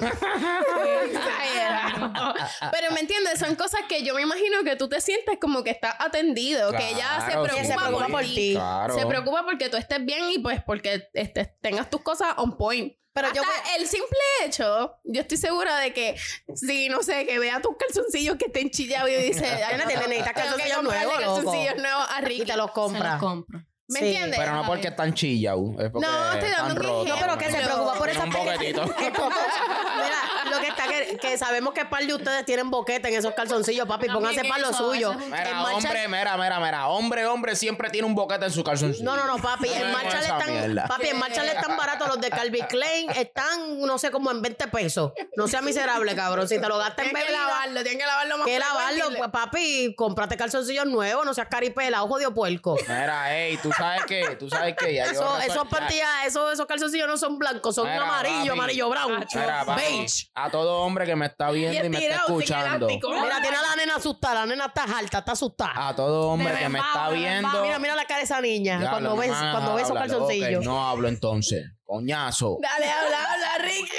Pero 2.71 2.91
me 2.91 2.99
entiendes, 3.01 3.39
son 3.39 3.55
cosas 3.55 3.81
que 3.87 4.03
yo 4.03 4.13
me 4.15 4.21
imagino 4.21 4.63
que 4.63 4.75
tú 4.75 4.89
te 4.89 5.01
sientes 5.01 5.37
como 5.39 5.63
que 5.63 5.71
estás 5.71 5.95
atendido, 5.99 6.71
que 6.71 6.89
ella 6.89 7.19
se 7.25 7.31
Claro, 7.33 7.43
preocupa, 7.43 7.61
sí. 7.63 7.67
Se 7.67 7.75
preocupa 7.77 8.07
por 8.07 8.21
ti. 8.23 8.51
Claro. 8.53 8.97
Se 8.99 9.05
preocupa 9.05 9.43
porque 9.45 9.69
tú 9.69 9.77
estés 9.77 10.03
bien 10.05 10.31
y 10.31 10.39
pues 10.39 10.61
porque 10.63 11.09
este, 11.13 11.45
tengas 11.61 11.89
tus 11.89 12.01
cosas 12.01 12.33
on 12.37 12.57
point. 12.57 12.93
Pero 13.13 13.27
Hasta 13.27 13.41
yo 13.41 13.47
el 13.77 13.87
simple 13.87 14.17
hecho, 14.43 14.95
yo 15.03 15.21
estoy 15.21 15.37
segura 15.37 15.77
de 15.77 15.93
que 15.93 16.15
si, 16.55 16.89
no 16.89 17.03
sé, 17.03 17.27
que 17.27 17.37
vea 17.37 17.61
tus 17.61 17.77
calzoncillos 17.77 18.37
que 18.37 18.45
estén 18.45 18.71
chillados 18.71 19.07
y 19.11 19.13
dice, 19.17 19.45
ay, 19.45 19.77
Nena, 19.77 19.85
te 19.87 19.97
necesitas 19.97 20.33
tengo 20.33 20.33
que 20.33 20.33
calzoncillos 20.33 20.77
comprarle 20.77 21.05
nuevos, 21.05 21.21
loco. 21.21 21.35
calzoncillos 21.35 21.75
nuevos 21.77 22.07
a 22.09 22.21
y 22.21 22.25
Ricky. 22.25 22.45
te 22.45 22.57
los 22.57 22.65
Se 22.67 22.73
compra. 22.73 23.11
los 23.11 23.19
compro. 23.19 23.59
¿Me 23.89 23.99
Sí. 23.99 24.05
entiendes? 24.07 24.39
Pero 24.39 24.53
no 24.53 24.65
porque 24.65 24.87
están 24.87 25.13
chillados. 25.13 25.71
Es 25.79 25.89
porque 25.91 26.07
No, 26.07 26.33
estoy 26.33 26.49
dando 26.49 26.67
están 26.67 26.71
un 26.71 26.75
rotos. 26.77 27.07
No, 27.09 27.15
pero 27.19 27.37
que 27.37 27.51
se 27.51 27.57
preocupa 27.61 27.93
por 27.95 28.09
esa 28.09 28.23
un 28.23 28.29
boquetito. 28.29 28.85
Mira, 28.97 30.21
que 30.63 30.69
está 30.69 30.87
que, 30.87 31.17
que 31.17 31.37
sabemos 31.37 31.73
que 31.73 31.85
par 31.85 32.05
de 32.05 32.13
ustedes 32.13 32.45
tienen 32.45 32.69
boquete 32.69 33.09
en 33.09 33.15
esos 33.15 33.33
calzoncillos, 33.33 33.87
papi. 33.87 34.07
También 34.07 34.29
Pónganse 34.35 34.49
para 34.49 34.61
lo 34.67 34.73
suyo. 34.73 35.11
es 35.11 35.17
En 35.17 35.25
Mira, 35.31 35.53
marcha- 35.55 35.75
hombre, 35.77 36.07
mira, 36.07 36.37
mira, 36.37 36.59
mira. 36.59 36.87
Hombre, 36.87 37.25
hombre 37.25 37.55
siempre 37.55 37.89
tiene 37.89 38.07
un 38.07 38.15
boquete 38.15 38.45
en 38.45 38.51
su 38.51 38.63
calzoncillo. 38.63 39.03
No, 39.03 39.15
no, 39.15 39.25
no, 39.25 39.37
papi. 39.41 39.67
No 39.69 39.75
En 39.75 39.91
marcha 39.91 40.19
le 40.21 40.27
están. 40.27 40.51
mierda. 40.51 40.87
Papi, 40.87 41.07
en 41.07 41.19
marcha 41.19 41.43
le 41.43 41.51
están 41.51 41.75
baratos 41.77 42.07
los 42.07 42.21
de 42.21 42.29
Calvin 42.29 42.65
Klein. 42.65 43.09
Están, 43.11 43.79
no 43.81 43.97
sé, 43.97 44.11
como 44.11 44.31
en 44.31 44.41
20 44.41 44.67
pesos. 44.69 45.11
No 45.35 45.47
sea 45.47 45.61
miserable, 45.61 46.15
cabrón. 46.15 46.47
Si 46.47 46.59
te 46.59 46.67
lo 46.67 46.77
gastas 46.77 47.05
en 47.07 47.11
Tienes 47.11 47.23
que 47.25 47.31
bebida. 47.31 47.47
lavarlo, 47.47 47.83
tienes 47.83 47.99
que 48.01 48.05
lavarlo 48.07 48.37
más 48.37 48.47
Que 48.47 48.59
lavarlo, 48.59 49.05
pues 49.17 49.29
papi, 49.31 49.95
cómprate 49.97 50.37
calzoncillos 50.37 50.85
nuevos, 50.85 51.25
no 51.25 51.33
seas 51.33 51.47
caripela, 51.49 52.03
ojo 52.03 52.17
de 52.19 52.29
puerco. 52.31 52.75
Mira, 52.87 53.35
ey, 53.37 53.57
tú 53.57 53.71
sabes 53.77 54.03
qué, 54.05 54.35
tú 54.39 54.49
sabes 54.49 54.75
qué. 54.77 54.93
Ya 54.93 55.05
Eso, 55.05 55.37
esos 55.39 55.67
pantillas, 55.67 56.07
esos, 56.25 56.53
esos 56.53 56.65
calzoncillos 56.65 57.07
no 57.07 57.17
son 57.17 57.37
blancos, 57.39 57.75
son 57.75 57.87
Mira, 57.89 58.03
amarillo, 58.03 58.37
papi. 58.39 58.49
amarillo 58.49 58.89
brown. 58.89 59.25
Mira, 59.33 59.65
papi, 59.65 59.81
beige. 59.81 60.29
a 60.35 60.49
todo 60.53 60.81
hombre 60.81 61.07
que 61.07 61.15
me 61.15 61.25
está 61.25 61.49
viendo 61.49 61.83
y, 61.83 61.89
me 61.89 61.97
está 61.97 62.17
escuchando. 62.17 62.85
Mira, 62.87 63.41
tiene 63.41 63.57
a 63.57 63.61
la 63.63 63.75
nena 63.75 63.95
asustada, 63.95 64.41
la 64.41 64.45
nena 64.45 64.65
está 64.67 64.83
alta, 64.83 65.17
está 65.17 65.31
asustada. 65.31 65.87
A 65.87 65.95
todo 65.95 66.29
hombre 66.29 66.55
que 66.55 66.69
me 66.69 66.77
está 66.77 67.09
viendo. 67.09 67.63
Mira, 67.63 67.79
mira 67.79 67.95
la 67.95 68.05
cara 68.05 68.19
de 68.19 68.25
esa 68.25 68.39
niña 68.39 68.79
Ya, 68.79 68.91
cuando 68.91 69.17
ves, 69.17 69.31
cuando 69.31 69.73
ves 69.73 69.91
calzoncillos. 69.91 70.59
ok, 70.59 70.63
no 70.63 70.87
hablo 70.87 71.07
entonces. 71.07 71.71
Coñazo. 71.83 72.59
Dale, 72.61 72.87
habla, 72.87 73.33
habla, 73.33 73.57
Ricky. 73.65 73.97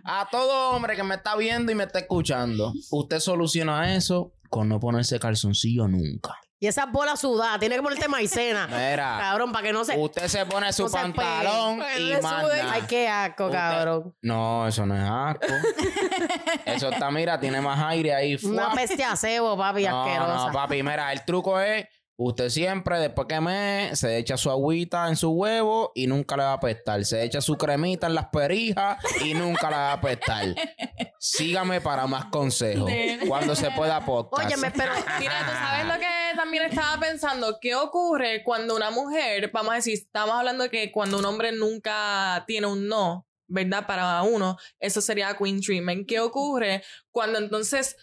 A 0.04 0.28
todo 0.30 0.72
hombre 0.72 0.96
que 0.96 1.02
me 1.02 1.14
está 1.14 1.34
viendo 1.34 1.72
y 1.72 1.74
me 1.74 1.84
está 1.84 2.00
escuchando, 2.00 2.74
usted 2.90 3.20
soluciona 3.20 3.94
eso 3.94 4.34
con 4.50 4.68
no 4.68 4.78
ponerse 4.78 5.18
calzoncillo 5.18 5.88
nunca. 5.88 6.38
Y 6.60 6.66
esas 6.66 6.90
bolas 6.90 7.20
sudadas, 7.20 7.60
tiene 7.60 7.76
que 7.76 7.82
ponerte 7.82 8.08
maicena. 8.08 8.66
Mira, 8.66 9.16
Cabrón, 9.20 9.52
para 9.52 9.66
que 9.68 9.72
no 9.72 9.84
se. 9.84 9.96
usted 9.96 10.26
se 10.26 10.44
pone 10.44 10.72
su 10.72 10.86
no 10.86 10.90
pantalón 10.90 11.80
y 11.98 12.00
Le 12.08 12.20
manda. 12.20 12.72
Ay, 12.72 12.82
qué 12.88 13.08
asco, 13.08 13.44
Usted- 13.46 13.56
cabrón. 13.58 14.14
No, 14.22 14.66
eso 14.66 14.84
no 14.84 14.96
es 14.96 15.02
asco. 15.08 15.46
eso 16.64 16.88
está, 16.90 17.10
mira, 17.12 17.38
tiene 17.38 17.60
más 17.60 17.78
aire 17.86 18.12
ahí. 18.14 18.36
Una 18.42 18.72
peste 18.72 19.04
a 19.04 19.14
cebo, 19.14 19.56
papi, 19.56 19.84
No, 19.84 20.02
asquerosa. 20.04 20.46
no, 20.48 20.52
papi, 20.52 20.82
mira, 20.82 21.12
el 21.12 21.24
truco 21.24 21.60
es, 21.60 21.86
usted 22.18 22.48
siempre, 22.50 22.98
después 22.98 23.28
que 23.28 23.40
me, 23.40 23.94
se 23.94 24.18
echa 24.18 24.36
su 24.36 24.50
agüita 24.50 25.08
en 25.08 25.16
su 25.16 25.30
huevo 25.30 25.92
y 25.94 26.08
nunca 26.08 26.36
le 26.36 26.42
va 26.42 26.50
a 26.50 26.54
apestar. 26.54 27.04
Se 27.04 27.22
echa 27.22 27.40
su 27.40 27.56
cremita 27.56 28.08
en 28.08 28.14
las 28.14 28.26
perijas 28.26 28.98
y 29.24 29.34
nunca 29.34 29.70
le 29.70 29.76
va 29.76 29.90
a 29.90 29.92
apestar. 29.94 30.54
Sígame 31.20 31.80
para 31.80 32.06
más 32.06 32.26
consejos. 32.26 32.90
Cuando 33.26 33.54
se 33.54 33.70
pueda 33.70 34.04
podcast. 34.04 34.46
Óyeme, 34.46 34.70
pero. 34.72 34.92
Mira, 35.20 35.46
tú 35.46 35.52
sabes 35.52 35.86
lo 35.86 35.94
que 35.94 36.36
también 36.36 36.64
estaba 36.64 37.00
pensando. 37.00 37.58
¿Qué 37.60 37.76
ocurre 37.76 38.42
cuando 38.42 38.74
una 38.74 38.90
mujer, 38.90 39.50
vamos 39.52 39.72
a 39.72 39.76
decir, 39.76 39.94
estamos 39.94 40.34
hablando 40.34 40.64
de 40.64 40.70
que 40.70 40.90
cuando 40.90 41.18
un 41.18 41.24
hombre 41.24 41.52
nunca 41.52 42.44
tiene 42.48 42.66
un 42.66 42.88
no, 42.88 43.28
¿verdad? 43.46 43.86
Para 43.86 44.22
uno, 44.22 44.56
eso 44.80 45.00
sería 45.00 45.36
Queen 45.36 45.60
Treatment. 45.60 46.08
¿Qué 46.08 46.18
ocurre 46.18 46.82
cuando 47.12 47.38
entonces 47.38 47.96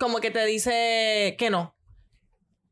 como 0.00 0.18
que 0.20 0.30
te 0.30 0.44
dice 0.46 1.36
que 1.38 1.50
no? 1.50 1.76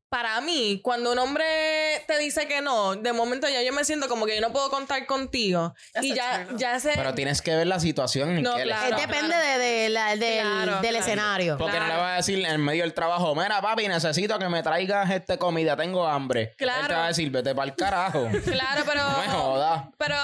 Para 0.09 0.41
mí, 0.41 0.81
cuando 0.83 1.13
un 1.13 1.19
hombre 1.19 1.88
te 2.07 2.19
dice 2.19 2.47
que 2.47 2.61
no, 2.61 2.95
de 2.97 3.13
momento 3.13 3.49
ya 3.49 3.63
yo 3.63 3.73
me 3.73 3.85
siento 3.85 4.09
como 4.09 4.27
que 4.27 4.35
yo 4.35 4.41
no 4.41 4.53
puedo 4.53 4.71
contar 4.71 5.07
contigo. 5.07 5.75
That's 5.93 6.07
y 6.07 6.15
ya, 6.15 6.47
ya 6.57 6.79
se... 6.81 6.93
Pero 6.95 7.15
tienes 7.15 7.43
que 7.43 7.55
ver 7.55 7.67
la 7.67 7.81
situación 7.81 8.31
en 8.31 8.43
No, 8.43 8.55
que 8.57 8.63
claro. 8.63 8.97
Depende 8.97 9.35
de, 9.37 9.59
de 9.59 9.89
la- 9.89 10.17
del, 10.17 10.41
Claro, 10.41 10.73
del 10.81 10.91
claro. 10.91 10.99
escenario. 10.99 11.59
Porque 11.59 11.79
no 11.79 11.87
le 11.87 11.97
va 11.97 12.15
a 12.15 12.17
decir 12.17 12.45
en 12.45 12.61
medio 12.61 12.83
del 12.83 12.95
trabajo, 12.95 13.35
mira 13.35 13.61
papi, 13.61 13.89
necesito 13.89 14.39
que 14.39 14.49
me 14.49 14.63
traigas 14.63 15.11
este 15.11 15.39
comida, 15.39 15.77
tengo 15.77 16.07
hambre. 16.07 16.55
Claro. 16.57 16.83
Él 16.83 16.89
te 16.89 16.95
va 16.95 17.05
a 17.05 17.09
decir, 17.09 17.31
vete 17.31 17.55
para 17.55 17.71
el 17.71 17.77
carajo. 17.77 18.29
Claro, 18.45 18.83
pero... 18.87 19.03
No 19.03 19.19
me 19.19 19.27
jodas. 19.29 19.83
Pero, 19.99 20.17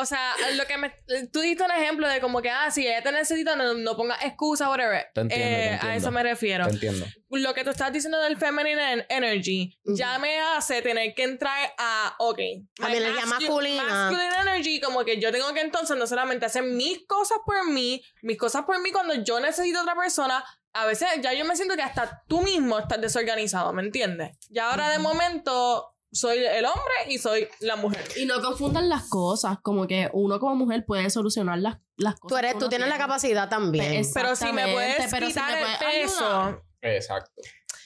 o 0.00 0.06
sea, 0.06 0.32
lo 0.56 0.64
que 0.66 0.78
me... 0.78 0.90
Tú 1.32 1.40
diste 1.40 1.62
un 1.64 1.70
ejemplo 1.70 2.08
de 2.08 2.20
como 2.20 2.40
que, 2.42 2.50
ah, 2.50 2.70
si 2.70 2.86
ella 2.86 3.02
te 3.02 3.12
necesita, 3.12 3.56
no, 3.56 3.74
no 3.74 3.96
ponga 3.96 4.16
excusa, 4.22 4.68
whatever. 4.68 5.06
Te 5.14 5.20
entiendo, 5.22 5.46
te 5.46 5.52
Eh, 5.52 5.64
entiendo. 5.72 5.86
A 5.88 5.96
eso 5.96 6.10
me 6.10 6.22
refiero. 6.22 6.66
Te 6.66 6.72
entiendo. 6.72 7.06
lo 7.30 7.54
que 7.54 7.64
tú 7.64 7.70
estás 7.70 7.92
diciendo 7.92 8.20
del 8.20 8.36
feminine 8.36 8.92
en- 8.92 9.06
energy 9.08 9.78
ya 9.84 10.18
me 10.18 10.38
hace 10.40 10.82
tener 10.82 11.14
que 11.14 11.21
entrar 11.22 11.72
a, 11.78 12.14
ok, 12.18 12.38
A 12.82 12.88
mi 12.88 12.96
energía 12.96 13.24
mascu- 13.24 13.40
masculina. 13.40 13.84
masculine 13.84 14.34
energy, 14.42 14.80
como 14.80 15.04
que 15.04 15.20
yo 15.20 15.30
tengo 15.32 15.52
que 15.54 15.60
entonces 15.60 15.96
no 15.96 16.06
solamente 16.06 16.46
hacer 16.46 16.62
mis 16.64 17.06
cosas 17.06 17.38
por 17.44 17.66
mí, 17.68 18.02
mis 18.22 18.38
cosas 18.38 18.64
por 18.64 18.80
mí 18.80 18.90
cuando 18.92 19.14
yo 19.14 19.40
necesito 19.40 19.78
a 19.78 19.82
otra 19.82 19.94
persona, 19.94 20.44
a 20.74 20.86
veces 20.86 21.08
ya 21.22 21.32
yo 21.34 21.44
me 21.44 21.54
siento 21.56 21.76
que 21.76 21.82
hasta 21.82 22.22
tú 22.28 22.40
mismo 22.42 22.78
estás 22.78 23.00
desorganizado, 23.00 23.72
¿me 23.72 23.82
entiendes? 23.82 24.36
Y 24.50 24.58
ahora 24.58 24.88
de 24.90 24.98
momento 24.98 25.88
soy 26.14 26.38
el 26.44 26.64
hombre 26.66 26.94
y 27.08 27.18
soy 27.18 27.48
la 27.60 27.76
mujer. 27.76 28.04
Y 28.16 28.26
no 28.26 28.40
confundan 28.42 28.88
las 28.90 29.08
cosas, 29.08 29.56
como 29.62 29.86
que 29.86 30.10
uno 30.12 30.38
como 30.40 30.54
mujer 30.56 30.84
puede 30.86 31.08
solucionar 31.10 31.58
las, 31.58 31.78
las 31.96 32.14
cosas. 32.20 32.28
Tú, 32.28 32.36
eres, 32.36 32.52
que 32.54 32.58
tú 32.60 32.68
tienes 32.68 32.88
la 32.88 32.94
tiene. 32.96 33.04
capacidad 33.08 33.48
también. 33.48 34.04
Pero 34.12 34.36
si 34.36 34.52
me 34.52 34.72
puedes 34.72 34.98
Exactamente, 34.98 35.08
pero 35.10 35.26
si 35.26 35.32
quitar 35.32 35.52
me 35.52 35.58
el 35.60 35.78
puedes 35.78 35.82
ayudar. 36.20 36.54
peso, 36.56 36.62
Exacto. 36.82 37.42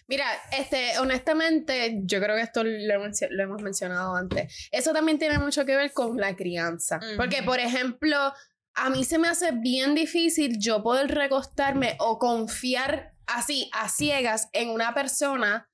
Mira, 0.09 0.27
este, 0.53 0.99
honestamente, 0.99 1.99
yo 2.05 2.21
creo 2.21 2.37
que 2.37 2.43
esto 2.43 2.63
lo, 2.63 2.71
hemos- 2.95 3.19
lo 3.29 3.43
hemos 3.43 3.63
mencionado 3.63 4.15
antes. 4.15 4.69
Eso 4.71 4.93
también 4.93 5.19
tiene 5.19 5.39
mucho 5.39 5.65
que 5.65 5.77
ver 5.77 5.93
con 5.93 6.17
la 6.17 6.37
crianza. 6.37 6.99
Ujú. 6.99 7.17
Porque, 7.17 7.43
por 7.43 7.59
ejemplo, 7.59 8.33
a 8.75 8.91
mí 8.91 9.05
se 9.05 9.19
me 9.19 9.29
hace 9.29 9.51
bien 9.53 9.95
difícil 9.95 10.59
yo 10.61 10.83
poder 10.83 11.13
recostarme 11.13 11.97
o 11.99 12.19
confiar 12.19 13.15
así, 13.27 13.69
a 13.73 13.89
ciegas, 13.89 14.49
en 14.53 14.69
una 14.71 14.95
persona 14.95 15.69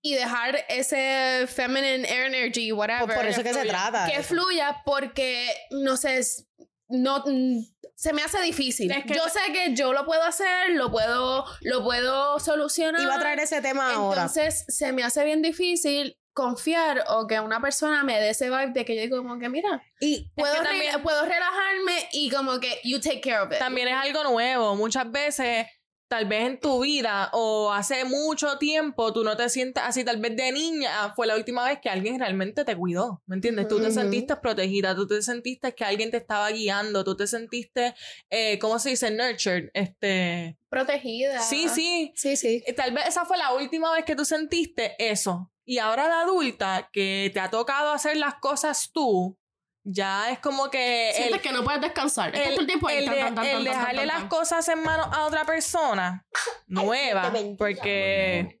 y 0.00 0.14
dejar 0.14 0.64
ese 0.68 1.46
feminine 1.48 2.06
energy, 2.06 2.70
whatever. 2.72 3.06
Por, 3.06 3.14
por 3.16 3.26
eso 3.26 3.40
es 3.40 3.46
que 3.46 3.54
se 3.54 3.60
fluya. 3.62 3.72
trata. 3.90 4.12
que 4.12 4.22
fluya 4.22 4.82
porque 4.84 5.48
no 5.70 5.96
sé 5.96 6.20
no 6.88 7.24
se 7.96 8.12
me 8.12 8.22
hace 8.22 8.40
difícil 8.42 8.90
Es 8.90 9.04
que- 9.04 9.14
yo 9.14 9.28
sé 9.28 9.40
que 9.52 9.74
yo 9.74 9.92
lo 9.92 10.04
puedo 10.04 10.22
hacer 10.22 10.70
lo 10.72 10.90
puedo 10.90 11.44
lo 11.62 11.82
puedo 11.84 12.38
solucionar 12.40 13.00
Iba 13.00 13.14
a 13.14 13.18
traer 13.20 13.38
ese 13.40 13.60
tema 13.62 13.92
ahora. 13.94 14.22
entonces 14.22 14.64
se 14.68 14.92
me 14.92 15.02
hace 15.04 15.24
bien 15.24 15.42
difícil 15.42 16.16
confiar 16.32 17.04
o 17.08 17.26
que 17.28 17.38
una 17.38 17.60
persona 17.60 18.02
me 18.02 18.18
dé 18.20 18.30
ese 18.30 18.50
vibe 18.50 18.72
de 18.72 18.84
que 18.84 18.96
yo 18.96 19.02
digo 19.02 19.18
como 19.18 19.38
que 19.38 19.48
mira 19.48 19.80
Y 20.00 20.30
puedo, 20.34 20.52
que 20.54 20.60
re- 20.60 20.66
también- 20.66 21.02
puedo 21.02 21.22
relajarme 21.22 22.08
y 22.12 22.28
como 22.30 22.58
que 22.58 22.80
you 22.82 22.98
take 23.00 23.20
care 23.20 23.38
of 23.38 23.52
it 23.52 23.58
también 23.58 23.86
es 23.88 23.94
algo 23.94 24.24
nuevo. 24.24 24.74
Muchas 24.74 25.08
veces, 25.12 25.66
tal 26.14 26.26
vez 26.26 26.46
en 26.46 26.60
tu 26.60 26.80
vida 26.80 27.28
o 27.32 27.72
hace 27.72 28.04
mucho 28.04 28.56
tiempo, 28.58 29.12
tú 29.12 29.24
no 29.24 29.36
te 29.36 29.48
sientes 29.48 29.82
así. 29.82 30.04
Tal 30.04 30.18
vez 30.18 30.36
de 30.36 30.52
niña 30.52 31.12
fue 31.16 31.26
la 31.26 31.34
última 31.34 31.64
vez 31.64 31.80
que 31.80 31.88
alguien 31.88 32.20
realmente 32.20 32.64
te 32.64 32.76
cuidó. 32.76 33.20
¿Me 33.26 33.34
entiendes? 33.34 33.66
Tú 33.66 33.80
te 33.80 33.90
sentiste 33.90 34.36
protegida, 34.36 34.94
tú 34.94 35.08
te 35.08 35.20
sentiste 35.22 35.74
que 35.74 35.82
alguien 35.82 36.12
te 36.12 36.18
estaba 36.18 36.48
guiando, 36.50 37.02
tú 37.02 37.16
te 37.16 37.26
sentiste, 37.26 37.96
eh, 38.30 38.60
¿cómo 38.60 38.78
se 38.78 38.90
dice? 38.90 39.10
Nurtured. 39.10 39.70
Este. 39.74 40.56
protegida 40.68 41.40
Sí, 41.40 41.68
sí. 41.68 42.12
sí, 42.14 42.36
sí. 42.36 42.62
Eh, 42.64 42.72
Tal 42.74 42.92
vez 42.92 43.08
esa 43.08 43.24
fue 43.24 43.36
la 43.36 43.52
última 43.52 43.92
vez 43.92 44.04
que 44.04 44.14
tú 44.14 44.24
sentiste 44.24 44.94
eso. 45.00 45.50
Y 45.64 45.78
ahora 45.78 46.06
de 46.06 46.12
adulta, 46.12 46.90
que 46.92 47.32
te 47.34 47.40
ha 47.40 47.50
tocado 47.50 47.90
hacer 47.90 48.18
las 48.18 48.36
cosas 48.36 48.92
tú, 48.92 49.36
ya 49.84 50.30
es 50.30 50.38
como 50.38 50.70
que. 50.70 51.12
Sientes 51.14 51.36
el- 51.36 51.40
que 51.42 51.52
no 51.52 51.62
puedes 51.62 51.80
descansar. 51.80 52.34
Estás 52.34 52.50
todo 52.52 52.60
el 52.60 52.66
tiempo 52.66 52.88
ahí, 52.88 52.96
el 52.98 53.04
tan, 53.04 53.14
de- 53.14 53.20
tan, 53.20 53.34
tan, 53.34 53.46
el 53.46 53.64
dejarle 53.64 54.06
tan, 54.06 54.06
las 54.08 54.24
cosas 54.24 54.66
en 54.68 54.82
manos 54.82 55.06
a 55.12 55.24
otra 55.26 55.44
persona 55.44 56.26
nueva, 56.66 57.32
porque, 57.58 58.60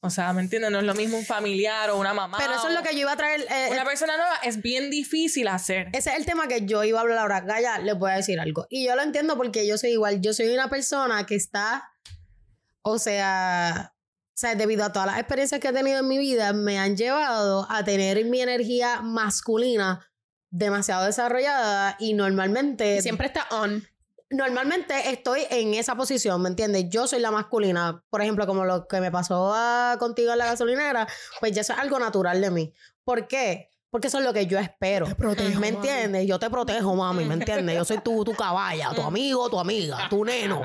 o 0.00 0.10
sea, 0.10 0.32
¿me 0.32 0.40
entiendes? 0.42 0.70
No 0.70 0.78
es 0.78 0.84
lo 0.84 0.94
mismo 0.94 1.18
un 1.18 1.24
familiar 1.24 1.90
o 1.90 1.98
una 1.98 2.14
mamá. 2.14 2.38
Pero 2.38 2.54
eso 2.54 2.68
es 2.68 2.74
lo 2.74 2.82
que 2.82 2.94
yo 2.94 3.00
iba 3.00 3.12
a 3.12 3.16
traer. 3.16 3.40
eh, 3.50 3.68
Una 3.72 3.84
persona 3.84 4.16
nueva 4.16 4.36
es 4.42 4.62
bien 4.62 4.90
difícil 4.90 5.48
hacer. 5.48 5.88
Ese 5.92 6.10
es 6.10 6.16
el 6.16 6.24
tema 6.26 6.46
que 6.48 6.64
yo 6.64 6.82
iba 6.84 6.98
a 6.98 7.02
hablar 7.02 7.18
ahora. 7.18 7.40
Gaya, 7.40 7.78
les 7.78 7.98
voy 7.98 8.10
a 8.10 8.14
decir 8.14 8.38
algo. 8.40 8.66
Y 8.70 8.86
yo 8.86 8.94
lo 8.96 9.02
entiendo 9.02 9.36
porque 9.36 9.66
yo 9.66 9.76
soy 9.78 9.90
igual. 9.90 10.20
Yo 10.20 10.32
soy 10.32 10.48
una 10.48 10.68
persona 10.70 11.26
que 11.26 11.34
está, 11.34 11.88
o 12.82 12.98
sea, 12.98 13.94
o 14.28 14.34
sea, 14.34 14.54
debido 14.54 14.84
a 14.84 14.92
todas 14.92 15.06
las 15.06 15.18
experiencias 15.18 15.60
que 15.60 15.68
he 15.68 15.72
tenido 15.72 15.98
en 16.00 16.08
mi 16.08 16.18
vida, 16.18 16.52
me 16.52 16.78
han 16.78 16.96
llevado 16.96 17.66
a 17.70 17.84
tener 17.84 18.24
mi 18.24 18.40
energía 18.40 19.00
masculina 19.02 20.08
demasiado 20.52 21.04
desarrollada 21.06 21.96
y 21.98 22.14
normalmente 22.14 22.98
Y 22.98 23.02
siempre 23.02 23.26
está 23.26 23.46
on 23.50 23.84
normalmente 24.30 25.10
estoy 25.10 25.42
en 25.50 25.74
esa 25.74 25.94
posición, 25.94 26.40
¿me 26.40 26.48
entiendes? 26.48 26.86
Yo 26.88 27.06
soy 27.06 27.20
la 27.20 27.30
masculina. 27.30 28.02
Por 28.08 28.22
ejemplo, 28.22 28.46
como 28.46 28.64
lo 28.64 28.88
que 28.88 28.98
me 29.00 29.10
pasó 29.10 29.52
a- 29.54 29.96
contigo 29.98 30.32
en 30.32 30.38
la 30.38 30.46
gasolinera, 30.46 31.06
pues 31.38 31.52
ya 31.52 31.60
eso 31.60 31.74
es 31.74 31.78
algo 31.78 31.98
natural 31.98 32.40
de 32.40 32.50
mí. 32.50 32.72
¿Por 33.04 33.28
qué? 33.28 33.68
Porque 33.90 34.08
eso 34.08 34.20
es 34.20 34.24
lo 34.24 34.32
que 34.32 34.46
yo 34.46 34.58
espero. 34.58 35.06
¿Me 35.60 35.68
entiendes? 35.68 36.26
Yo 36.26 36.38
te 36.38 36.48
protejo, 36.48 36.94
mami, 36.96 37.26
¿me 37.26 37.34
entiendes? 37.34 37.76
Yo 37.76 37.84
soy 37.84 37.98
tu, 37.98 38.24
tu 38.24 38.32
caballa, 38.32 38.92
tu 38.94 39.02
amigo, 39.02 39.50
tu 39.50 39.60
amiga, 39.60 40.08
tu 40.08 40.24
neno. 40.24 40.62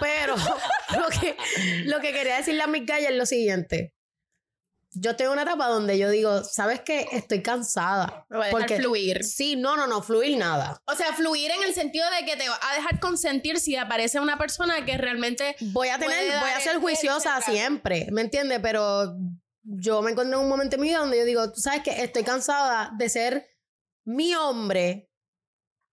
Pero 0.00 0.34
lo 0.98 1.08
que, 1.20 1.36
lo 1.84 2.00
que 2.00 2.12
quería 2.14 2.36
decirle 2.38 2.62
a 2.62 2.68
mis 2.68 2.86
gallas 2.86 3.10
es 3.10 3.18
lo 3.18 3.26
siguiente. 3.26 3.92
Yo 5.00 5.16
tengo 5.16 5.32
una 5.32 5.42
etapa 5.42 5.66
donde 5.68 5.98
yo 5.98 6.10
digo, 6.10 6.42
¿sabes 6.44 6.80
qué? 6.80 7.06
Estoy 7.12 7.42
cansada. 7.42 8.26
lo 8.28 8.38
voy 8.38 8.44
a 8.44 8.48
dejar 8.48 8.60
Porque- 8.60 8.76
fluir 8.76 9.24
Sí, 9.24 9.56
no, 9.56 9.76
no, 9.76 9.86
no, 9.86 10.02
fluir 10.02 10.36
nada. 10.38 10.80
o 10.86 10.94
sea 10.94 11.12
fluir 11.12 11.50
en 11.50 11.62
el 11.62 11.74
sentido 11.74 12.06
de 12.18 12.24
que 12.26 12.36
te 12.36 12.48
va 12.48 12.58
a 12.70 12.74
dejar 12.74 13.00
consentir 13.00 13.60
si 13.60 13.76
aparece 13.76 14.20
una 14.20 14.38
persona 14.38 14.84
que 14.84 14.96
realmente 14.96 15.56
voy 15.72 15.88
a 15.88 15.98
tener, 15.98 16.38
voy 16.40 16.50
a 16.50 16.60
ser 16.60 16.78
juiciosa 16.78 17.40
siempre, 17.40 18.08
¿me 18.10 18.22
entiendes? 18.22 18.60
Pero 18.62 19.14
yo 19.62 20.02
me 20.02 20.10
encontré 20.12 20.34
en 20.34 20.40
un 20.42 20.48
momento 20.48 20.76
en 20.76 20.82
mi 20.82 20.88
vida 20.88 20.98
donde 20.98 21.18
yo 21.18 21.24
digo, 21.24 21.52
tú 21.52 21.60
sabes 21.60 21.82
que 21.82 22.02
estoy 22.02 22.24
cansada 22.24 22.90
de 22.96 23.08
ser 23.08 23.46
mi 24.04 24.34
hombre 24.34 25.07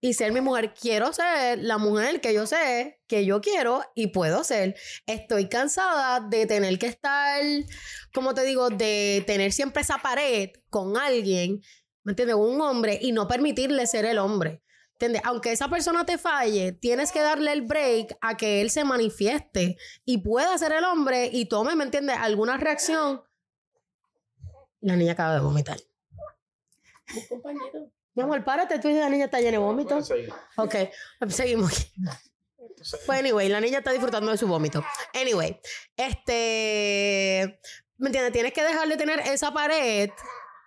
y 0.02 0.14
ser 0.14 0.32
mi 0.32 0.42
mujer. 0.42 0.74
Quiero 0.74 1.14
ser 1.14 1.60
la 1.60 1.78
mujer 1.78 2.22
que 2.22 2.34
yo 2.34 2.46
sé 2.46 3.02
que 3.08 3.26
yo 3.26 3.42
quiero 3.42 3.82
y 3.96 4.08
puedo 4.08 4.44
ser. 4.44 4.76
Estoy 5.06 5.48
cansada 5.50 6.20
de 6.20 6.46
tener 6.46 6.78
que 6.80 6.88
estar, 6.88 7.42
como 8.14 8.34
te 8.34 8.44
digo, 8.44 8.70
de 8.70 9.24
tener 9.26 9.52
siempre 9.52 9.82
esa 9.82 9.98
pared 9.98 10.52
con 10.70 10.98
alguien, 10.98 11.62
¿me 12.04 12.12
entiendes? 12.12 12.36
Un 12.36 12.62
hombre 12.62 12.98
y 13.02 13.12
no 13.12 13.28
permitirle 13.28 13.88
ser 13.88 14.06
el 14.06 14.18
hombre. 14.18 14.62
¿Entiendes? 14.94 15.24
Aunque 15.26 15.52
esa 15.52 15.68
persona 15.70 16.06
te 16.06 16.18
falle, 16.18 16.72
tienes 16.72 17.12
que 17.12 17.20
darle 17.20 17.52
el 17.52 17.64
break 17.64 18.18
a 18.22 18.38
que 18.38 18.62
él 18.62 18.70
se 18.70 18.86
manifieste 18.86 19.76
y 20.06 20.20
pueda 20.20 20.58
ser 20.58 20.72
el 20.72 20.86
hombre 20.86 21.30
y 21.34 21.48
tome, 21.48 21.76
¿me 21.76 21.84
entiendes? 21.84 22.16
Alguna 22.18 22.56
reacción. 22.56 23.22
La 24.80 24.96
niña 24.96 25.12
acaba 25.12 25.34
de 25.34 25.42
vomitar. 25.42 25.78
Mi 28.16 28.24
amor, 28.24 28.44
párate, 28.44 28.80
tú 28.80 28.88
y 28.88 28.94
la 28.94 29.10
niña 29.10 29.26
está 29.26 29.40
llena 29.40 29.52
de 29.52 29.58
vómitos. 29.58 30.10
Ok, 30.56 30.76
seguimos 31.30 31.72
aquí. 31.72 31.92
Pues 33.06 33.20
anyway, 33.20 33.50
la 33.50 33.60
niña 33.60 33.80
está 33.80 33.92
disfrutando 33.92 34.32
de 34.32 34.38
su 34.38 34.48
vómito. 34.48 34.84
Anyway, 35.14 35.60
este, 35.98 37.60
¿me 37.98 38.08
entiendes? 38.08 38.34
Tienes 38.34 38.54
que 38.54 38.64
dejar 38.64 38.88
de 38.88 38.98
tener 38.98 39.20
esa 39.20 39.54
pared, 39.54 40.10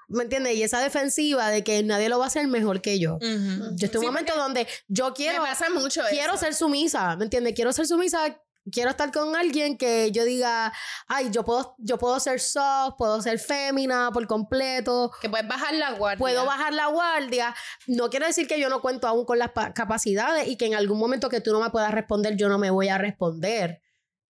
¿me 0.08 0.24
entiendes? 0.24 0.56
Y 0.56 0.62
esa 0.62 0.80
defensiva 0.80 1.48
de 1.48 1.64
que 1.64 1.82
nadie 1.82 2.08
lo 2.08 2.18
va 2.18 2.24
a 2.24 2.28
hacer 2.28 2.46
mejor 2.48 2.80
que 2.82 2.98
yo. 2.98 3.18
Yo 3.20 3.86
estoy 3.86 4.00
en 4.00 4.08
un 4.08 4.14
momento 4.14 4.36
donde 4.36 4.66
yo 4.88 5.14
quiero, 5.14 5.42
me 5.42 5.48
pasa 5.48 5.70
mucho 5.70 6.02
quiero 6.10 6.34
eso. 6.34 6.44
ser 6.44 6.54
sumisa, 6.54 7.16
¿me 7.16 7.24
entiendes? 7.24 7.54
Quiero 7.54 7.72
ser 7.72 7.86
sumisa, 7.86 8.40
quiero 8.72 8.90
estar 8.90 9.10
con 9.12 9.34
alguien 9.36 9.76
que 9.76 10.10
yo 10.12 10.24
diga, 10.24 10.72
ay, 11.06 11.30
yo 11.30 11.44
puedo, 11.44 11.74
yo 11.78 11.98
puedo 11.98 12.18
ser 12.20 12.40
soft, 12.40 12.94
puedo 12.98 13.20
ser 13.22 13.38
fémina 13.38 14.10
por 14.12 14.26
completo, 14.26 15.10
que 15.20 15.28
puedes 15.28 15.46
bajar 15.48 15.74
la 15.74 15.92
guardia 15.92 16.18
puedo 16.18 16.44
bajar 16.46 16.72
la 16.72 16.86
guardia. 16.86 17.54
No 17.86 18.10
quiere 18.10 18.26
decir 18.26 18.46
que 18.46 18.60
yo 18.60 18.68
no 18.68 18.80
cuento 18.80 19.06
aún 19.08 19.24
con 19.24 19.38
las 19.38 19.52
pa- 19.52 19.72
capacidades 19.74 20.48
y 20.48 20.56
que 20.56 20.66
en 20.66 20.74
algún 20.74 20.98
momento 20.98 21.28
que 21.28 21.40
tú 21.40 21.52
no 21.52 21.60
me 21.60 21.70
puedas 21.70 21.92
responder, 21.92 22.36
yo 22.36 22.48
no 22.48 22.58
me 22.58 22.70
voy 22.70 22.88
a 22.88 22.98
responder. 22.98 23.80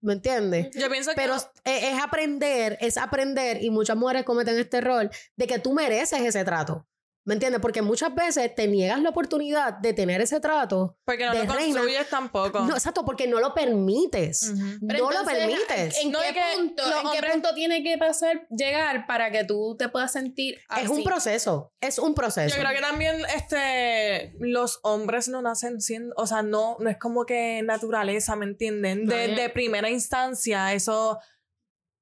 ¿Me 0.00 0.12
entiendes? 0.12 0.68
Yo 0.74 0.88
pienso 0.88 1.10
que 1.10 1.16
Pero 1.16 1.34
es, 1.34 1.48
es 1.64 2.00
aprender, 2.00 2.78
es 2.80 2.96
aprender, 2.96 3.62
y 3.62 3.70
muchas 3.70 3.96
mujeres 3.96 4.24
cometen 4.24 4.56
este 4.58 4.76
error, 4.76 5.10
de 5.34 5.46
que 5.48 5.58
tú 5.58 5.72
mereces 5.72 6.20
ese 6.20 6.44
trato. 6.44 6.86
¿Me 7.28 7.34
entiendes? 7.34 7.60
Porque 7.60 7.82
muchas 7.82 8.14
veces 8.14 8.54
te 8.54 8.66
niegas 8.66 9.02
la 9.02 9.10
oportunidad 9.10 9.74
de 9.74 9.92
tener 9.92 10.22
ese 10.22 10.40
trato. 10.40 10.96
porque 11.04 11.26
no 11.26 11.32
de 11.32 11.44
lo 11.44 11.52
reina. 11.52 11.74
construyes 11.74 12.08
tampoco. 12.08 12.60
No, 12.60 12.72
exacto, 12.72 13.04
porque 13.04 13.26
no 13.26 13.38
lo 13.38 13.52
permites. 13.52 14.50
No 14.80 15.10
lo 15.10 15.24
permites. 15.26 15.98
¿En, 16.02 16.10
No, 16.10 16.20
qué, 16.20 16.40
punto, 16.56 16.82
¿en 16.82 17.20
qué 17.20 17.30
punto 17.30 17.54
tiene 17.54 17.82
que 17.82 17.98
pasar, 17.98 18.46
llegar 18.48 19.06
para 19.06 19.30
que 19.30 19.44
tú 19.44 19.76
te 19.78 19.90
puedas 19.90 20.10
sentir 20.10 20.58
así? 20.70 20.86
Es 20.86 20.88
un 20.88 21.04
proceso, 21.04 21.74
es 21.82 21.98
un 21.98 22.14
proceso. 22.14 22.56
Yo 22.56 22.62
creo 22.62 22.74
que 22.74 22.80
también 22.80 23.20
este 23.36 24.32
los 24.40 24.80
hombres 24.82 25.28
no 25.28 25.42
nacen 25.42 25.82
siendo, 25.82 26.14
o 26.16 26.26
sea, 26.26 26.42
no, 26.42 26.78
no 26.80 26.88
es 26.88 26.96
como 26.96 27.26
que 27.26 27.60
naturaleza, 27.62 28.36
¿me 28.36 28.46
entienden? 28.46 29.06
De, 29.06 29.28
de 29.28 29.50
primera 29.50 29.90
instancia, 29.90 30.72
eso, 30.72 31.18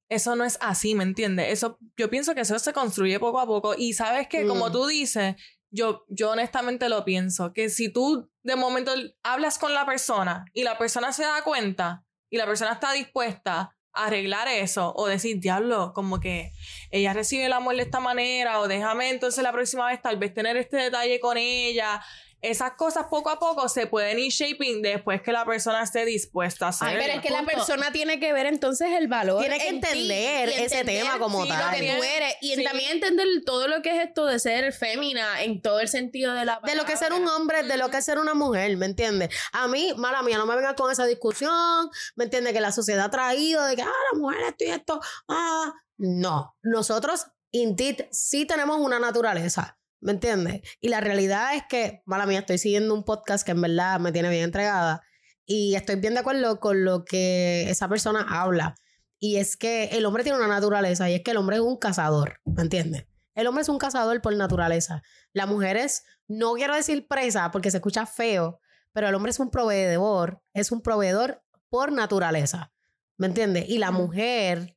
eso 0.08 0.36
no 0.36 0.44
es 0.44 0.58
así, 0.60 0.94
¿me 0.94 1.04
entiendes? 1.04 1.52
Eso, 1.52 1.78
yo 1.96 2.08
pienso 2.10 2.34
que 2.34 2.42
eso 2.42 2.58
se 2.58 2.72
construye 2.72 3.18
poco 3.18 3.40
a 3.40 3.46
poco. 3.46 3.74
Y 3.76 3.92
sabes 3.92 4.28
que, 4.28 4.46
como 4.46 4.68
Mm. 4.68 4.72
tú 4.72 4.86
dices, 4.86 5.36
yo, 5.70 6.04
yo 6.08 6.30
honestamente 6.30 6.88
lo 6.88 7.04
pienso, 7.04 7.52
que 7.52 7.68
si 7.68 7.92
tú 7.92 8.30
de 8.42 8.56
momento 8.56 8.92
hablas 9.22 9.58
con 9.58 9.74
la 9.74 9.84
persona 9.84 10.44
y 10.52 10.62
la 10.62 10.78
persona 10.78 11.12
se 11.12 11.24
da 11.24 11.42
cuenta 11.42 12.04
y 12.30 12.36
la 12.36 12.46
persona 12.46 12.72
está 12.72 12.92
dispuesta 12.92 13.76
a 13.92 14.06
arreglar 14.06 14.46
eso 14.48 14.92
o 14.94 15.06
decir, 15.06 15.40
diablo, 15.40 15.92
como 15.94 16.20
que 16.20 16.52
ella 16.90 17.12
recibe 17.12 17.46
el 17.46 17.52
amor 17.52 17.76
de 17.76 17.82
esta 17.82 17.98
manera 17.98 18.60
o 18.60 18.68
déjame 18.68 19.10
entonces 19.10 19.42
la 19.42 19.52
próxima 19.52 19.86
vez 19.86 20.00
tal 20.02 20.18
vez 20.18 20.34
tener 20.34 20.56
este 20.56 20.76
detalle 20.76 21.18
con 21.18 21.36
ella 21.36 22.02
esas 22.42 22.72
cosas 22.72 23.06
poco 23.10 23.30
a 23.30 23.38
poco 23.38 23.68
se 23.68 23.86
pueden 23.86 24.18
ir 24.18 24.30
shaping 24.30 24.82
después 24.82 25.22
que 25.22 25.32
la 25.32 25.44
persona 25.44 25.82
esté 25.82 26.04
dispuesta 26.04 26.66
a 26.66 26.68
hacerlo. 26.68 26.94
Ay, 26.94 27.00
pero 27.02 27.16
es 27.18 27.22
que 27.22 27.30
la 27.30 27.42
persona 27.44 27.90
tiene 27.92 28.20
que 28.20 28.32
ver 28.32 28.46
entonces 28.46 28.88
el 28.92 29.08
valor. 29.08 29.40
Tiene 29.40 29.58
que 29.58 29.68
en 29.68 29.74
entender 29.76 30.48
ese 30.50 30.62
entender, 30.80 31.02
tema 31.04 31.18
como 31.18 31.42
sí, 31.42 31.48
tal. 31.48 31.72
Lo 31.72 31.78
que 31.86 31.96
tú 31.96 32.02
eres. 32.02 32.34
Y 32.42 32.54
Sí. 32.54 32.64
también 32.64 32.92
entender 32.92 33.26
todo 33.44 33.66
lo 33.68 33.82
que 33.82 33.96
es 33.96 34.04
esto 34.06 34.26
de 34.26 34.38
ser 34.38 34.72
fémina 34.72 35.42
en 35.42 35.60
todo 35.62 35.80
el 35.80 35.88
sentido 35.88 36.34
de 36.34 36.44
la 36.44 36.60
De 36.64 36.74
lo 36.76 36.84
que 36.84 36.92
es 36.92 36.98
ser 36.98 37.12
un 37.12 37.20
palabra. 37.20 37.36
hombre, 37.36 37.62
de 37.64 37.76
lo 37.78 37.88
que 37.90 37.96
es 37.98 38.04
ser 38.04 38.18
una 38.18 38.34
mujer, 38.34 38.76
¿me 38.76 38.86
entiendes? 38.86 39.30
A 39.52 39.66
mí, 39.66 39.92
mala 39.96 40.22
mía, 40.22 40.38
no 40.38 40.46
me 40.46 40.54
vengan 40.54 40.74
con 40.74 40.92
esa 40.92 41.06
discusión, 41.06 41.90
¿me 42.14 42.24
entiendes? 42.24 42.52
Que 42.52 42.60
la 42.60 42.70
sociedad 42.72 43.06
ha 43.06 43.10
traído 43.10 43.64
de 43.64 43.76
que, 43.76 43.82
ah, 43.82 43.90
la 44.12 44.18
mujer 44.18 44.40
esto 44.48 44.64
y 44.64 44.68
esto, 44.68 45.00
ah. 45.28 45.72
No, 45.98 46.56
nosotros, 46.62 47.26
indeed, 47.50 48.06
sí 48.10 48.44
tenemos 48.44 48.76
una 48.78 48.98
naturaleza, 48.98 49.78
¿me 50.06 50.12
entiendes? 50.12 50.62
Y 50.80 50.88
la 50.88 51.00
realidad 51.00 51.56
es 51.56 51.64
que, 51.68 52.02
mala 52.06 52.26
mía, 52.26 52.38
estoy 52.38 52.58
siguiendo 52.58 52.94
un 52.94 53.02
podcast 53.02 53.44
que 53.44 53.50
en 53.50 53.60
verdad 53.60 53.98
me 53.98 54.12
tiene 54.12 54.30
bien 54.30 54.44
entregada 54.44 55.02
y 55.44 55.74
estoy 55.74 55.96
bien 55.96 56.14
de 56.14 56.20
acuerdo 56.20 56.60
con 56.60 56.84
lo 56.84 57.04
que 57.04 57.68
esa 57.68 57.88
persona 57.88 58.24
habla. 58.28 58.76
Y 59.18 59.38
es 59.38 59.56
que 59.56 59.86
el 59.86 60.06
hombre 60.06 60.22
tiene 60.22 60.38
una 60.38 60.46
naturaleza 60.46 61.10
y 61.10 61.14
es 61.14 61.22
que 61.24 61.32
el 61.32 61.38
hombre 61.38 61.56
es 61.56 61.62
un 61.62 61.76
cazador, 61.76 62.38
¿me 62.44 62.62
entiendes? 62.62 63.06
El 63.34 63.48
hombre 63.48 63.62
es 63.62 63.68
un 63.68 63.78
cazador 63.78 64.22
por 64.22 64.36
naturaleza. 64.36 65.02
La 65.32 65.46
mujer 65.46 65.76
es, 65.76 66.04
no 66.28 66.52
quiero 66.54 66.76
decir 66.76 67.08
presa 67.08 67.50
porque 67.50 67.72
se 67.72 67.78
escucha 67.78 68.06
feo, 68.06 68.60
pero 68.92 69.08
el 69.08 69.14
hombre 69.16 69.30
es 69.30 69.40
un 69.40 69.50
proveedor, 69.50 70.40
es 70.54 70.70
un 70.70 70.82
proveedor 70.82 71.42
por 71.68 71.90
naturaleza. 71.90 72.72
¿Me 73.16 73.26
entiendes? 73.26 73.68
Y 73.68 73.78
la 73.78 73.90
mujer 73.90 74.76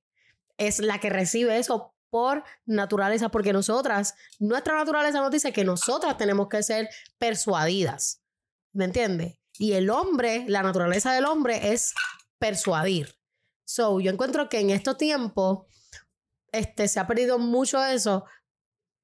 es 0.58 0.80
la 0.80 1.00
que 1.00 1.12
recibe 1.12 1.60
eso 1.60 1.94
por 2.10 2.44
naturaleza, 2.66 3.30
porque 3.30 3.54
nosotras, 3.54 4.16
nuestra 4.40 4.76
naturaleza 4.76 5.20
nos 5.20 5.32
dice 5.32 5.54
que 5.54 5.64
nosotras 5.64 6.18
tenemos 6.18 6.50
que 6.50 6.64
ser 6.64 6.90
persuadidas. 7.18 8.22
¿Me 8.74 8.86
entiendes? 8.86 9.38
Y 9.58 9.74
el 9.74 9.90
hombre, 9.90 10.46
la 10.48 10.64
naturaleza 10.64 11.14
del 11.14 11.26
hombre 11.26 11.74
es 11.74 11.94
persuadir. 12.38 13.16
So, 13.66 14.00
yo 14.00 14.12
encuentro 14.12 14.50
que 14.50 14.60
en 14.60 14.70
estos 14.70 14.98
tiempos 14.98 15.68
este, 16.52 16.88
se 16.88 17.00
ha 17.00 17.08
perdido 17.08 17.38
mucho 17.38 17.84
eso. 17.84 18.26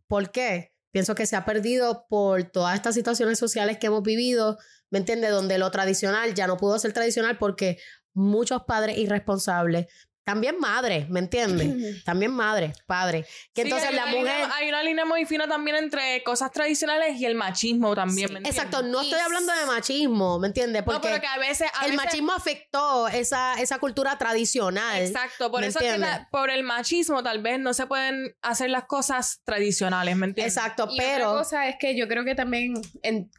¿Por 0.08 0.32
qué? 0.32 0.74
Pienso 0.92 1.14
que 1.14 1.26
se 1.26 1.36
ha 1.36 1.46
perdido 1.46 2.08
por 2.08 2.44
todas 2.46 2.76
estas 2.76 2.96
situaciones 2.96 3.38
sociales 3.38 3.78
que 3.78 3.88
hemos 3.88 4.02
vivido, 4.02 4.58
¿me 4.90 5.00
entiendes? 5.00 5.32
Donde 5.32 5.58
lo 5.58 5.70
tradicional 5.72 6.34
ya 6.34 6.48
no 6.48 6.58
pudo 6.58 6.80
ser 6.80 6.94
tradicional 6.94 7.38
porque 7.38 7.78
muchos 8.14 8.64
padres 8.64 8.98
irresponsables, 8.98 9.88
también 10.26 10.58
madres, 10.60 11.08
¿me 11.10 11.20
entiendes? 11.20 12.04
También 12.04 12.32
madres, 12.32 12.76
padres. 12.88 13.26
Que 13.54 13.62
Sí, 13.62 13.68
entonces 13.68 13.90
hay 13.90 13.96
la 13.96 14.04
una 14.06 14.12
mujer... 14.12 14.26
línea- 14.40 14.56
hay 14.56 14.70
una 14.70 14.84
línea 14.84 15.06
muy 15.06 15.26
fina 15.26 15.48
también 15.48 15.78
entre 15.78 16.24
cosas 16.24 16.52
tradicionales 16.52 17.18
y 17.22 17.26
el 17.26 17.36
machismo 17.36 17.96
también, 17.96 18.34
¿me 18.34 18.40
entiendes? 18.40 18.56
Exacto, 18.66 18.82
no 18.84 19.02
estoy 19.02 19.20
hablando 19.20 19.54
de 19.54 19.66
machismo, 19.68 20.40
¿me 20.40 20.48
entiendes? 20.48 20.82
No, 20.82 20.86
Porque 20.92 21.08
pero 21.10 21.22
que 21.22 21.28
a 21.28 21.38
veces... 21.38 21.70
a 21.74 21.86
el 21.86 21.92
veces- 21.92 22.06
machismo 22.06 22.34
afectó 22.34 23.08
esa, 23.08 23.54
esa 23.62 23.78
cultura 23.80 24.18
tradicional. 24.18 25.02
Exacto, 25.02 25.52
por 25.52 25.62
¿me 25.62 25.68
eso 25.68 25.80
es 25.80 25.92
que 25.94 25.98
la- 26.00 26.28
por 26.32 26.50
el 26.50 26.64
machismo 26.64 27.22
tal 27.24 27.42
vez 27.44 27.60
no 27.60 27.74
se 27.76 27.86
pueden 27.86 28.36
hacer 28.42 28.72
las 28.72 28.86
cosas 28.86 29.42
tradicionales, 29.46 30.16
¿me 30.18 30.26
entiendes? 30.26 30.58
Exacto, 30.58 30.88
Y 30.92 30.98
pero... 30.98 31.30
otra 31.30 31.40
cosa 31.44 31.68
es 31.70 31.76
que 31.80 31.96
yo 31.96 32.08
creo 32.08 32.26
que 32.26 32.34
también 32.36 32.74
en- 33.04 33.30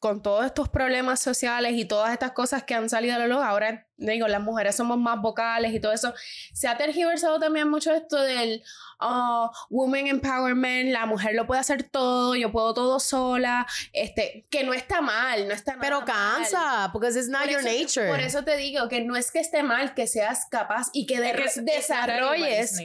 con 0.00 0.22
todos 0.22 0.46
estos 0.46 0.68
problemas 0.70 1.20
sociales 1.20 1.74
y 1.74 1.84
todas 1.84 2.12
estas 2.12 2.32
cosas 2.32 2.64
que 2.64 2.74
han 2.74 2.88
salido 2.88 3.14
a 3.14 3.18
la 3.18 3.26
luz, 3.26 3.42
ahora 3.42 3.86
digo, 3.98 4.26
las 4.28 4.40
mujeres 4.40 4.74
somos 4.74 4.96
más 4.98 5.20
vocales 5.20 5.74
y 5.74 5.78
todo 5.78 5.92
eso, 5.92 6.14
se 6.54 6.66
ha 6.68 6.78
tergiversado 6.78 7.38
también 7.38 7.68
mucho 7.68 7.92
esto 7.92 8.16
del 8.20 8.62
oh, 8.98 9.50
women 9.68 10.06
empowerment, 10.06 10.90
la 10.90 11.04
mujer 11.04 11.34
lo 11.34 11.46
puede 11.46 11.60
hacer 11.60 11.82
todo, 11.82 12.34
yo 12.34 12.50
puedo 12.50 12.72
todo 12.72 12.98
sola, 12.98 13.66
este, 13.92 14.46
que 14.50 14.64
no 14.64 14.72
está 14.72 15.02
mal, 15.02 15.46
no 15.46 15.52
está 15.52 15.76
Pero 15.78 16.02
cansa, 16.06 16.88
porque 16.94 17.08
it's 17.08 17.28
not 17.28 17.42
Por 17.42 17.50
your 17.50 17.60
eso- 17.60 17.78
nature. 18.00 18.08
Por 18.08 18.20
eso 18.20 18.42
te 18.42 18.56
digo 18.56 18.88
que 18.88 19.02
no 19.02 19.16
es 19.16 19.30
que 19.30 19.40
esté 19.40 19.62
mal 19.62 19.92
que 19.94 20.06
seas 20.06 20.46
capaz 20.50 20.88
y 20.94 21.04
que, 21.06 21.20
de- 21.20 21.30
Es 21.30 21.62
desarrolles 21.62 22.80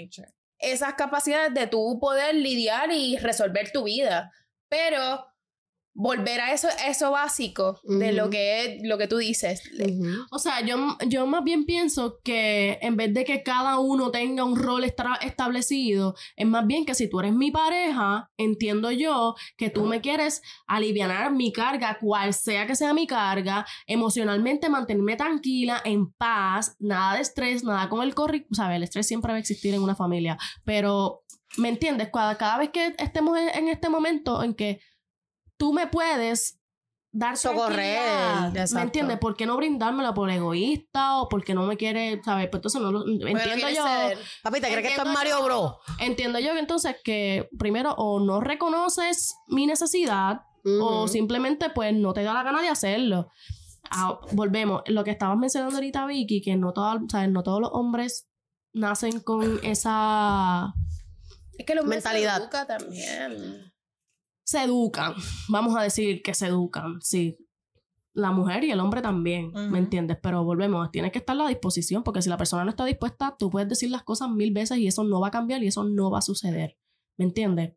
esas 0.59 0.93
capacidades 0.95 1.53
de 1.53 1.67
tú 1.67 1.97
poder 1.99 2.35
lidiar 2.35 2.91
y 2.91 3.17
resolver 3.17 3.71
tu 3.71 3.83
vida. 3.85 4.31
Pero 4.67 5.25
volver 5.97 6.41
a 6.41 6.51
eso, 6.51 6.67
eso 6.85 7.11
básico 7.11 7.79
de 7.83 8.11
lo 8.11 8.29
que 8.29 8.65
es 8.65 8.83
lo 8.83 8.97
que 8.97 9.07
tú 9.07 9.17
dices. 9.17 9.63
O 10.29 10.39
sea, 10.39 10.59
yo, 10.59 10.97
yo 11.07 11.25
más 11.25 11.43
bien 11.45 11.65
pienso 11.65 12.19
que 12.21 12.77
en 12.81 12.97
vez 12.97 13.13
de 13.13 13.23
que 13.23 13.43
cada 13.43 13.79
uno 13.79 14.11
tenga 14.11 14.43
un 14.43 14.57
rol 14.57 14.83
establecido, 14.83 16.15
es 16.35 16.45
más 16.45 16.67
bien 16.67 16.85
que 16.85 16.95
si 16.95 17.09
tú 17.09 17.21
eres 17.21 17.33
mi 17.33 17.49
pareja, 17.49 18.29
entiendo 18.35 18.91
yo 18.91 19.35
que 19.55 19.69
tú 19.69 19.85
me 19.85 20.01
quieres 20.01 20.41
aliviar 20.67 21.31
mi 21.31 21.53
carga, 21.53 21.97
cual 21.99 22.33
sea 22.33 22.67
que 22.67 22.75
sea 22.75 22.93
mi 22.93 23.07
carga, 23.07 23.65
emocionalmente 23.87 24.69
mantenerme 24.69 25.15
tranquila, 25.15 25.81
en 25.85 26.11
paz, 26.11 26.75
nada 26.79 27.15
de 27.15 27.21
estrés, 27.21 27.63
nada 27.63 27.87
con 27.87 28.03
el 28.03 28.13
corri... 28.13 28.45
O 28.51 28.55
sea, 28.55 28.75
el 28.75 28.83
estrés 28.83 29.07
siempre 29.07 29.31
va 29.31 29.37
a 29.37 29.39
existir 29.39 29.73
en 29.73 29.81
una 29.81 29.95
familia, 29.95 30.37
pero, 30.65 31.23
¿me 31.55 31.69
entiendes? 31.69 32.09
Cada, 32.11 32.37
cada 32.37 32.57
vez 32.57 32.71
que 32.71 32.93
estemos 32.97 33.37
en, 33.37 33.47
en 33.47 33.69
este 33.69 33.87
momento 33.87 34.43
en 34.43 34.53
que 34.53 34.81
tú 35.57 35.73
me 35.73 35.87
puedes 35.87 36.59
dar 37.11 37.37
Socorrer. 37.37 38.51
¿Me 38.73 38.81
entiendes? 38.81 39.17
¿Por 39.19 39.35
qué 39.37 39.45
no 39.45 39.55
brindármela 39.55 40.13
por 40.13 40.29
egoísta 40.29 41.17
o 41.21 41.29
porque 41.29 41.53
no 41.53 41.63
me 41.65 41.77
quiere, 41.77 42.21
¿sabes? 42.23 42.49
Pues 42.49 42.59
entonces 42.59 42.81
no 42.81 42.91
lo 42.91 43.05
entiendo 43.07 43.69
yo. 43.69 43.83
ceder. 43.87 44.17
Papi, 44.43 44.59
¿te 44.61 44.67
crees 44.67 44.81
que 44.87 44.93
esto 44.95 45.03
es 45.07 45.13
Mario 45.13 45.41
Bro? 45.43 45.79
Entiendo 45.99 46.39
yo 46.39 46.51
que 46.53 46.59
entonces 46.59 46.97
que 47.03 47.47
primero 47.57 47.93
o 47.93 48.19
no 48.19 48.41
reconoces 48.41 49.35
mi 49.47 49.65
necesidad 49.65 50.41
o 50.81 51.07
simplemente 51.07 51.69
pues 51.69 51.93
no 51.93 52.11
te 52.13 52.23
da 52.23 52.33
la 52.33 52.43
gana 52.43 52.61
de 52.61 52.69
hacerlo. 52.69 53.29
Ah, 53.91 54.19
volvemos, 54.31 54.81
lo 54.87 55.03
que 55.03 55.11
estabas 55.11 55.37
mencionando 55.37 55.75
ahorita 55.75 56.07
Vicky, 56.07 56.41
que 56.41 56.55
no, 56.55 56.73
todas- 56.73 56.99
¿sabes? 57.09 57.29
no 57.29 57.43
todos 57.43 57.61
los 57.61 57.69
hombres 57.71 58.27
nacen 58.73 59.19
con 59.19 59.59
esa 59.63 60.73
Es 61.57 61.65
que 61.65 61.75
los 61.75 61.83
hombres 61.83 62.03
se 62.03 62.09
Mentalidad. 62.09 62.41
educa 62.41 62.65
también. 62.65 63.71
Se 64.45 64.63
educan, 64.63 65.15
vamos 65.49 65.75
a 65.75 65.81
decir 65.81 66.21
que 66.21 66.33
se 66.33 66.47
educan, 66.47 67.01
sí. 67.01 67.37
La 68.13 68.31
mujer 68.31 68.63
y 68.63 68.71
el 68.71 68.79
hombre 68.79 69.01
también. 69.01 69.51
¿me 69.71 69.79
entiendes? 69.79 70.17
Pero 70.21 70.45
volvemos, 70.45 70.89
tienes 70.91 71.11
que 71.11 71.19
estar 71.19 71.35
a 71.35 71.43
la 71.43 71.49
disposición, 71.49 72.03
porque 72.03 72.21
si 72.21 72.29
la 72.29 72.37
persona 72.37 72.63
no 72.63 72.69
está 72.69 72.85
dispuesta, 72.85 73.35
tú 73.37 73.49
puedes 73.49 73.67
decir 73.67 73.89
las 73.89 74.03
cosas 74.03 74.29
mil 74.29 74.53
veces 74.53 74.77
y 74.77 74.87
eso 74.87 75.03
no 75.03 75.19
va 75.19 75.27
a 75.27 75.31
cambiar 75.31 75.63
y 75.63 75.67
eso 75.67 75.83
no 75.83 76.09
va 76.11 76.19
a 76.19 76.21
suceder. 76.21 76.77
¿Me 77.17 77.25
entiendes? 77.25 77.73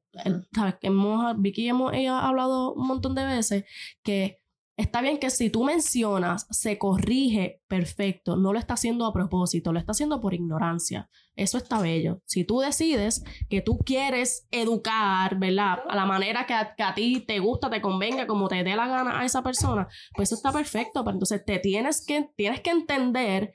Vicky 1.39 1.69
hemos 1.69 1.93
ella 1.93 2.19
ha 2.19 2.29
hablado 2.29 2.75
un 2.75 2.87
montón 2.87 3.15
de 3.15 3.25
veces 3.25 3.65
que 4.03 4.41
está 4.79 5.03
bien 5.03 5.19
que 5.19 5.29
si 5.29 5.51
tú 5.51 5.65
mencionas, 5.65 6.47
se 6.51 6.79
corrige, 6.79 7.61
perfecto. 7.67 8.37
No 8.37 8.53
lo 8.53 8.59
está 8.61 8.75
haciendo 8.75 9.05
a 9.07 9.13
propósito, 9.13 9.73
lo 9.73 9.79
está 9.81 9.91
haciendo 9.91 10.21
por 10.21 10.35
ignorancia. 10.35 11.11
Eso 11.35 11.59
está 11.59 11.81
bello. 11.81 12.23
Si 12.25 12.45
tú 12.45 12.61
decides 12.61 13.25
que 13.51 13.61
tú 13.61 13.79
quieres 13.79 14.47
educar, 14.53 15.37
¿verdad? 15.39 15.81
A 15.89 15.97
la 15.97 16.07
manera 16.07 16.47
que 16.47 16.55
a, 16.55 16.75
que 16.77 16.85
a 16.85 16.95
ti 16.95 17.25
te 17.27 17.41
gusta, 17.41 17.69
te 17.69 17.83
convenga, 17.83 18.29
como 18.29 18.47
te 18.47 18.63
dé 18.63 18.77
la 18.77 18.87
gana 18.87 19.21
a 19.21 19.25
esa 19.25 19.43
persona, 19.43 19.89
pues 20.15 20.29
eso 20.29 20.37
está 20.37 20.53
perfecto. 20.53 21.05
Pero 21.05 21.15
entonces 21.15 21.45
te 21.45 21.59
tienes 21.59 22.05
que, 22.07 22.31
tienes 22.37 22.61
que 22.61 22.71
entender 22.71 23.55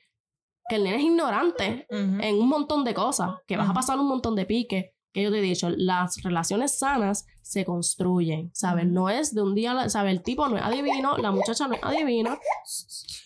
que 0.68 0.76
el 0.76 0.84
nene 0.84 0.98
es 0.98 1.04
ignorante 1.04 1.88
en 1.90 2.36
un 2.36 2.48
montón 2.48 2.84
de 2.84 2.94
cosas, 2.94 3.32
que 3.48 3.58
vas 3.58 3.70
a 3.70 3.74
pasar 3.74 3.98
un 3.98 4.08
montón 4.08 4.36
de 4.36 4.46
piques. 4.46 4.93
Que 5.14 5.24
yo 5.24 5.32
te 5.32 5.40
he 5.40 5.42
dicho, 5.42 5.70
las 5.70 6.22
relaciones 6.24 6.78
sanas 6.78 7.28
se 7.42 7.66
construyen, 7.66 8.50
¿sabes? 8.54 8.88
No 8.88 9.10
es 9.10 9.34
de 9.34 9.42
un 9.42 9.54
día, 9.54 9.90
¿sabes? 9.90 10.12
El 10.12 10.24
tipo 10.24 10.48
no 10.50 10.58
es 10.58 10.64
adivino, 10.64 11.18
la 11.18 11.32
muchacha 11.32 11.68
no 11.68 11.76
es 11.76 11.84
adivina. 11.84 12.40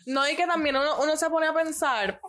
No, 0.05 0.29
y 0.29 0.35
que 0.35 0.45
también 0.45 0.75
uno, 0.75 1.01
uno 1.01 1.15
se 1.15 1.29
pone 1.29 1.47
a 1.47 1.53
pensar, 1.53 2.19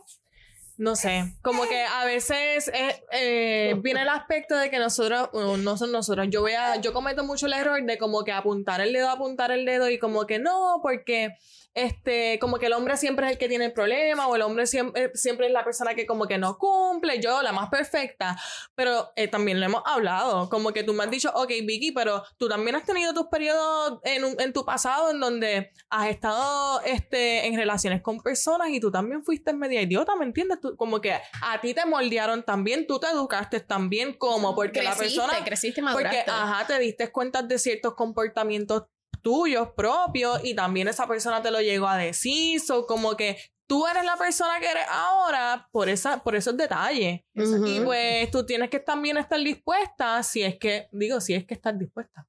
no 0.79 0.95
sé, 0.95 1.35
como 1.43 1.65
que 1.65 1.83
a 1.83 2.05
veces 2.05 2.69
eh, 2.69 3.03
eh, 3.11 3.75
viene 3.83 4.03
el 4.03 4.09
aspecto 4.09 4.57
de 4.57 4.71
que 4.71 4.79
nosotros, 4.79 5.29
uh, 5.33 5.57
no 5.57 5.77
son 5.77 5.91
nosotros, 5.91 6.29
yo 6.31 6.41
voy 6.41 6.53
a, 6.53 6.77
yo 6.77 6.93
cometo 6.93 7.25
mucho 7.25 7.47
el 7.47 7.55
error 7.55 7.83
de 7.83 7.99
como 7.99 8.23
que 8.23 8.31
apuntar 8.31 8.81
el 8.81 8.93
dedo, 8.93 9.11
apuntar 9.11 9.51
el 9.51 9.65
dedo 9.65 9.91
y 9.91 9.99
como 9.99 10.25
que 10.25 10.39
no, 10.39 10.79
porque 10.81 11.35
este, 11.75 12.39
como 12.41 12.59
que 12.59 12.67
el 12.67 12.73
hombre 12.73 12.97
siempre 12.97 13.27
es 13.27 13.33
el 13.33 13.39
que 13.39 13.49
tiene 13.49 13.67
el 13.67 13.73
problema 13.73 14.27
o 14.27 14.35
el 14.35 14.43
hombre 14.43 14.67
siempre, 14.67 15.13
siempre 15.15 15.47
es 15.47 15.53
la 15.53 15.63
persona 15.65 15.95
que 15.95 16.07
como 16.07 16.27
que 16.27 16.37
no 16.39 16.59
cumple, 16.59 17.21
yo 17.21 17.41
la 17.43 17.53
más 17.53 17.69
perfecta, 17.71 18.37
pero 18.75 19.13
eh, 19.15 19.29
también 19.29 19.61
lo 19.61 19.67
hemos 19.67 19.83
hablado, 19.87 20.49
como 20.49 20.73
que 20.73 20.83
tú 20.83 20.93
me 20.93 21.05
has 21.05 21.11
dicho, 21.11 21.31
ok 21.35 21.49
Vicky, 21.65 21.93
pero 21.93 22.25
tú 22.37 22.49
también 22.49 22.75
has 22.77 22.85
tenido 22.85 23.15
tus 23.15 23.27
periodos 23.29 24.01
en, 24.05 24.25
un- 24.25 24.41
en 24.41 24.53
tu 24.53 24.65
pasado 24.65 25.11
en 25.11 25.21
donde 25.21 25.71
has 25.91 26.09
estado 26.09 26.81
este, 26.83 27.47
en 27.47 27.57
relaciones 27.57 28.03
con 28.03 28.21
personas 28.21 28.69
y 28.71 28.81
tú 28.81 28.91
también 28.91 29.23
fuiste 29.23 29.53
media 29.53 29.81
idiota, 29.83 30.17
¿me 30.17 30.25
entiendes? 30.25 30.61
Tú, 30.61 30.77
como 30.77 31.01
que 31.01 31.13
a 31.13 31.61
ti 31.61 31.75
te 31.75 31.87
moldearon 31.87 32.43
también, 32.45 32.87
tú 32.87 32.99
te 32.99 33.07
educaste 33.09 33.61
también 33.61 34.15
como, 34.15 34.55
porque 34.55 34.83
la 34.83 34.97
persona... 34.97 35.45
creciste 35.45 35.81
y 35.81 35.85
Porque, 35.85 36.03
maduraste. 36.05 36.31
ajá, 36.31 36.67
te 36.67 36.79
diste 36.81 37.13
cuenta 37.13 37.43
de 37.43 37.59
ciertos 37.59 37.95
comportamientos 37.95 38.85
tuyos 39.23 39.69
propios 39.77 40.41
y 40.45 40.55
también 40.55 40.89
esa 40.89 41.07
persona 41.07 41.43
te 41.43 41.51
lo 41.51 41.61
llegó 41.61 41.89
a 41.89 41.97
decir, 41.97 42.61
so 42.61 42.87
como 42.87 43.17
que 43.17 43.39
tú 43.67 43.87
eres 43.87 44.05
la 44.05 44.17
persona 44.17 44.59
que 44.61 44.71
eres 44.71 44.85
ahora 44.91 45.69
por, 45.73 45.89
esa, 45.89 46.23
por 46.23 46.35
esos 46.37 46.57
detalles. 46.57 47.21
Y 47.35 47.81
pues 47.81 48.31
tú 48.31 48.47
tienes 48.47 48.71
que 48.71 48.81
también 48.81 49.19
estar 49.19 49.39
dispuesta, 49.41 50.23
si 50.23 50.43
es 50.43 50.59
que, 50.59 50.89
digo, 50.93 51.21
si 51.21 51.35
es 51.35 51.45
que 51.47 51.55
estás 51.55 51.79
dispuesta. 51.79 52.27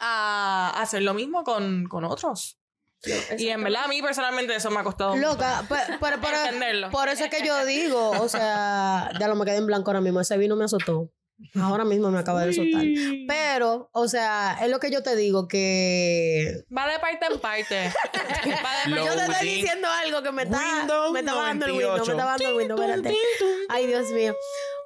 a 0.00 0.74
hacer 0.80 1.02
lo 1.02 1.14
mismo 1.14 1.42
con, 1.44 1.86
con 1.86 2.04
otros. 2.04 2.58
Y 3.38 3.48
en 3.48 3.62
verdad 3.62 3.84
a 3.84 3.88
mí 3.88 4.02
personalmente 4.02 4.54
eso 4.56 4.70
me 4.70 4.80
ha 4.80 4.84
costado 4.84 5.16
Loca, 5.16 5.64
pero, 5.68 6.20
pero- 6.20 6.36
entenderlo. 6.44 6.90
por 6.90 7.08
eso 7.08 7.24
es 7.24 7.30
que 7.30 7.46
yo 7.46 7.64
digo, 7.64 8.10
o 8.10 8.28
sea, 8.28 9.10
ya 9.20 9.28
lo 9.28 9.36
me 9.36 9.44
quedé 9.44 9.56
en 9.56 9.66
blanco 9.66 9.90
ahora 9.90 10.00
mismo. 10.00 10.20
Ese 10.20 10.36
vino 10.36 10.56
me 10.56 10.64
azotó. 10.64 11.08
Ahora 11.54 11.84
mismo 11.84 12.10
me 12.10 12.18
acaba 12.18 12.44
de 12.44 12.52
soltar. 12.52 12.84
Pero, 13.26 13.90
o 13.92 14.08
sea, 14.08 14.58
es 14.60 14.70
lo 14.70 14.80
que 14.80 14.90
yo 14.90 15.02
te 15.02 15.14
digo, 15.14 15.46
que 15.46 16.64
Va 16.76 16.90
de 16.90 16.98
parte 16.98 17.26
en 17.30 17.38
parte. 17.38 17.74
Va 18.64 18.96
de 18.96 19.04
Yo 19.04 19.14
te 19.14 19.32
estoy 19.32 19.48
diciendo 19.48 19.88
algo 19.88 20.22
que 20.22 20.32
me 20.32 20.42
está, 20.42 20.58
Windows 20.80 21.12
me 21.12 21.20
está 21.20 21.34
bajando 21.34 21.66
el 21.66 21.72
Windows, 21.72 21.92
me 21.92 21.98
98. 21.98 22.12
está 22.12 22.24
bajando 22.24 22.48
el 22.48 22.54
Windows, 22.54 22.80
espérate. 22.80 23.16
Ay, 23.68 23.86
Dios 23.86 24.10
mío. 24.10 24.34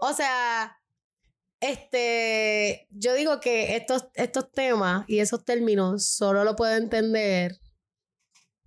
O 0.01 0.13
sea, 0.13 0.79
este, 1.61 2.87
yo 2.91 3.15
digo 3.15 3.41
que 3.41 3.77
estos, 3.77 4.09
estos 4.15 4.51
temas 4.51 5.05
y 5.07 5.21
esos 5.21 5.45
términos 5.45 6.07
solo 6.07 6.45
lo 6.45 6.55
puede 6.55 6.77
entender 6.77 7.57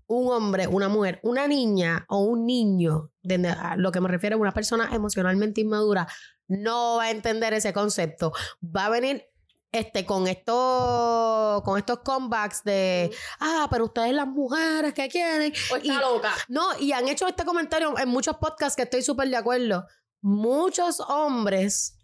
un 0.08 0.32
hombre, 0.32 0.68
una 0.68 0.88
mujer, 0.88 1.20
una 1.24 1.48
niña 1.48 2.06
o 2.10 2.24
un 2.24 2.46
niño. 2.46 3.12
De, 3.22 3.48
a 3.48 3.76
lo 3.76 3.92
que 3.92 4.02
me 4.02 4.08
refiero 4.08 4.38
a 4.38 4.40
una 4.40 4.54
persona 4.54 4.90
emocionalmente 4.94 5.62
inmadura, 5.62 6.08
no 6.48 6.98
va 6.98 7.04
a 7.06 7.12
entender 7.12 7.54
ese 7.54 7.74
concepto. 7.74 8.32
Va 8.64 8.86
a 8.86 8.90
venir 8.90 9.26
este, 9.72 10.06
con 10.06 10.28
estos, 10.28 11.62
con 11.64 11.78
estos 11.78 12.00
comebacks 12.00 12.64
de, 12.64 13.14
ah, 13.40 13.68
pero 13.70 13.86
ustedes 13.86 14.14
las 14.14 14.28
mujeres 14.28 14.94
que 14.94 15.10
quieren. 15.10 15.52
O 15.72 15.76
está 15.76 15.94
Y- 15.94 15.98
loca. 15.98 16.34
No, 16.48 16.78
y 16.80 16.92
han 16.94 17.08
hecho 17.08 17.28
este 17.28 17.44
comentario 17.46 17.98
en 18.00 18.08
muchos 18.10 18.38
podcasts 18.38 18.76
que 18.76 18.84
estoy 18.84 19.02
súper 19.02 19.28
de 19.30 19.36
acuerdo. 19.38 19.86
Muchos 20.22 21.02
hombres, 21.02 21.98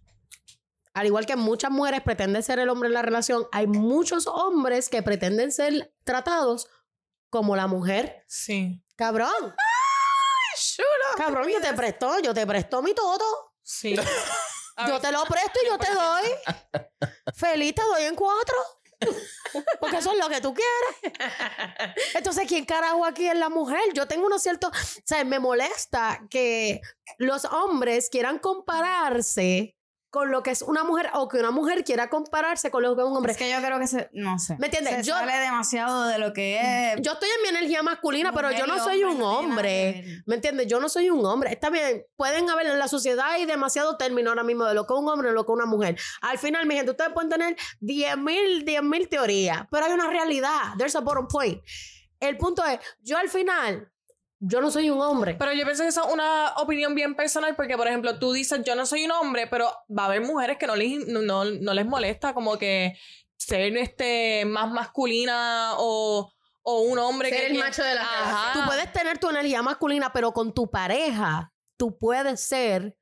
al 0.93 1.05
igual 1.07 1.25
que 1.25 1.35
muchas 1.37 1.71
mujeres 1.71 2.01
pretenden 2.01 2.43
ser 2.43 2.59
el 2.59 2.67
hombre 2.69 2.87
en 2.87 2.93
la 2.93 3.01
relación, 3.01 3.47
hay 3.53 3.67
muchos 3.67 4.27
hombres 4.27 4.89
que 4.89 5.01
pretenden 5.01 5.51
ser 5.53 5.93
tratados 6.03 6.67
como 7.29 7.55
la 7.55 7.67
mujer. 7.67 8.25
Sí. 8.27 8.83
Cabrón. 8.97 9.55
Cabrón, 11.17 11.47
yo 11.47 11.61
te 11.61 11.73
presto, 11.73 12.19
yo 12.19 12.33
te 12.33 12.45
presto 12.45 12.81
mi 12.81 12.93
todo. 12.93 13.50
Sí. 13.63 13.95
Yo 14.87 14.99
te 14.99 15.11
lo 15.11 15.23
presto 15.25 15.59
y 15.63 15.67
yo 15.67 15.77
te 15.77 15.93
doy. 15.93 16.23
Feliz, 17.35 17.75
te 17.75 17.83
doy 17.83 18.03
en 18.03 18.15
cuatro. 18.15 18.55
Porque 19.79 19.97
eso 19.97 20.13
es 20.13 20.17
lo 20.17 20.29
que 20.29 20.41
tú 20.41 20.53
quieres. 20.53 21.19
Entonces, 22.15 22.47
¿quién 22.47 22.65
carajo 22.65 23.05
aquí 23.05 23.27
es 23.27 23.35
la 23.35 23.49
mujer? 23.49 23.81
Yo 23.93 24.07
tengo 24.07 24.25
unos 24.25 24.41
ciertos. 24.41 24.71
O 24.71 25.01
sea, 25.05 25.23
me 25.23 25.39
molesta 25.39 26.21
que 26.29 26.81
los 27.17 27.45
hombres 27.45 28.09
quieran 28.09 28.39
compararse 28.39 29.75
con 30.11 30.29
lo 30.29 30.43
que 30.43 30.51
es 30.51 30.61
una 30.61 30.83
mujer 30.83 31.09
o 31.13 31.29
que 31.29 31.37
una 31.37 31.51
mujer 31.51 31.85
quiera 31.85 32.09
compararse 32.09 32.69
con 32.69 32.83
lo 32.83 32.95
que 32.95 33.01
es 33.01 33.07
un 33.07 33.15
hombre. 33.15 33.31
Es 33.31 33.37
que 33.37 33.49
yo 33.49 33.57
creo 33.61 33.79
que 33.79 33.87
se, 33.87 34.09
no 34.11 34.37
sé. 34.39 34.57
¿Me 34.59 34.67
entiendes? 34.67 34.97
Se 34.97 35.03
Yo- 35.03 35.15
sale 35.15 35.37
demasiado 35.37 36.05
de 36.07 36.19
lo 36.19 36.33
que 36.33 36.59
es. 36.59 37.01
Yo 37.01 37.13
estoy 37.13 37.29
en 37.29 37.41
mi 37.43 37.57
energía 37.57 37.81
masculina, 37.81 38.33
pero 38.33 38.51
yo 38.51 38.67
no 38.67 38.77
soy 38.83 39.03
un 39.05 39.21
hombre. 39.21 40.21
¿Me 40.25 40.35
entiendes? 40.35 40.67
Yo 40.67 40.81
no 40.81 40.89
soy 40.89 41.09
un 41.09 41.25
hombre. 41.25 41.51
Está 41.53 41.69
bien, 41.69 42.05
pueden 42.17 42.49
haber 42.49 42.67
en 42.67 42.77
la 42.77 42.89
sociedad 42.89 43.25
hay 43.31 43.45
demasiado 43.45 43.95
término 43.95 44.29
ahora 44.31 44.43
mismo 44.43 44.65
de 44.65 44.73
lo 44.73 44.85
que 44.85 44.93
es 44.93 44.99
un 44.99 45.07
hombre 45.07 45.29
y 45.29 45.33
lo 45.33 45.45
que 45.45 45.51
es 45.53 45.55
una 45.55 45.65
mujer. 45.65 45.97
Al 46.21 46.37
final, 46.37 46.65
mi 46.65 46.75
gente, 46.75 46.91
ustedes 46.91 47.13
pueden 47.13 47.29
tener 47.29 47.55
10 47.79 48.17
mil, 48.17 48.65
10 48.65 48.83
mil 48.83 49.07
teorías, 49.07 49.65
pero 49.71 49.85
hay 49.85 49.93
una 49.93 50.07
realidad. 50.09 50.73
There's 50.77 50.95
a 50.95 50.99
bottom 50.99 51.27
point. 51.29 51.61
El 52.19 52.37
punto 52.37 52.63
es, 52.65 52.79
yo 53.01 53.17
al 53.17 53.29
final, 53.29 53.89
yo 54.43 54.59
no 54.59 54.71
soy 54.71 54.89
un 54.89 54.99
hombre. 55.01 55.35
Pero 55.37 55.53
yo 55.53 55.63
pienso 55.65 55.83
que 55.83 55.89
eso 55.89 56.05
es 56.07 56.11
una 56.13 56.53
opinión 56.57 56.95
bien 56.95 57.13
personal 57.15 57.55
porque, 57.55 57.77
por 57.77 57.87
ejemplo, 57.87 58.17
tú 58.17 58.33
dices, 58.33 58.61
yo 58.65 58.75
no 58.75 58.85
soy 58.87 59.05
un 59.05 59.11
hombre, 59.11 59.45
pero 59.47 59.71
va 59.95 60.03
a 60.03 60.05
haber 60.07 60.21
mujeres 60.21 60.57
que 60.57 60.65
no 60.65 60.75
les, 60.75 61.07
no, 61.07 61.21
no- 61.21 61.73
les 61.73 61.85
molesta 61.85 62.33
como 62.33 62.57
que 62.57 62.97
ser 63.37 63.77
este 63.77 64.43
más 64.45 64.69
masculina 64.71 65.73
o, 65.77 66.31
o 66.63 66.81
un 66.81 66.97
hombre 66.99 67.29
Ser 67.29 67.37
que... 67.37 67.45
el 67.45 67.51
tiene- 67.53 67.65
macho 67.67 67.83
de 67.83 67.93
la 67.95 68.01
Ajá. 68.01 68.53
Tú 68.53 68.59
puedes 68.65 68.91
tener 68.91 69.17
tu 69.19 69.29
energía 69.29 69.61
masculina, 69.61 70.11
pero 70.11 70.31
con 70.33 70.53
tu 70.53 70.69
pareja, 70.71 71.51
tú 71.77 71.97
puedes 71.97 72.41
ser 72.41 72.95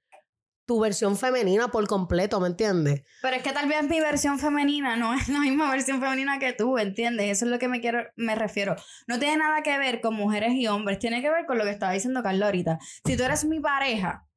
tu 0.70 0.80
versión 0.80 1.18
femenina 1.18 1.70
por 1.70 1.88
completo, 1.88 2.40
¿me 2.40 2.46
entiendes? 2.46 3.02
Pero 3.24 3.36
es 3.36 3.42
que 3.42 3.52
tal 3.54 3.68
vez 3.68 3.90
mi 3.90 4.00
versión 4.02 4.38
femenina 4.38 4.98
no 4.98 5.16
es 5.16 5.28
la 5.28 5.40
misma 5.40 5.68
versión 5.72 6.00
femenina 6.00 6.38
que 6.38 6.54
tú, 6.54 6.78
¿entiendes? 6.78 7.32
Eso 7.32 7.46
es 7.46 7.52
lo 7.52 7.58
que 7.58 7.68
me 7.68 7.82
quiero, 7.82 8.04
me 8.16 8.36
refiero. 8.36 8.76
No 9.08 9.18
tiene 9.18 9.38
nada 9.38 9.64
que 9.64 9.76
ver 9.80 10.00
con 10.00 10.14
mujeres 10.14 10.54
y 10.54 10.68
hombres, 10.68 11.00
tiene 11.00 11.24
que 11.24 11.32
ver 11.32 11.48
con 11.48 11.58
lo 11.58 11.64
que 11.64 11.72
estaba 11.72 11.94
diciendo 11.94 12.22
Carlos 12.22 12.44
ahorita. 12.44 12.78
Si 13.04 13.18
tú 13.18 13.24
eres 13.24 13.46
mi 13.46 13.60
pareja 13.60 14.29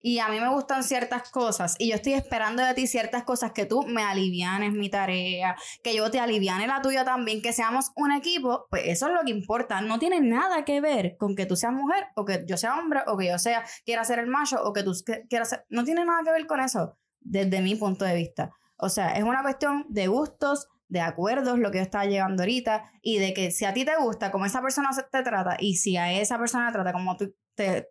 y 0.00 0.18
a 0.18 0.28
mí 0.28 0.40
me 0.40 0.48
gustan 0.48 0.82
ciertas 0.82 1.30
cosas 1.30 1.76
y 1.78 1.90
yo 1.90 1.96
estoy 1.96 2.14
esperando 2.14 2.62
de 2.62 2.74
ti 2.74 2.86
ciertas 2.86 3.24
cosas 3.24 3.52
que 3.52 3.66
tú 3.66 3.82
me 3.82 4.02
alivianes 4.02 4.72
mi 4.72 4.88
tarea, 4.88 5.56
que 5.82 5.94
yo 5.94 6.10
te 6.10 6.20
aliviane 6.20 6.66
la 6.66 6.82
tuya 6.82 7.04
también, 7.04 7.42
que 7.42 7.52
seamos 7.52 7.92
un 7.96 8.12
equipo, 8.12 8.66
pues 8.70 8.84
eso 8.86 9.08
es 9.08 9.12
lo 9.12 9.20
que 9.24 9.30
importa. 9.30 9.80
No 9.80 9.98
tiene 9.98 10.20
nada 10.20 10.64
que 10.64 10.80
ver 10.80 11.16
con 11.18 11.36
que 11.36 11.46
tú 11.46 11.56
seas 11.56 11.72
mujer 11.72 12.06
o 12.16 12.24
que 12.24 12.44
yo 12.46 12.56
sea 12.56 12.78
hombre 12.78 13.00
o 13.06 13.16
que 13.16 13.28
yo 13.28 13.38
sea 13.38 13.64
quiera 13.84 14.04
ser 14.04 14.18
el 14.18 14.26
macho 14.26 14.62
o 14.62 14.72
que 14.72 14.82
tú 14.82 14.92
quieras 15.28 15.50
ser... 15.50 15.64
No 15.68 15.84
tiene 15.84 16.04
nada 16.04 16.22
que 16.24 16.32
ver 16.32 16.46
con 16.46 16.60
eso 16.60 16.96
desde 17.20 17.60
mi 17.60 17.74
punto 17.74 18.04
de 18.04 18.14
vista. 18.14 18.50
O 18.76 18.88
sea, 18.88 19.12
es 19.12 19.22
una 19.22 19.42
cuestión 19.42 19.84
de 19.88 20.06
gustos, 20.06 20.68
de 20.88 21.00
acuerdos, 21.00 21.58
lo 21.58 21.70
que 21.70 21.78
yo 21.78 21.82
estaba 21.82 22.06
llegando 22.06 22.42
ahorita, 22.42 22.90
y 23.02 23.18
de 23.18 23.34
que 23.34 23.50
si 23.50 23.64
a 23.64 23.74
ti 23.74 23.84
te 23.84 23.96
gusta 23.96 24.32
como 24.32 24.46
esa 24.46 24.62
persona 24.62 24.90
te 25.12 25.22
trata, 25.22 25.56
y 25.60 25.76
si 25.76 25.96
a 25.96 26.12
esa 26.12 26.38
persona 26.38 26.68
te 26.68 26.72
trata 26.72 26.92
como 26.92 27.16
tú, 27.16 27.32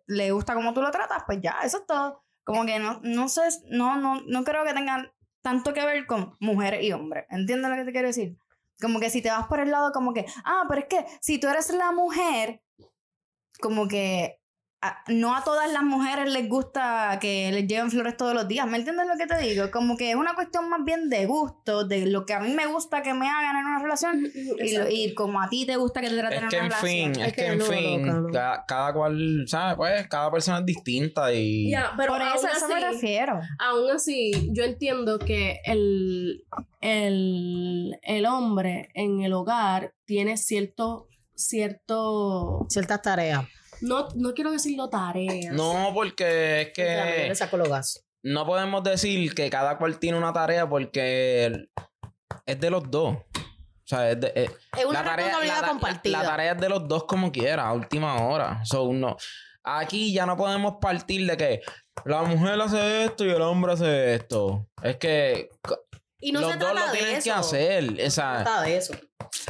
le 0.06 0.30
gusta 0.32 0.54
como 0.54 0.74
tú 0.74 0.82
lo 0.82 0.90
tratas, 0.90 1.22
pues 1.26 1.40
ya, 1.40 1.58
eso 1.62 1.78
es 1.78 1.86
todo. 1.86 2.22
Como 2.44 2.64
que 2.66 2.78
no, 2.78 3.00
no 3.02 3.28
sé, 3.28 3.42
no, 3.68 3.96
no, 3.96 4.20
no 4.22 4.44
creo 4.44 4.64
que 4.64 4.74
tengan 4.74 5.10
tanto 5.42 5.72
que 5.72 5.84
ver 5.84 6.06
con 6.06 6.36
mujer 6.40 6.82
y 6.82 6.92
hombre. 6.92 7.26
¿Entiendes 7.30 7.70
lo 7.70 7.76
que 7.76 7.84
te 7.84 7.92
quiero 7.92 8.08
decir? 8.08 8.36
Como 8.80 8.98
que 8.98 9.10
si 9.10 9.22
te 9.22 9.30
vas 9.30 9.46
por 9.46 9.60
el 9.60 9.70
lado 9.70 9.92
como 9.92 10.12
que, 10.12 10.26
ah, 10.44 10.64
pero 10.68 10.80
es 10.80 10.86
que 10.86 11.04
si 11.20 11.38
tú 11.38 11.48
eres 11.48 11.70
la 11.70 11.92
mujer, 11.92 12.62
como 13.60 13.88
que 13.88 14.39
a- 14.82 15.04
no 15.08 15.36
a 15.36 15.44
todas 15.44 15.70
las 15.70 15.82
mujeres 15.82 16.32
les 16.32 16.48
gusta 16.48 17.18
que 17.20 17.50
les 17.52 17.66
lleven 17.66 17.90
flores 17.90 18.16
todos 18.16 18.32
los 18.34 18.48
días. 18.48 18.66
¿Me 18.66 18.78
entiendes 18.78 19.06
lo 19.06 19.16
que 19.18 19.26
te 19.26 19.38
digo? 19.38 19.70
Como 19.70 19.96
que 19.96 20.10
es 20.10 20.16
una 20.16 20.34
cuestión 20.34 20.70
más 20.70 20.82
bien 20.84 21.10
de 21.10 21.26
gusto, 21.26 21.84
de 21.84 22.06
lo 22.06 22.24
que 22.24 22.32
a 22.32 22.40
mí 22.40 22.50
me 22.54 22.66
gusta 22.66 23.02
que 23.02 23.12
me 23.12 23.28
hagan 23.28 23.56
en 23.56 23.66
una 23.66 23.78
relación 23.82 24.26
y, 24.34 24.76
lo- 24.76 24.88
y 24.88 25.12
como 25.14 25.40
a 25.42 25.50
ti 25.50 25.66
te 25.66 25.76
gusta 25.76 26.00
que 26.00 26.08
te 26.08 26.16
traten 26.16 26.38
Es 26.38 26.42
en 26.44 26.48
una 26.48 26.56
en 26.66 26.70
relación. 26.70 26.90
fin, 27.14 27.22
Es 27.22 27.28
es 27.28 27.34
que 27.34 27.42
que 27.42 27.46
en 27.48 27.58
no, 27.58 27.64
fin, 27.66 28.06
loca, 28.06 28.20
no. 28.20 28.32
ca- 28.32 28.64
cada 28.66 28.92
cual, 28.94 29.44
¿sabes? 29.46 29.76
Pues 29.76 30.08
cada 30.08 30.30
persona 30.30 30.58
es 30.60 30.66
distinta 30.66 31.30
y... 31.32 31.70
Ya, 31.70 31.92
pero 31.98 32.14
Por 32.14 32.22
eso, 32.22 32.30
aún 32.36 32.46
a 32.46 32.52
eso 32.52 32.68
me 32.68 32.74
así- 32.76 32.84
refiero. 32.94 33.40
Aún 33.58 33.90
así, 33.90 34.48
yo 34.52 34.64
entiendo 34.64 35.18
que 35.18 35.60
el, 35.64 36.42
el, 36.80 37.98
el 38.02 38.24
hombre 38.26 38.88
en 38.94 39.20
el 39.20 39.32
hogar 39.34 39.92
tiene 40.06 40.36
cierto, 40.38 41.06
cierto, 41.34 42.66
Ciertas 42.70 43.02
tareas. 43.02 43.44
No, 43.82 44.08
no 44.14 44.34
quiero 44.34 44.50
decirlo 44.50 44.88
tareas. 44.88 45.54
No, 45.54 45.90
porque 45.94 46.62
es 46.62 46.72
que 46.72 47.26
le 47.28 47.34
saco 47.34 47.56
los 47.56 47.68
gases. 47.68 48.04
no 48.22 48.44
podemos 48.46 48.82
decir 48.82 49.34
que 49.34 49.48
cada 49.50 49.78
cual 49.78 49.98
tiene 49.98 50.18
una 50.18 50.32
tarea 50.32 50.68
porque 50.68 51.68
es 52.46 52.60
de 52.60 52.70
los 52.70 52.90
dos. 52.90 53.16
O 53.16 53.86
sea, 53.90 54.10
es 54.10 54.20
de, 54.20 54.32
es- 54.36 54.50
Es 54.78 54.84
una 54.84 55.00
la 55.02 55.04
tarea, 55.10 55.26
responsabilidad 55.26 55.54
la- 55.56 55.60
la- 55.62 55.68
compartida. 55.68 56.22
La, 56.22 56.28
tarea 56.28 56.52
es 56.52 56.60
de 56.60 56.68
los 56.68 56.86
dos 56.88 57.04
como 57.04 57.32
quiera, 57.32 57.66
a 57.66 57.72
última 57.72 58.16
hora. 58.24 58.64
So, 58.64 58.92
no. 58.92 59.16
Aquí 59.64 60.12
ya 60.12 60.26
no 60.26 60.36
podemos 60.36 60.74
partir 60.80 61.26
de 61.28 61.36
que 61.36 61.60
la 62.04 62.22
mujer 62.22 62.60
hace 62.60 63.04
esto 63.04 63.24
y 63.26 63.30
el 63.30 63.42
hombre 63.42 63.72
hace 63.74 64.14
esto. 64.14 64.68
Es 64.82 64.96
que 64.96 65.48
y 66.20 66.32
no 66.32 66.40
los 66.40 66.52
se 66.52 66.56
dos 66.58 66.70
trata 66.72 66.86
lo 66.86 66.92
de 66.92 66.98
tienen 66.98 67.16
eso. 67.16 67.24
que 67.24 67.30
hacer. 67.32 67.84
O 67.84 67.90
No 67.90 68.10
se 68.10 68.20
trata 68.20 68.62
de 68.62 68.76
eso. 68.76 68.94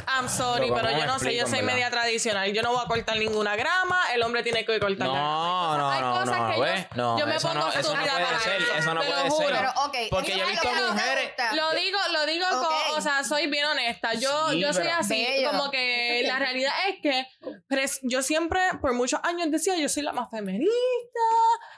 I'm 0.07 0.29
sorry, 0.29 0.63
Pero 0.69 0.75
pero 0.75 0.87
¿cómo 0.89 0.99
yo 0.99 1.05
no 1.07 1.19
sé, 1.19 1.35
yo 1.35 1.47
soy 1.47 1.61
media 1.63 1.89
tradicional. 1.89 2.51
Yo 2.53 2.61
no 2.61 2.71
voy 2.71 2.81
a 2.83 2.87
cortar 2.87 3.17
ninguna 3.17 3.55
grama, 3.55 3.99
el 4.13 4.21
hombre 4.23 4.43
tiene 4.43 4.63
que 4.65 4.79
cortar 4.79 5.07
la 5.07 5.13
grama. 5.13 5.19
no, 5.19 5.77
no, 5.77 5.89
Hay 5.91 6.01
no, 6.01 6.13
cosas 6.13 6.39
no, 6.39 6.47
que 6.49 6.55
yo- 6.55 6.61
¿ves? 6.61 6.87
No, 6.95 7.19
yo 7.19 7.27
me 7.27 7.35
eso 7.35 7.47
pongo 7.47 7.59
no, 7.65 7.71
eso 7.73 7.95
no 7.95 8.01
puede 8.03 8.23
para 8.25 8.39
ser, 8.39 8.61
eso, 8.61 8.73
eso 8.75 8.93
no 8.93 9.01
puede 9.01 9.29
juro. 9.29 9.47
ser. 9.47 9.57
Pero. 9.57 10.09
Porque 10.11 10.37
yo 10.37 10.45
he 10.45 10.49
visto 10.51 10.69
no 10.71 10.93
mujeres-. 10.93 11.31
Lo 11.55 11.71
digo, 11.71 11.99
lo 12.13 12.25
digo, 12.25 12.45
Ok. 12.51 12.67
co- 12.67 12.95
o 12.97 13.01
sea, 13.01 13.23
soy 13.23 13.47
bien 13.47 13.65
honesta. 13.65 14.13
Yo, 14.13 14.49
Sí, 14.51 14.59
yo 14.59 14.73
soy 14.73 14.87
así, 14.87 15.25
Bello. 15.25 15.49
como 15.51 15.71
que 15.71 16.23
la 16.25 16.39
realidad 16.39 16.73
es 16.89 16.99
que 17.01 17.27
pres- 17.69 17.99
yo 18.03 18.21
siempre, 18.21 18.61
por 18.81 18.93
muchos 18.93 19.19
años 19.23 19.49
decía, 19.51 19.75
yo 19.77 19.89
soy 19.89 20.03
la 20.03 20.13
más 20.13 20.29
feminista, 20.29 20.69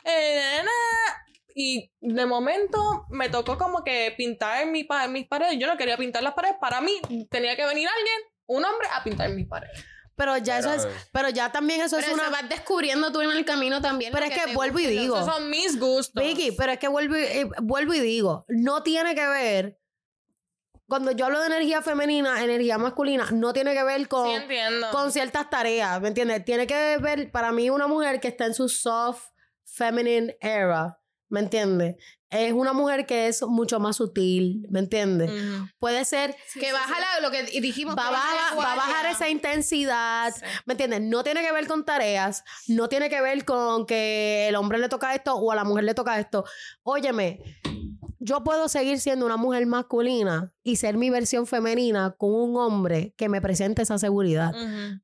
eh, 0.03 0.41
na, 0.57 0.61
na, 0.61 0.63
na. 0.63 1.25
Y 1.55 1.91
de 2.01 2.25
momento 2.25 3.05
me 3.09 3.29
tocó 3.29 3.57
como 3.57 3.83
que 3.83 4.13
pintar 4.17 4.65
mi 4.67 4.83
pa- 4.83 5.07
mis 5.07 5.27
paredes. 5.27 5.57
Yo 5.59 5.67
no 5.67 5.77
quería 5.77 5.97
pintar 5.97 6.23
las 6.23 6.33
paredes. 6.33 6.55
Para 6.59 6.81
mí 6.81 6.99
tenía 7.29 7.55
que 7.55 7.65
venir 7.65 7.87
alguien, 7.87 8.17
un 8.47 8.65
hombre, 8.65 8.87
a 8.93 9.03
pintar 9.03 9.29
mis 9.31 9.47
paredes. 9.47 9.83
Pero 10.15 10.37
ya 10.37 10.59
eso 10.59 10.71
es, 10.71 10.87
pero 11.11 11.29
ya 11.29 11.51
también 11.51 11.81
eso 11.81 11.95
Pero 11.95 12.07
es 12.07 12.13
una. 12.13 12.23
eso 12.23 12.31
vas 12.31 12.47
descubriendo 12.47 13.11
tú 13.11 13.21
en 13.21 13.31
el 13.31 13.43
camino 13.45 13.81
también. 13.81 14.11
Pero 14.13 14.25
es 14.27 14.31
que 14.43 14.53
vuelvo 14.53 14.77
y 14.79 14.85
digo. 14.85 15.15
Esos 15.15 15.25
son 15.33 15.49
mis 15.49 15.79
gustos. 15.79 16.23
Vicky, 16.23 16.51
pero 16.51 16.71
es 16.73 16.77
que 16.79 16.87
vuelvo 16.87 17.17
y, 17.17 17.21
eh, 17.23 17.49
vuelvo 17.63 17.93
y 17.95 17.99
digo, 17.99 18.45
no 18.47 18.83
tiene 18.83 19.15
que 19.15 19.27
ver. 19.27 19.79
Cuando 20.87 21.11
yo 21.11 21.25
hablo 21.25 21.39
de 21.39 21.47
energía 21.47 21.81
femenina, 21.81 22.43
energía 22.43 22.77
masculina, 22.77 23.27
no 23.31 23.53
tiene 23.53 23.73
que 23.73 23.83
ver 23.83 24.07
con, 24.07 24.27
Sí, 24.27 24.33
entiendo. 24.35 24.91
con 24.91 25.11
ciertas 25.11 25.49
tareas, 25.49 25.99
¿me 26.01 26.09
entiendes? 26.09 26.45
Tiene 26.45 26.67
que 26.67 26.97
ver, 26.97 27.31
para 27.31 27.51
mí, 27.51 27.69
una 27.71 27.87
mujer 27.87 28.19
que 28.19 28.27
está 28.27 28.45
en 28.45 28.53
su 28.53 28.69
soft 28.69 29.29
feminine 29.65 30.37
era, 30.41 30.99
¿me 31.33 31.39
entiendes? 31.39 31.95
Es 32.29 32.53
una 32.53 32.73
mujer 32.73 33.07
que 33.07 33.27
es 33.27 33.41
mucho 33.41 33.79
más 33.79 33.95
sutil, 33.95 34.67
¿me 34.69 34.79
entiendes? 34.79 35.31
Puede 35.79 36.05
ser 36.05 36.35
que 36.59 36.71
baja 36.71 36.99
la- 36.99 37.19
lo 37.21 37.31
que 37.31 37.43
dijimos. 37.59 37.95
va 37.97 38.05
que 38.05 38.11
baja 38.11 38.55
va 38.55 38.73
a 38.73 38.75
bajar 38.75 39.05
esa 39.07 39.29
intensidad, 39.29 40.31
Sí. 40.33 40.41
¿me 40.65 40.73
entiendes? 40.73 41.01
No 41.01 41.23
tiene 41.23 41.41
que 41.41 41.51
ver 41.51 41.65
con 41.67 41.85
tareas, 41.85 42.43
no 42.67 42.87
tiene 42.87 43.09
que 43.09 43.19
ver 43.21 43.45
con 43.45 43.85
que 43.87 44.47
el 44.47 44.55
hombre 44.55 44.77
le 44.77 44.89
toca 44.89 45.13
esto 45.15 45.35
o 45.35 45.51
a 45.51 45.55
la 45.55 45.63
mujer 45.63 45.83
le 45.85 45.93
toca 45.95 46.19
esto. 46.19 46.43
Óyeme, 46.83 47.39
yo 48.23 48.41
puedo 48.41 48.69
seguir 48.69 49.01
siendo 49.01 49.25
una 49.25 49.35
mujer 49.35 49.65
masculina 49.65 50.53
y 50.63 50.77
ser 50.77 50.95
mi 50.95 51.09
versión 51.09 51.45
femenina 51.45 52.15
con 52.17 52.33
un 52.33 52.55
hombre 52.55 53.13
que 53.17 53.27
me 53.27 53.41
presente 53.41 53.81
esa 53.81 53.97
seguridad. 53.97 54.53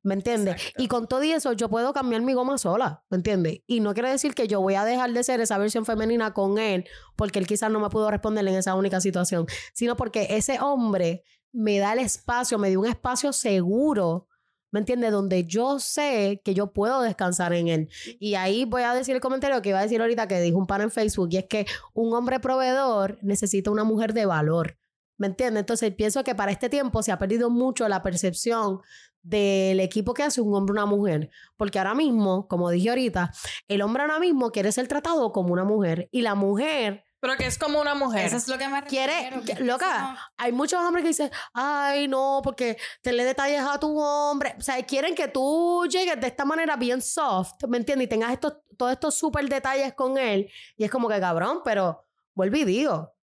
¿Me 0.02 0.14
entiendes? 0.14 0.54
Exacto. 0.54 0.82
Y 0.82 0.88
con 0.88 1.06
todo 1.06 1.22
y 1.22 1.32
eso, 1.32 1.52
yo 1.52 1.68
puedo 1.68 1.92
cambiar 1.92 2.22
mi 2.22 2.32
goma 2.32 2.56
sola, 2.56 3.04
¿me 3.10 3.18
entiendes? 3.18 3.58
Y 3.66 3.80
no 3.80 3.92
quiere 3.92 4.10
decir 4.10 4.34
que 4.34 4.48
yo 4.48 4.62
voy 4.62 4.74
a 4.74 4.86
dejar 4.86 5.12
de 5.12 5.22
ser 5.22 5.40
esa 5.40 5.58
versión 5.58 5.84
femenina 5.84 6.32
con 6.32 6.56
él, 6.56 6.86
porque 7.14 7.38
él 7.38 7.46
quizás 7.46 7.70
no 7.70 7.78
me 7.78 7.90
pudo 7.90 8.10
responder 8.10 8.48
en 8.48 8.54
esa 8.54 8.74
única 8.74 9.02
situación, 9.02 9.46
sino 9.74 9.96
porque 9.96 10.28
ese 10.30 10.58
hombre 10.58 11.22
me 11.52 11.78
da 11.78 11.92
el 11.92 11.98
espacio, 11.98 12.58
me 12.58 12.70
dio 12.70 12.80
un 12.80 12.86
espacio 12.86 13.34
seguro, 13.34 14.28
¿me 14.70 14.80
entiendes? 14.80 15.12
Donde 15.12 15.44
yo 15.44 15.78
sé 15.78 16.40
que 16.44 16.54
yo 16.54 16.72
puedo 16.72 17.02
descansar 17.02 17.52
en 17.52 17.68
él. 17.68 17.88
Y 18.18 18.34
ahí 18.34 18.64
voy 18.64 18.82
a 18.82 18.94
decir 18.94 19.14
el 19.14 19.20
comentario 19.20 19.60
que 19.62 19.70
iba 19.70 19.78
a 19.78 19.82
decir 19.82 20.00
ahorita 20.00 20.28
que 20.28 20.40
dijo 20.40 20.58
un 20.58 20.66
pan 20.66 20.82
en 20.82 20.90
Facebook, 20.90 21.28
y 21.32 21.38
es 21.38 21.46
que 21.46 21.66
un 21.94 22.14
hombre 22.14 22.40
proveedor 22.40 23.18
necesita 23.22 23.70
una 23.70 23.84
mujer 23.84 24.12
de 24.12 24.26
valor. 24.26 24.76
¿Me 25.18 25.26
entiendes? 25.26 25.60
Entonces 25.60 25.94
pienso 25.94 26.24
que 26.24 26.34
para 26.34 26.50
este 26.50 26.70
tiempo 26.70 27.02
se 27.02 27.12
ha 27.12 27.18
perdido 27.18 27.50
mucho 27.50 27.86
la 27.88 28.02
percepción 28.02 28.80
del 29.22 29.80
equipo 29.80 30.14
que 30.14 30.22
hace 30.22 30.40
un 30.40 30.54
hombre 30.54 30.72
una 30.72 30.86
mujer. 30.86 31.30
Porque 31.58 31.78
ahora 31.78 31.94
mismo, 31.94 32.48
como 32.48 32.70
dije 32.70 32.88
ahorita, 32.88 33.30
el 33.68 33.82
hombre 33.82 34.02
ahora 34.02 34.18
mismo 34.18 34.50
quiere 34.50 34.72
ser 34.72 34.88
tratado 34.88 35.32
como 35.32 35.52
una 35.52 35.64
mujer 35.64 36.08
y 36.10 36.22
la 36.22 36.34
mujer 36.34 37.04
Pero 37.20 37.36
que 37.36 37.46
es 37.46 37.58
como 37.58 37.80
una 37.80 37.94
mujer. 37.94 38.24
Eso 38.26 38.36
es 38.36 38.48
lo 38.48 38.56
que 38.56 38.66
me 38.66 38.82
quiere, 38.84 39.12
refiero, 39.30 39.44
que- 39.44 39.54
que 39.56 39.64
loca, 39.64 39.98
no- 40.12 40.18
hay 40.38 40.52
muchos 40.52 40.80
hombres 40.80 41.02
que 41.02 41.08
dicen, 41.08 41.30
ay, 41.52 42.08
no, 42.08 42.40
porque 42.42 42.78
te 43.02 43.12
le 43.12 43.24
detalles 43.24 43.60
a 43.62 43.78
tu 43.78 43.98
hombre. 44.00 44.54
O 44.58 44.62
sea, 44.62 44.82
quieren 44.86 45.14
que 45.14 45.28
tú 45.28 45.86
llegues 45.90 46.18
de 46.18 46.26
esta 46.28 46.44
manera 46.46 46.76
bien 46.76 47.02
soft, 47.02 47.62
¿me 47.68 47.76
entiendes? 47.76 48.06
Y 48.06 48.08
tengas 48.08 48.32
estos, 48.32 48.54
todos 48.78 48.92
estos 48.92 49.14
súper 49.14 49.46
detalles 49.48 49.92
con 49.92 50.16
él. 50.16 50.50
Y 50.78 50.84
es 50.84 50.90
como 50.90 51.08
que 51.08 51.20
cabrón, 51.20 51.60
pero 51.64 52.06
vuelvo 52.34 52.56
y 52.56 52.64
digo, 52.64 53.14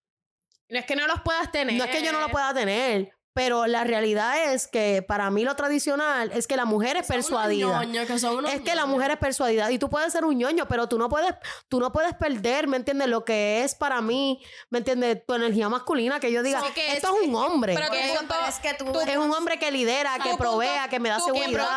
No 0.69 0.77
es 0.79 0.85
que 0.85 0.95
no 0.95 1.07
los 1.07 1.21
puedas 1.21 1.51
tener. 1.51 1.75
no 1.77 1.83
es 1.85 1.89
que 1.89 2.03
yo 2.03 2.11
no 2.11 2.19
lo 2.19 2.27
pueda 2.29 2.53
tener, 2.53 3.16
pero 3.37 3.67
la 3.67 3.83
realidad 3.83 4.51
es 4.51 4.67
que 4.67 5.03
para 5.07 5.29
mí 5.29 5.43
lo 5.43 5.55
tradicional 5.55 6.31
es 6.33 6.47
que 6.47 6.55
la 6.55 6.65
mujer 6.65 6.97
es 6.97 7.05
Son 7.05 7.17
unos 7.17 7.25
persuadida. 7.27 7.67
ñoños, 7.85 8.07
que 8.07 8.17
son 8.17 8.37
unos 8.37 8.51
Es 8.51 8.61
que 8.61 8.73
la 8.73 8.87
mujer 8.87 9.11
es 9.11 9.17
persuadida 9.17 9.71
y 9.71 9.77
tú 9.77 9.89
puedes 9.91 10.11
ser 10.11 10.25
un 10.25 10.35
ñoño, 10.37 10.67
pero 10.67 10.87
tú 10.89 10.97
no 10.97 11.07
puedes, 11.07 11.35
tú 11.69 11.79
no 11.79 11.91
puedes 11.91 12.15
perder, 12.15 12.67
¿me 12.67 12.77
entiendes? 12.77 13.07
Lo 13.07 13.23
que 13.23 13.63
es 13.63 13.75
para 13.75 14.01
mí, 14.01 14.41
¿me 14.71 14.79
entiendes? 14.79 15.23
Tu 15.27 15.33
energía 15.35 15.69
masculina, 15.69 16.19
que 16.19 16.31
yo 16.31 16.41
diga, 16.41 16.61
que 16.73 16.93
esto 16.93 17.09
es- 17.15 17.21
es 17.21 17.27
un 17.27 17.35
hombre. 17.35 17.75
pero 17.75 17.91
que 17.91 18.13
punto- 18.17 18.33
pero 18.35 18.47
es 18.47 18.55
que 18.59 18.73
tú, 18.73 18.91
tú- 18.91 18.99
es 19.01 19.17
un 19.17 19.31
hombre 19.31 19.59
que 19.59 19.71
lidera, 19.71 20.17
que 20.17 20.35
provea, 20.35 20.71
punto- 20.81 20.89
que 20.89 20.99
me 20.99 21.09
da 21.09 21.19
seguridad, 21.19 21.67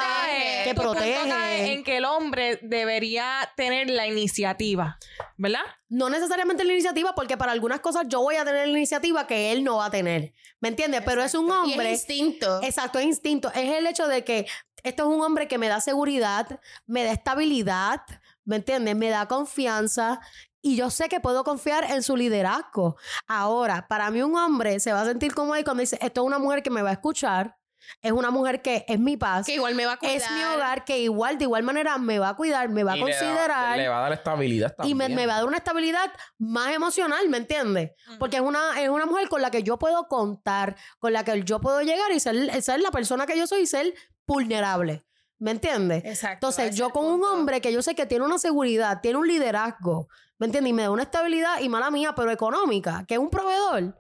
que 0.64 0.72
tu 0.74 0.82
punto 0.82 0.98
cae 0.98 1.12
protege. 1.14 1.72
en 1.74 1.84
que 1.84 1.96
el 1.98 2.04
hombre 2.06 2.58
debería 2.62 3.52
tener 3.56 3.90
la 3.90 4.06
iniciativa, 4.06 4.98
¿verdad? 5.36 5.61
No 5.91 6.09
necesariamente 6.09 6.64
la 6.64 6.72
iniciativa, 6.72 7.14
porque 7.14 7.36
para 7.36 7.53
algunas 7.53 7.80
cosas 7.80 8.05
yo 8.09 8.20
voy 8.20 8.36
a 8.36 8.45
tener 8.45 8.68
la 8.68 8.78
iniciativa 8.78 9.26
que 9.26 9.53
él 9.53 9.64
no 9.64 9.78
va 9.78 9.86
a 9.86 9.91
tener. 9.91 10.32
¿Me 10.61 10.68
entiendes? 10.68 11.03
Pero 11.05 11.22
es 11.22 11.34
un 11.34 11.49
Y 11.49 11.51
hombre. 11.51 11.93
es 11.93 11.99
instinto. 11.99 12.61
Exacto, 12.62 12.99
es 13.01 13.07
instinto. 13.07 13.51
Es 13.53 13.76
el 13.76 13.86
hecho 13.86 14.07
de 14.07 14.24
que 14.24 14.47
esto 14.84 15.03
es 15.03 15.09
un 15.16 15.20
hombre 15.20 15.49
que 15.49 15.59
me 15.59 15.68
da 15.68 15.80
seguridad, 15.80 16.61
me 16.86 17.05
da 17.05 17.12
estabilidad, 17.12 18.03
¿me 18.45 18.57
entiendes? 18.57 18.95
Me 18.97 19.09
da 19.11 19.26
confianza 19.26 20.20
y 20.62 20.76
yo 20.76 20.91
sé 20.91 21.09
que 21.09 21.20
puedo 21.20 21.43
confiar 21.43 21.84
en 21.91 22.03
su 22.03 22.16
liderazgo. 22.16 22.97
Ahora, 23.26 23.88
para 23.88 24.11
mí 24.11 24.22
un 24.22 24.36
hombre 24.36 24.78
se 24.80 24.93
va 24.93 25.03
a 25.03 25.07
sentir 25.07 25.34
como 25.34 25.55
ahí 25.55 25.64
cuando 25.64 25.80
dice, 25.80 25.99
esto 26.01 26.20
es 26.22 26.26
una 26.26 26.38
mujer 26.38 26.62
que 26.62 26.70
me 26.70 26.82
va 26.82 26.91
a 26.91 26.95
escuchar, 26.95 27.57
es 28.03 28.12
una 28.12 28.30
mujer 28.30 28.62
que 28.62 28.84
es 28.88 28.99
mi 28.99 29.16
paz, 29.16 29.47
que 29.47 29.55
igual 29.55 29.74
me 29.74 29.86
va 29.86 29.93
a 29.93 29.97
cuidar. 29.99 30.16
es 30.16 30.30
mi 30.30 30.43
hogar, 30.45 30.84
que 30.84 30.99
igual, 30.99 31.38
de 31.38 31.45
igual 31.45 31.62
manera 31.62 31.99
me 31.99 32.18
va 32.18 32.30
a 32.30 32.34
cuidar, 32.36 32.68
me 32.68 32.84
va 32.84 32.93
a 32.93 32.97
Y 32.97 33.01
le 33.05 33.12
da- 33.12 33.18
considerar 33.18 33.76
Le, 33.78 33.88
va 33.88 33.99
a 33.99 34.03
dar 34.03 34.12
estabilidad 34.12 34.72
y 34.72 34.76
también. 34.76 34.97
me, 34.99 35.09
me 35.11 35.26
va 35.26 35.34
a 35.34 35.36
dar 35.38 35.47
una 35.47 35.57
estabilidad 35.59 36.11
más 36.38 36.74
emocional, 36.74 37.28
¿me 37.28 37.36
entiendes? 37.38 37.91
Porque 38.18 38.36
es 38.36 38.43
una, 38.43 38.80
es 38.80 38.88
una 38.88 39.07
mujer 39.07 39.28
con 39.28 39.43
la 39.43 39.51
que 39.51 39.62
yo 39.62 39.78
puedo 39.78 40.09
contar, 40.09 40.76
con 40.99 41.12
la 41.12 41.24
que 41.24 41.43
yo 41.45 41.61
puedo 41.61 41.80
llegar 41.82 42.11
y 42.12 42.20
ser, 42.20 42.62
ser 42.62 42.80
la 42.80 42.91
persona 42.91 43.26
que 43.26 43.36
yo 43.38 43.47
soy 43.47 43.62
y 43.62 43.66
ser 43.66 43.95
vulnerable, 44.26 45.05
¿me 45.38 45.51
entiendes? 45.51 46.05
Exacto. 46.05 46.49
Entonces, 46.49 46.76
yo 46.76 46.91
con 46.91 47.05
un 47.07 47.24
hombre 47.24 47.61
que 47.61 47.72
yo 47.72 47.82
sé 47.82 47.95
que 47.95 48.07
tiene 48.07 48.24
una 48.24 48.38
seguridad, 48.38 49.01
tiene 49.01 49.18
un 49.18 49.26
liderazgo, 49.26 50.09
¿me 50.38 50.47
entiendes? 50.47 50.70
Y 50.70 50.72
me 50.74 50.82
da 50.82 50.91
una 50.91 51.03
estabilidad 51.03 51.61
y 51.61 51.68
mala 51.68 51.91
mía, 51.91 52.14
pero 52.14 52.30
económica, 52.30 53.05
que 53.09 53.14
es 53.14 53.20
un 53.20 53.30
proveedor. 53.30 53.97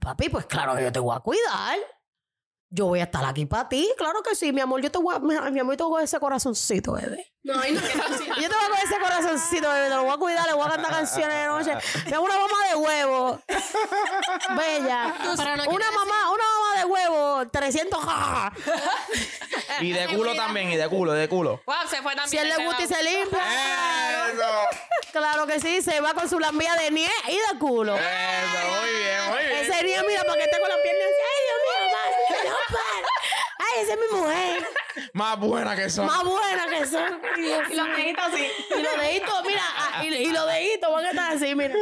Papi, 0.00 0.28
pues 0.28 0.46
claro 0.46 0.74
que 0.76 0.82
yo 0.82 0.92
te 0.92 0.98
voy 1.00 1.14
a 1.16 1.20
cuidar. 1.20 1.78
Yo 2.70 2.84
voy 2.84 3.00
a 3.00 3.04
estar 3.04 3.24
aquí 3.24 3.46
para 3.46 3.66
ti, 3.66 3.90
claro 3.96 4.22
que 4.22 4.34
sí, 4.34 4.52
mi 4.52 4.60
amor. 4.60 4.82
Yo 4.82 4.90
te 4.90 4.98
voy 4.98 5.14
a, 5.14 5.18
mi, 5.18 5.34
amor, 5.34 5.72
yo 5.72 5.76
te 5.76 5.82
voy 5.84 5.90
a 5.90 5.90
coger 5.90 6.04
ese 6.04 6.20
corazoncito, 6.20 6.92
bebé. 6.92 7.32
No, 7.42 7.54
y 7.64 7.72
no 7.72 7.80
quiero 7.80 8.08
decir. 8.10 8.26
Yo 8.26 8.48
te 8.48 8.54
voy 8.54 8.64
a 8.64 8.68
coger 8.68 8.84
ese 8.84 8.98
corazoncito, 9.00 9.70
bebé. 9.70 9.88
Te 9.88 9.94
lo 9.94 10.02
voy 10.02 10.12
a 10.12 10.16
cuidar, 10.18 10.46
le 10.46 10.52
voy 10.52 10.66
a 10.66 10.70
cantar 10.70 10.90
canciones 10.90 11.34
de 11.34 11.46
noche. 11.46 11.72
Me 12.04 12.14
hago 12.14 12.24
una 12.26 12.38
mamá 12.38 12.68
de 12.68 12.74
huevo. 12.74 13.40
Bella. 14.56 15.14
Pero 15.36 15.56
no 15.56 15.64
una 15.70 15.90
mamá, 15.92 16.30
una 16.30 16.44
mamá 16.44 16.78
de 16.78 16.84
huevo. 16.84 17.48
300 17.50 18.04
ja. 18.04 18.52
Y 19.80 19.92
de 19.92 20.06
culo 20.08 20.34
también, 20.34 20.70
y 20.70 20.76
de 20.76 20.88
culo, 20.88 21.12
de 21.12 21.28
culo. 21.28 21.62
Wow, 21.64 21.76
se 21.88 22.02
fue 22.02 22.14
también. 22.14 22.28
Si 22.28 22.36
él 22.36 22.48
le 22.48 22.66
gusta 22.66 22.82
y 22.82 22.86
se 22.86 23.02
limpia. 23.02 23.38
Claro, 23.38 24.68
Eso, 25.00 25.12
claro 25.12 25.46
que 25.46 25.60
sí. 25.60 25.80
Se 25.80 26.00
va 26.00 26.12
con 26.14 26.28
su 26.28 26.38
lambía 26.38 26.74
de 26.74 26.90
nieve 26.90 27.12
y 27.28 27.36
de 27.36 27.58
culo. 27.58 27.94
eso, 27.96 28.80
muy 28.80 28.90
bien, 28.90 29.30
muy 29.30 29.38
bien. 29.46 29.64
Ese 29.64 29.84
niño, 29.84 30.02
mira, 30.06 30.22
porque 30.26 30.44
está 30.44 30.58
con 30.60 30.68
las 30.68 30.78
piernas 30.78 31.04
así. 31.06 31.22
Ay, 31.28 31.40
Dios 31.46 31.58
mío, 31.64 31.96
madre. 31.96 32.48
No, 32.48 32.56
para. 32.76 33.08
Ay, 33.58 33.77
esa 33.88 33.94
es 33.94 34.10
mi 34.10 34.18
mujer. 34.18 34.68
Más 35.12 35.38
buena 35.38 35.76
que 35.76 35.88
son. 35.88 36.06
Más 36.06 36.24
buena 36.24 36.66
que 36.68 36.86
son. 36.86 37.20
Y 37.36 37.74
los 37.74 37.88
deditos 37.96 38.24
así. 38.24 38.50
Y 38.76 38.82
los 38.82 39.00
deditos, 39.00 39.44
mira, 39.46 39.62
ah, 39.76 40.04
y, 40.04 40.08
y 40.08 40.30
los 40.30 40.46
deditos 40.46 40.92
van 40.92 41.04
a 41.06 41.10
estar 41.10 41.32
así, 41.36 41.54
mira. 41.54 41.74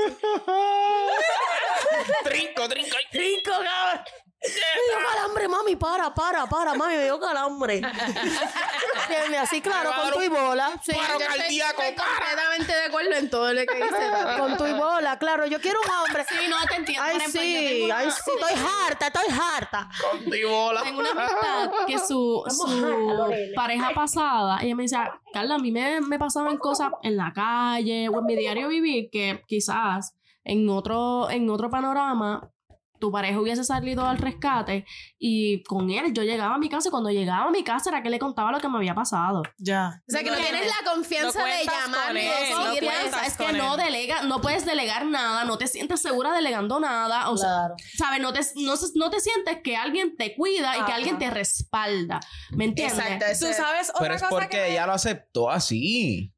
trinco, 2.25 2.69
trinco. 2.69 2.97
Rico, 3.13 3.51
cabrón. 3.51 4.05
Me 4.43 4.51
dio 4.51 5.09
calambre, 5.09 5.49
mami, 5.49 5.77
para, 5.77 6.15
para, 6.15 6.47
para, 6.47 6.75
mami, 6.75 6.97
me 6.97 7.05
dio 7.05 7.19
calambre. 7.19 7.81
¿Entiendes? 9.09 9.41
Así, 9.41 9.61
claro, 9.61 9.91
con 10.03 10.13
tu 10.13 10.23
y 10.23 10.29
bola. 10.29 10.71
Sí, 10.83 10.93
paro 10.93 11.19
Yo 11.19 11.25
estoy, 11.25 11.39
cardíaco, 11.39 11.77
para. 11.77 11.95
completamente 11.97 12.73
de 12.73 12.83
acuerdo 12.85 13.13
en 13.13 13.31
todo 13.31 13.53
lo 13.53 13.61
que 13.65 13.75
dice. 13.77 14.11
papi. 14.13 14.41
con 14.41 14.57
tu 14.57 14.67
y 14.67 14.73
bola, 14.73 15.19
claro. 15.19 15.47
Yo 15.47 15.61
quiero 15.61 15.79
un 15.85 15.91
hombre. 15.91 16.25
Sí, 16.29 16.35
no 16.49 16.57
te 16.69 16.75
entiendo. 16.77 17.03
Ay, 17.05 17.13
Por 17.13 17.21
ejemplo, 17.21 17.43
yo 17.43 17.47
sí, 17.47 17.67
tengo 17.81 17.95
ay, 17.95 18.11
sí, 18.11 18.31
estoy 18.35 18.65
harta, 18.87 19.07
estoy 19.07 19.35
harta. 19.39 19.89
Con 20.11 20.25
tu 20.25 20.49
bola. 20.49 20.83
Tengo 20.83 21.01
una 21.01 21.11
amistad 21.11 21.71
que 21.87 21.99
su, 21.99 22.43
su 22.49 23.53
pareja 23.55 23.91
pasada, 23.95 24.59
ella 24.63 24.75
me 24.75 24.85
decía, 24.85 25.21
Carla, 25.33 25.57
a 25.57 25.59
mí 25.59 25.71
me, 25.71 26.01
me 26.01 26.19
pasaban 26.19 26.57
cosas 26.59 26.91
en 27.03 27.17
la 27.17 27.33
calle 27.33 28.09
o 28.09 28.19
en 28.19 28.27
mi 28.27 28.37
diario 28.37 28.69
vivir 28.69 29.09
que 29.11 29.43
quizás 29.47 30.15
en 30.45 30.69
otro, 30.69 31.31
en 31.31 31.49
otro 31.51 31.69
panorama 31.71 32.51
tu 32.99 33.11
pareja 33.13 33.39
hubiese 33.41 33.65
salido 33.65 34.07
al 34.07 34.19
rescate 34.19 34.85
y 35.19 35.63
con 35.65 35.91
él 35.91 36.13
yo 36.13 36.23
llegaba 36.23 36.55
a 36.55 36.59
mi 36.59 36.69
casa 36.69 36.89
y 36.89 36.91
cuando 36.91 37.11
llegaba 37.11 37.45
a 37.49 37.51
mi 37.51 37.63
casa 37.65 37.91
era 37.91 38.03
que 38.03 38.11
le 38.11 38.19
contaba 38.19 38.53
lo 38.53 38.61
que 38.61 38.69
me 38.69 38.77
había 38.79 38.95
pasado. 38.95 39.43
Ya. 39.59 40.03
O 40.09 40.11
sea, 40.13 40.23
que 40.23 40.31
no 40.31 40.37
tienes 40.37 40.67
la 40.67 40.91
confianza 40.93 41.39
No 41.39 41.45
de 41.45 41.51
cuentas 41.53 41.75
llamar 41.85 42.07
con 42.09 42.17
y 42.17 42.25
No 42.25 42.59
no 42.59 42.65
decirle. 42.71 42.89
cuentas 42.91 43.27
es 43.27 43.37
que 43.37 43.53
no 43.53 43.77
delega, 43.77 44.23
no 44.23 44.41
puedes 44.41 44.65
delegar 44.67 45.07
nada, 45.07 45.45
no 45.45 45.59
te 45.59 45.67
sientes 45.67 46.01
segura 46.01 46.33
delegando 46.33 46.81
nada, 46.81 47.31
o 47.31 47.37
sea, 47.37 47.49
Claro. 47.49 47.75
¿sabes? 47.97 48.21
No 48.21 48.33
te, 48.33 48.41
no, 48.57 48.77
se- 48.77 48.99
no 48.99 49.11
te 49.11 49.21
sientes 49.21 49.59
que 49.63 49.77
alguien 49.77 50.17
te 50.17 50.35
cuida 50.35 50.77
y 50.79 50.85
que 50.85 50.93
alguien 50.93 51.19
te 51.19 51.31
respalda, 51.31 52.21
¿me 52.51 52.65
entiendes? 52.67 52.99
Exacto. 52.99 53.47
Tú 53.47 53.53
sabes 53.55 53.91
otra 53.91 54.01
Pero 54.01 54.15
es 54.15 54.23
cosa 54.23 54.31
porque 54.31 54.49
que 54.49 54.57
me- 54.63 54.71
ella 54.73 54.87
lo 54.87 54.93
aceptó 54.93 55.51
así. 55.51 56.33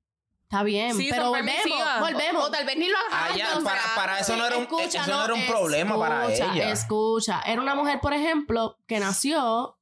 Está 0.50 0.62
bien, 0.62 0.96
Sí, 0.96 1.08
pero 1.10 1.28
volvemos, 1.28 2.00
volvemos. 2.00 2.44
O 2.46 2.50
tal 2.50 2.64
vez 2.64 2.78
ni 2.78 2.88
lo. 2.88 2.96
Allá, 3.12 3.48
o 3.58 3.60
sea, 3.60 3.64
para, 3.64 3.82
para 3.94 4.20
eso 4.20 4.34
no 4.34 4.46
era 4.46 4.56
un, 4.56 4.62
Escucha, 4.62 5.02
eso 5.02 5.10
no 5.10 5.24
era 5.26 5.34
un 5.34 5.46
problema 5.46 5.98
para 5.98 6.32
ella. 6.32 6.72
Escucha, 6.72 7.42
era 7.46 7.60
una 7.60 7.74
mujer, 7.74 8.00
por 8.00 8.14
ejemplo, 8.14 8.78
que 8.86 8.98
nació 8.98 9.77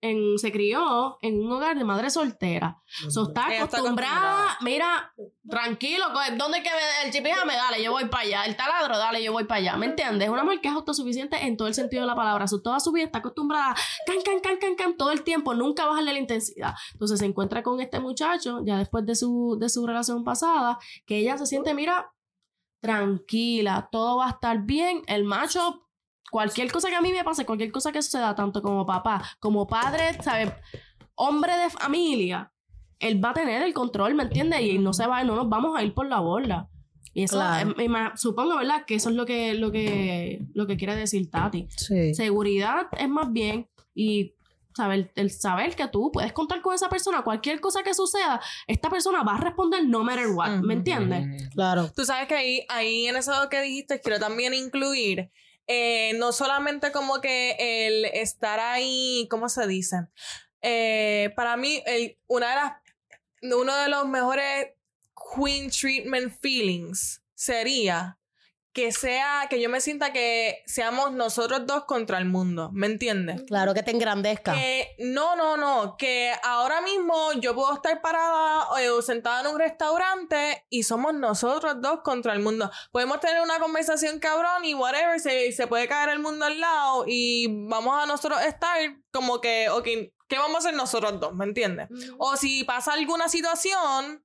en, 0.00 0.38
se 0.38 0.52
crió 0.52 1.18
en 1.22 1.40
un 1.40 1.50
hogar 1.52 1.76
de 1.76 1.84
madre 1.84 2.10
soltera. 2.10 2.80
So, 3.08 3.28
está 3.28 3.46
acostumbrada, 3.46 4.56
mira, 4.60 5.12
tranquilo, 5.48 6.06
¿dónde 6.36 6.62
que 6.62 6.70
me, 6.70 7.06
el 7.06 7.12
chipijame? 7.12 7.54
Dale, 7.54 7.82
yo 7.82 7.92
voy 7.92 8.06
para 8.06 8.22
allá. 8.22 8.44
El 8.44 8.56
taladro, 8.56 8.96
dale, 8.96 9.22
yo 9.22 9.32
voy 9.32 9.44
para 9.44 9.58
allá. 9.58 9.76
¿Me 9.76 9.86
entiendes? 9.86 10.26
Es 10.26 10.32
una 10.32 10.44
mujer 10.44 10.60
que 10.60 10.68
es 10.68 10.74
autosuficiente 10.74 11.44
en 11.46 11.56
todo 11.56 11.68
el 11.68 11.74
sentido 11.74 12.02
de 12.02 12.06
la 12.06 12.14
palabra. 12.14 12.46
So, 12.46 12.62
toda 12.62 12.80
su 12.80 12.92
vida 12.92 13.06
está 13.06 13.18
acostumbrada, 13.18 13.74
can, 14.06 14.18
can, 14.24 14.40
can, 14.40 14.58
can, 14.58 14.76
can, 14.76 14.96
todo 14.96 15.10
el 15.10 15.22
tiempo, 15.22 15.54
nunca 15.54 15.86
bajarle 15.86 16.12
la 16.12 16.18
intensidad. 16.18 16.74
Entonces 16.92 17.18
se 17.18 17.26
encuentra 17.26 17.62
con 17.62 17.80
este 17.80 18.00
muchacho, 18.00 18.60
ya 18.64 18.78
después 18.78 19.04
de 19.04 19.16
su, 19.16 19.56
de 19.60 19.68
su 19.68 19.86
relación 19.86 20.24
pasada, 20.24 20.78
que 21.06 21.18
ella 21.18 21.36
se 21.38 21.46
siente, 21.46 21.74
mira, 21.74 22.12
tranquila, 22.80 23.88
todo 23.90 24.18
va 24.18 24.26
a 24.26 24.30
estar 24.30 24.64
bien. 24.64 25.02
El 25.06 25.24
macho, 25.24 25.87
cualquier 26.30 26.70
cosa 26.72 26.88
que 26.88 26.96
a 26.96 27.00
mí 27.00 27.12
me 27.12 27.24
pase, 27.24 27.44
cualquier 27.46 27.70
cosa 27.72 27.92
que 27.92 28.02
suceda, 28.02 28.34
tanto 28.34 28.62
como 28.62 28.84
papá, 28.86 29.22
como 29.40 29.66
padre, 29.66 30.20
¿sabes? 30.22 30.52
Hombre 31.14 31.56
de 31.56 31.70
familia, 31.70 32.52
él 32.98 33.22
va 33.24 33.30
a 33.30 33.34
tener 33.34 33.62
el 33.62 33.72
control, 33.74 34.14
¿me 34.14 34.24
entiendes? 34.24 34.60
Y 34.62 34.78
no 34.78 34.92
se 34.92 35.06
va, 35.06 35.22
no 35.24 35.36
nos 35.36 35.48
vamos 35.48 35.76
a 35.78 35.82
ir 35.82 35.94
por 35.94 36.06
la 36.06 36.20
borda. 36.20 36.68
Y 37.14 37.24
eso, 37.24 37.36
Claro. 37.36 37.74
eh, 37.78 37.88
me 37.88 38.10
supongo, 38.16 38.56
¿verdad? 38.56 38.84
Que 38.86 38.94
eso 38.96 39.08
es 39.08 39.16
lo 39.16 39.24
que, 39.26 39.54
lo 39.54 39.72
que, 39.72 40.40
lo 40.54 40.66
que 40.66 40.76
quiere 40.76 40.94
decir 40.94 41.28
Tati. 41.30 41.66
Sí. 41.70 42.14
Seguridad 42.14 42.86
es 42.96 43.08
más 43.08 43.32
bien 43.32 43.68
y 43.94 44.34
saber, 44.76 45.10
el 45.16 45.30
saber 45.32 45.74
que 45.74 45.88
tú 45.88 46.12
puedes 46.12 46.32
contar 46.32 46.60
con 46.60 46.72
esa 46.74 46.88
persona, 46.88 47.22
cualquier 47.22 47.58
cosa 47.60 47.82
que 47.82 47.94
suceda, 47.94 48.40
esta 48.68 48.88
persona 48.90 49.24
va 49.24 49.34
a 49.34 49.40
responder 49.40 49.84
no 49.88 50.04
matter 50.04 50.28
what. 50.28 50.60
¿me 50.60 50.74
entiendes? 50.74 51.48
Claro. 51.52 51.90
Tú 51.96 52.04
sabes 52.04 52.28
que 52.28 52.34
ahí, 52.36 52.64
ahí 52.68 53.06
en 53.06 53.16
eso 53.16 53.32
que 53.50 53.60
dijiste, 53.62 54.00
quiero 54.00 54.20
también 54.20 54.54
incluir 54.54 55.30
eh, 55.68 56.14
no 56.16 56.32
solamente 56.32 56.90
como 56.92 57.20
que 57.20 57.86
el 57.86 58.06
estar 58.06 58.58
ahí, 58.58 59.28
¿cómo 59.30 59.48
se 59.48 59.66
dice? 59.66 60.08
Eh, 60.62 61.32
para 61.36 61.56
mí, 61.56 61.82
una 62.26 62.48
de 62.50 62.54
las, 62.56 62.72
uno 63.54 63.76
de 63.76 63.88
los 63.88 64.08
mejores 64.08 64.72
queen 65.36 65.70
treatment 65.70 66.32
feelings 66.40 67.22
sería 67.34 68.17
que 68.78 68.92
sea, 68.92 69.48
que 69.50 69.60
yo 69.60 69.68
me 69.68 69.80
sienta 69.80 70.12
que 70.12 70.62
seamos 70.64 71.10
nosotros 71.10 71.66
dos 71.66 71.82
contra 71.84 72.16
el 72.18 72.26
mundo, 72.26 72.70
¿me 72.72 72.86
entiendes? 72.86 73.42
Claro 73.48 73.74
que 73.74 73.82
te 73.82 73.90
engrandezca. 73.90 74.52
Que 74.52 74.94
no, 75.00 75.34
no, 75.34 75.56
no, 75.56 75.96
que 75.96 76.32
ahora 76.44 76.80
mismo 76.80 77.32
yo 77.40 77.56
puedo 77.56 77.74
estar 77.74 78.00
parada 78.00 78.80
eh, 78.80 78.90
o 78.90 79.02
sentada 79.02 79.40
en 79.40 79.52
un 79.52 79.58
restaurante 79.58 80.64
y 80.70 80.84
somos 80.84 81.12
nosotros 81.12 81.78
dos 81.80 82.02
contra 82.04 82.32
el 82.32 82.38
mundo. 82.38 82.70
Podemos 82.92 83.18
tener 83.18 83.42
una 83.42 83.58
conversación 83.58 84.20
cabrón 84.20 84.64
y 84.64 84.74
whatever, 84.74 85.18
se, 85.18 85.50
se 85.50 85.66
puede 85.66 85.88
caer 85.88 86.10
el 86.10 86.20
mundo 86.20 86.44
al 86.44 86.60
lado 86.60 87.02
y 87.04 87.48
vamos 87.68 88.00
a 88.00 88.06
nosotros 88.06 88.40
estar 88.42 88.78
como 89.10 89.40
que, 89.40 89.70
ok, 89.70 89.88
¿qué 90.28 90.38
vamos 90.38 90.54
a 90.54 90.58
hacer 90.58 90.74
nosotros 90.74 91.18
dos? 91.18 91.34
¿Me 91.34 91.46
entiendes? 91.46 91.88
O 92.18 92.36
si 92.36 92.62
pasa 92.62 92.92
alguna 92.92 93.28
situación, 93.28 94.24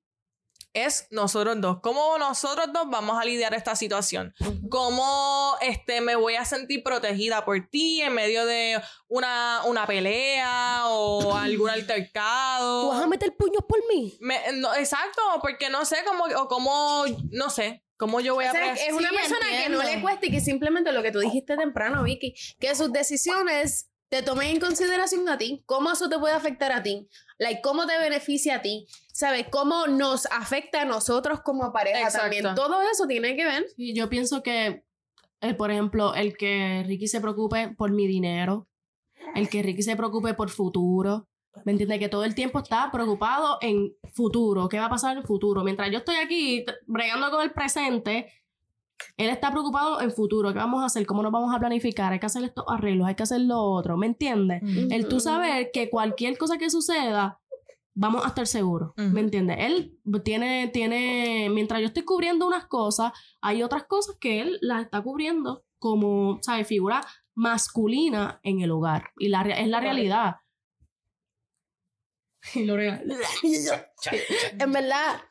es 0.74 1.08
nosotros 1.12 1.56
dos. 1.62 1.78
¿Cómo 1.82 2.18
nosotros 2.18 2.68
dos 2.74 2.90
vamos 2.90 3.20
a 3.22 3.26
lidiar 3.26 3.54
esta 3.54 3.76
situación? 3.76 4.34
¿Cómo 4.70 5.56
este, 5.62 6.02
me 6.02 6.16
voy 6.16 6.36
a 6.36 6.46
sentir 6.46 6.84
protegida 6.84 7.46
por 7.46 7.68
ti 7.70 8.02
en 8.02 8.14
medio 8.14 8.46
de 8.46 8.82
una, 9.08 9.62
una 9.66 9.86
pelea 9.86 10.84
o 10.88 11.36
algún 11.36 11.70
altercado? 11.70 12.82
¿Tú 12.84 12.90
vas 12.90 13.04
a 13.04 13.08
meter 13.08 13.36
puños 13.36 13.64
por 13.68 13.80
mí? 13.88 14.18
Me- 14.20 14.42
no, 14.54 14.74
exacto, 14.76 15.22
porque 15.42 15.70
no 15.70 15.86
sé 15.86 15.98
cómo, 16.06 16.26
o 16.26 16.48
cómo, 16.48 17.06
no 17.32 17.50
sé, 17.50 17.84
cómo 17.98 18.20
yo 18.20 18.34
voy 18.36 18.46
a... 18.46 18.50
O 18.50 18.54
sea, 18.54 18.74
es 18.74 18.94
una 18.94 19.10
Sí, 19.10 19.16
persona 19.16 19.46
que 19.64 19.70
no 19.70 19.84
le 19.84 20.02
cuesta 20.02 20.26
y 20.26 20.32
que 20.32 20.42
simplemente 20.42 20.92
lo 20.92 21.04
que 21.04 21.12
tú 21.12 21.20
dijiste 21.20 21.56
temprano, 21.56 22.04
Vicky, 22.04 22.34
que 22.60 22.76
sus 22.76 22.92
decisiones 22.92 23.90
te 24.14 24.22
tomen 24.22 24.48
en 24.48 24.60
consideración 24.60 25.28
a 25.28 25.40
ti, 25.40 25.64
cómo 25.66 25.92
eso 25.92 26.08
te 26.08 26.20
puede 26.20 26.36
afectar 26.36 26.72
a 26.72 26.84
ti, 26.84 27.10
like, 27.40 27.62
cómo 27.64 27.88
te 27.88 27.98
beneficia 27.98 28.58
a 28.58 28.62
ti, 28.62 28.86
¿sabes? 29.12 29.48
Cómo 29.50 29.88
nos 29.88 30.28
afecta 30.28 30.84
a 30.84 30.86
nosotros 30.86 31.42
como 31.42 31.74
pareja 31.74 32.02
Exacto. 32.02 32.20
también. 32.20 32.54
Todo 32.54 32.80
eso 32.84 33.08
tiene 33.08 33.36
que 33.36 33.44
ver. 33.44 33.66
Y 33.76 33.96
yo 33.96 34.10
pienso 34.10 34.44
que, 34.44 34.84
eh, 35.42 35.54
por 35.56 35.72
ejemplo, 35.72 36.14
el 36.14 36.38
que 36.38 36.84
Ricky 36.86 37.08
se 37.08 37.22
preocupe 37.22 37.70
por 37.70 37.90
mi 37.90 38.06
dinero, 38.06 38.68
el 39.34 39.50
que 39.50 39.64
Ricky 39.64 39.82
se 39.82 39.96
preocupe 39.96 40.36
por 40.36 40.52
futuro, 40.52 41.28
¿me 41.66 41.72
entiendes? 41.72 41.98
Que 41.98 42.08
todo 42.08 42.24
el 42.24 42.36
tiempo 42.36 42.60
está 42.60 42.92
preocupado 42.92 43.58
en 43.62 43.96
futuro, 44.14 44.70
qué 44.70 44.78
va 44.78 44.86
a 44.86 44.90
pasar 44.92 45.14
en 45.14 45.24
el 45.24 45.26
futuro. 45.26 45.64
Mientras 45.64 45.90
yo 45.90 45.98
estoy 45.98 46.18
aquí 46.18 46.64
bregando 46.86 47.32
con 47.32 47.42
el 47.42 47.52
presente, 47.52 48.32
él 49.18 49.30
está 49.30 49.52
preocupado 49.52 50.02
en 50.02 50.12
futuro, 50.12 50.54
qué 50.54 50.60
vamos 50.60 50.82
a 50.82 50.86
hacer, 50.86 51.06
cómo 51.06 51.22
nos 51.24 51.32
vamos 51.32 51.54
a 51.54 51.60
planificar, 51.60 52.14
hay 52.14 52.20
que 52.20 52.26
hacer 52.26 52.44
estos 52.44 52.66
arreglos, 52.68 53.08
hay 53.08 53.16
que 53.16 53.24
hacer 53.24 53.42
lo 53.42 53.62
otro, 53.62 53.98
¿me 53.98 54.08
entiendes? 54.08 54.62
El 54.92 55.08
tú 55.08 55.20
saber 55.20 55.70
que 55.72 55.90
cualquier 55.90 56.38
cosa 56.38 56.58
que 56.58 56.70
suceda, 56.70 57.40
vamos 57.96 58.26
a 58.26 58.30
estar 58.30 58.48
seguros. 58.48 58.92
¿me 58.96 59.22
entiendes? 59.22 59.58
Él 59.60 60.00
tiene, 60.24 60.70
tiene, 60.74 61.50
mientras 61.52 61.82
yo 61.82 61.88
estoy 61.88 62.04
cubriendo 62.04 62.48
unas 62.48 62.66
cosas, 62.66 63.12
hay 63.42 63.64
otras 63.64 63.86
cosas 63.86 64.18
que 64.20 64.42
él 64.42 64.58
las 64.62 64.84
está 64.84 65.02
cubriendo 65.02 65.64
como, 65.80 66.40
¿sabes? 66.42 66.68
Figura 66.68 67.02
masculina 67.36 68.40
en 68.44 68.62
el 68.62 68.72
hogar. 68.72 69.10
Y 69.18 69.28
la, 69.28 69.42
es 69.42 69.68
la 69.68 69.80
realidad. 69.80 70.36
Y. 72.54 72.68
En 74.60 74.72
verdad, 74.72 75.22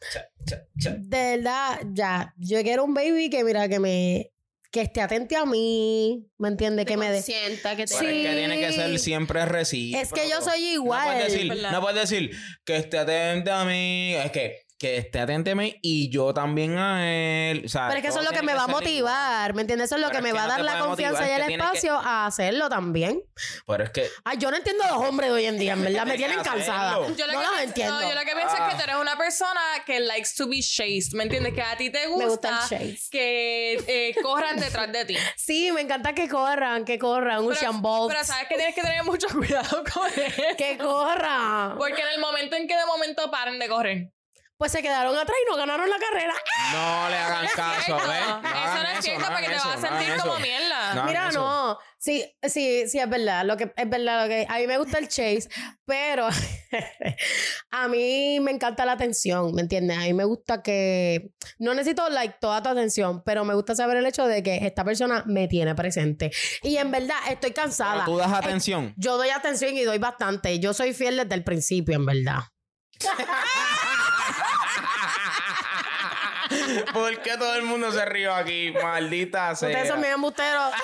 de 0.75 1.37
verdad, 1.37 1.81
ya. 1.93 2.35
Yo 2.39 2.63
quiero 2.63 2.85
un 2.85 2.95
baby 2.95 3.29
que, 3.31 3.45
mira, 3.45 3.69
que 3.69 3.79
me. 3.79 4.29
Que 4.71 4.81
esté 4.81 5.03
atento 5.03 5.37
a 5.37 5.45
mí, 5.45 6.27
¿me 6.39 6.49
entiendes? 6.49 6.87
Que 6.87 6.97
me 6.97 7.13
dé. 7.13 7.21
Sienta 7.21 7.77
que 7.77 7.85
te... 7.85 7.95
Pero 7.95 8.09
es 8.09 8.27
que 8.27 8.35
tiene 8.35 8.59
que 8.59 8.73
ser 8.73 8.99
siempre 8.99 9.45
recíproco. 9.45 10.03
Es 10.03 10.13
que 10.15 10.31
yo 10.31 10.41
soy 10.41 10.61
No 10.63 10.67
igual. 10.73 11.05
puedes 11.05 11.31
decir, 11.33 11.49
¿Verdad? 11.51 11.73
no 11.73 11.81
puedes 11.83 12.01
decir 12.11 12.31
que 12.65 12.77
esté 12.77 12.97
atento 12.97 13.53
a 13.53 13.67
mí. 13.67 14.15
Es 14.15 14.31
que, 14.33 14.63
que 14.83 14.97
esté 14.99 15.21
atento 15.21 15.53
a 15.53 15.55
mí 15.55 15.79
y 15.81 16.11
yo 16.11 16.35
también 16.35 16.77
a 16.77 17.09
él. 17.09 17.63
O 17.65 17.69
sea, 17.69 17.87
Pero 17.87 17.99
es 17.99 18.03
que 18.03 18.09
eso 18.09 18.19
es 18.19 18.25
lo 18.25 18.33
que 18.33 18.43
me 18.43 18.53
va 18.53 18.65
a 18.65 18.67
motivar, 18.67 19.55
¿me 19.55 19.61
entiendes? 19.63 19.87
Eso 19.87 19.95
es 19.95 20.03
lo 20.03 20.11
que 20.11 20.17
es 20.17 20.23
me 20.25 20.31
que 20.31 20.37
va 20.37 20.45
a 20.45 20.49
dar 20.49 20.61
la 20.65 20.81
confianza 20.81 21.21
motivar, 21.21 21.39
y 21.39 21.43
el 21.43 21.47
tiene 21.49 21.63
que- 21.63 21.67
espacio 21.79 21.95
a 21.99 22.27
hacerlo 22.27 22.69
también. 22.69 23.23
Pero 23.67 23.85
es 23.85 23.91
que. 23.91 24.09
Ay, 24.25 24.39
yo 24.39 24.51
no 24.51 24.57
entiendo 24.57 24.83
a 24.85 24.89
los 24.89 24.97
hombres 25.09 25.31
de 25.31 25.35
hoy 25.37 25.47
en 25.47 25.57
día, 25.59 25.75
en 25.75 25.83
verdad. 25.85 26.05
Me 26.05 26.17
tienen 26.17 26.41
cansada. 26.43 26.95
Yo 26.95 27.01
lo, 27.01 27.09
no 27.09 27.15
que 27.15 27.23
los 27.27 27.29
pienso- 27.29 27.63
entiendo. 27.63 28.01
no, 28.01 28.09
yo 28.09 28.15
lo 28.15 28.21
que 28.23 28.33
pienso 28.35 28.55
es 28.55 28.61
Ah. 28.61 28.69
que 28.71 28.77
tú 28.77 28.83
eres 28.83 28.97
una 28.97 29.17
persona 29.17 29.61
que 29.87 30.01
likes 30.01 30.31
to 30.37 30.49
be 30.49 30.61
chased, 30.61 31.13
¿me 31.13 31.23
entiendes? 31.23 31.55
Que 31.55 31.63
a 31.63 31.77
ti 31.77 31.91
te 31.91 32.07
gusta, 32.09 32.25
Me 32.25 32.31
gusta 32.31 32.49
el 32.49 32.57
chase. 32.97 33.09
que 33.11 33.75
eh, 33.87 34.15
corran 34.23 34.59
detrás 34.59 34.91
de 34.91 35.05
ti. 35.05 35.17
Sí, 35.37 35.71
me 35.73 35.81
encanta 35.83 36.13
que 36.15 36.29
corran, 36.29 36.85
que 36.85 36.99
corran, 36.99 37.39
un 37.45 37.83
Bolt. 37.83 38.13
pero 38.13 38.25
sabes 38.25 38.49
que 38.49 38.57
tienes 38.57 38.75
que 38.75 38.83
tener 38.83 39.05
mucho 39.05 39.27
cuidado 39.33 39.85
con 39.95 40.09
eso. 40.09 40.43
Que 40.59 40.77
corran. 40.79 41.77
Porque 41.79 42.01
en 42.01 42.09
el 42.15 42.21
momento 42.21 42.57
en 42.57 42.67
que 42.67 42.77
de 42.77 42.87
momento 42.87 43.31
paren 43.31 43.59
de 43.59 43.69
correr. 43.69 44.13
Pues 44.57 44.71
se 44.71 44.81
quedaron 44.83 45.17
atrás 45.17 45.37
y 45.45 45.51
no 45.51 45.57
ganaron 45.57 45.91
la 45.91 45.99
carrera. 45.99 46.35
No 46.73 47.09
le 47.09 47.17
hagan 47.17 47.47
caso. 47.55 47.97
¿ves? 47.97 48.05
eso 48.07 48.83
no 48.83 48.89
es 48.89 49.05
cierto 49.05 49.27
porque 49.29 49.49
te 49.49 49.55
vas 49.55 49.67
a 49.67 49.81
sentir 49.81 50.17
como 50.21 50.39
mierda. 50.39 50.95
No. 50.95 51.05
Mira, 51.05 51.31
no. 51.33 51.79
Sí, 51.99 52.25
sí, 52.43 52.89
sí, 52.89 52.99
es 52.99 53.09
verdad. 53.09 53.45
Lo 53.45 53.57
que, 53.57 53.73
es 53.77 53.91
verdad 53.91 54.23
lo 54.23 54.29
que. 54.29 54.47
A 54.49 54.59
mí 54.59 54.67
me 54.67 54.79
gusta 54.79 54.99
el 54.99 55.09
chase, 55.09 55.49
pero 55.85 56.29
a 57.71 57.89
mí 57.89 58.41
me 58.41 58.51
encanta 58.51 58.85
la 58.85 58.93
atención, 58.93 59.55
¿me 59.55 59.63
entiendes? 59.63 59.99
A 59.99 60.03
mí 60.03 60.13
me 60.13 60.25
gusta 60.25 60.63
que. 60.63 61.31
No 61.59 61.75
necesito 61.75 62.09
like 62.11 62.37
toda 62.41 62.63
tu 62.63 62.69
atención, 62.69 63.23
pero 63.25 63.45
me 63.45 63.55
gusta 63.55 63.75
saber 63.75 63.97
el 63.97 64.07
hecho 64.07 64.27
de 64.27 64.43
que 64.43 64.67
esta 64.67 64.85
persona 64.85 65.25
me 65.27 65.49
tiene 65.49 65.75
presente. 65.75 66.31
Y 66.63 66.77
en 66.77 66.91
verdad, 66.91 67.17
estoy 67.31 67.53
cansada. 67.53 68.05
Pero 68.05 68.13
tú 68.13 68.17
das 68.19 68.33
Eh, 68.33 68.37
atención. 68.37 68.95
Yo 68.97 69.17
doy 69.17 69.31
atención 69.31 69.77
y 69.77 69.83
doy 69.83 69.99
bastante. 69.99 70.59
Yo 70.59 70.75
soy 70.75 70.93
fiel 70.95 71.17
desde 71.17 71.35
el 71.35 71.45
principio, 71.45 71.97
en 71.97 72.07
verdad. 72.07 72.41
¿Por 76.93 77.21
qué 77.23 77.37
todo 77.37 77.55
el 77.57 77.63
mundo 77.63 77.91
se 77.93 78.05
rió 78.05 78.35
aquí? 78.35 78.73
Maldita 78.83 79.55
sea. 79.55 79.69
Ustedes 79.69 79.89
son 79.89 80.01
bien 80.01 80.15
embusteros. 80.15 80.73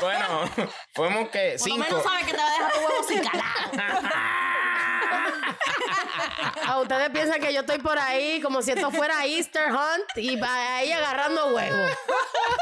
Bueno, 0.00 0.48
fuimos 0.94 1.28
que 1.30 1.56
Por 1.58 1.68
lo 1.70 1.74
cinco. 1.74 1.78
menos 1.78 2.02
sabes 2.04 2.24
que 2.26 2.30
te 2.30 2.36
va 2.38 2.46
a 2.46 2.50
dejar 2.52 2.72
tu 2.72 2.78
huevo 2.78 3.02
sin 3.02 3.18
calar. 3.24 3.44
A 6.68 6.78
ustedes 6.80 7.10
piensan 7.10 7.40
que 7.40 7.52
yo 7.52 7.60
estoy 7.62 7.78
por 7.78 7.98
ahí 7.98 8.40
como 8.40 8.62
si 8.62 8.70
esto 8.70 8.92
fuera 8.92 9.26
Easter 9.26 9.72
Hunt 9.72 10.04
y 10.16 10.36
va 10.36 10.76
ahí 10.76 10.92
agarrando 10.92 11.48
huevos 11.48 11.90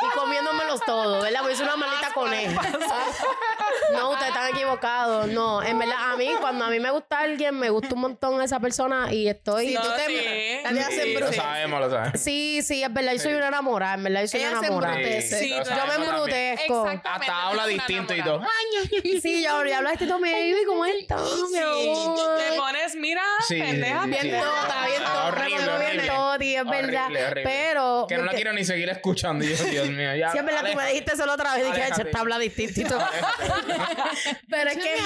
y 0.01 0.19
comiéndomelos 0.19 0.81
todos, 0.87 1.23
¿verdad? 1.25 1.41
Porque 1.41 1.57
soy 1.57 1.67
una 1.67 1.77
maldita 1.77 2.11
coneja. 2.14 2.62
No, 3.93 4.11
ustedes 4.11 4.29
están 4.31 4.49
equivocados. 4.55 5.29
No, 5.29 5.62
en 5.62 5.79
verdad, 5.79 6.12
a 6.12 6.17
mí, 6.17 6.31
cuando 6.41 6.64
a 6.64 6.69
mí 6.71 6.81
me 6.81 6.91
gusta 6.91 7.21
alguien, 7.21 7.59
me 7.59 7.71
gusta 7.71 7.95
un 7.95 8.01
montón 8.01 8.43
esa 8.43 8.61
persona 8.61 9.12
y 9.12 9.29
estoy. 9.29 9.75
No, 9.75 9.83
tú 9.83 9.89
te- 9.97 10.07
sí. 10.07 10.14
te 10.17 10.57
Sí. 11.07 11.14
Lo 11.14 11.33
sabemos, 11.33 11.81
lo 11.81 11.91
sabemos. 11.91 12.21
Sí, 12.21 12.61
sí, 12.62 12.83
es 12.83 12.93
verdad. 12.93 13.12
Yo 13.12 13.19
soy 13.21 13.35
una 13.35 13.49
enamorada, 13.49 13.95
en 13.95 14.03
verdad. 14.05 14.21
Yo 14.23 14.29
soy 14.29 14.41
una 14.45 14.59
enamorada. 14.59 14.97
Sí, 15.23 15.51
Yo 15.51 15.87
me 15.99 16.05
embrutezco. 16.05 16.87
Hasta 16.87 17.43
habla 17.47 17.67
distinto 17.67 18.14
y 18.14 18.23
todo. 18.23 18.43
Sí, 19.23 19.43
ya, 19.43 19.62
ya 19.67 19.79
hablaste 19.79 20.07
tú, 20.07 20.14
baby, 20.21 20.57
¿cómo 20.67 20.85
estás, 20.85 21.21
mi 21.51 21.59
Sí. 21.59 21.62
amor? 21.62 22.39
Te 22.39 22.57
pones, 22.57 22.95
mira, 22.97 23.23
Sí, 23.47 23.61
pendeja, 23.61 24.03
sí, 24.05 24.09
bien 24.11 24.23
sí. 24.23 24.31
Tota, 24.31 24.87
bien 24.87 25.03
tota, 25.03 25.33
me 25.33 25.91
bien 25.91 26.07
toti, 26.07 26.57
es 26.57 26.64
verdad. 26.64 27.09
Pero. 27.43 28.07
Que 28.09 28.17
no 28.19 28.25
la 28.25 28.33
quiero 28.33 28.53
ni 28.53 28.64
seguir 28.64 28.89
escuchando. 28.89 29.45
Y 29.45 29.55
yo, 29.55 29.64
Dios 29.64 29.89
mío, 29.89 30.14
ya. 30.14 30.31
Sí, 30.33 30.39
es 30.39 30.45
verdad, 30.45 30.64
tú 30.71 30.77
me 30.77 30.87
dijiste 30.89 31.17
solo 31.17 31.33
otra 31.35 31.55
vez. 31.55 31.64
Dije, 31.64 31.75
Aléjate. 31.83 32.03
"Che, 32.03 32.09
esta 32.09 32.21
habla 32.21 32.39
distinto. 32.39 32.99
Pero 34.51 34.71
es 34.71 34.79
que. 34.79 34.97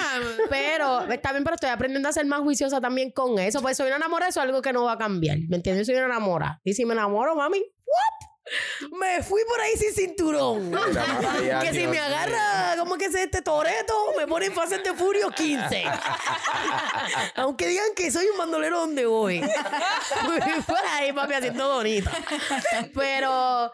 Pero, 0.49 1.03
está 1.11 1.33
bien, 1.33 1.45
pero 1.45 1.55
estoy 1.55 1.71
aprendiendo 1.71 2.09
a 2.09 2.13
ser 2.13 2.27
más 2.27 2.41
juiciosa 2.41 2.81
también 2.81 3.11
con 3.11 3.39
eso. 3.39 3.61
Pues 3.63 3.77
soy 3.77 3.89
una 3.89 3.97
enamorada, 3.97 4.31
eso 4.31 4.41
es 4.41 4.47
algo 4.47 4.63
que 4.63 4.73
no 4.73 4.85
va 4.85 4.93
a 4.93 4.99
cambiar. 4.99 5.39
¿Me 5.49 5.57
entiendes? 5.57 5.87
Soy 5.87 5.97
una 5.97 6.07
enamorada. 6.07 6.61
Y 6.65 6.75
si 6.75 6.85
me 6.85 6.95
enamoro, 6.95 7.35
mami, 7.35 7.59
¿what? 7.59 8.31
Me 8.99 9.23
fui 9.23 9.43
por 9.47 9.61
ahí 9.61 9.77
sin 9.77 9.95
cinturón. 9.95 10.73
Que 11.61 11.69
si 11.73 11.79
Dios 11.79 11.91
me 11.91 11.99
agarra, 12.01 12.75
¿cómo 12.79 12.97
que 12.97 13.05
es 13.07 13.15
este 13.15 13.43
toreto? 13.43 13.95
Me 14.17 14.27
pone 14.27 14.47
en 14.47 14.53
Fast 14.53 14.73
and 14.73 14.83
the 14.83 14.95
Furious 14.95 15.33
15. 15.35 15.85
Aunque 17.37 17.69
digan 17.69 17.95
que 17.95 18.11
soy 18.11 18.27
un 18.27 18.39
bandolero 18.39 18.81
donde 18.81 19.07
voy. 19.07 19.41
Me 19.41 19.51
fui 20.53 20.63
por 20.67 20.85
ahí, 20.85 21.13
papi, 21.13 21.35
haciendo 21.35 21.75
bonita. 21.75 22.11
Pero, 22.93 23.73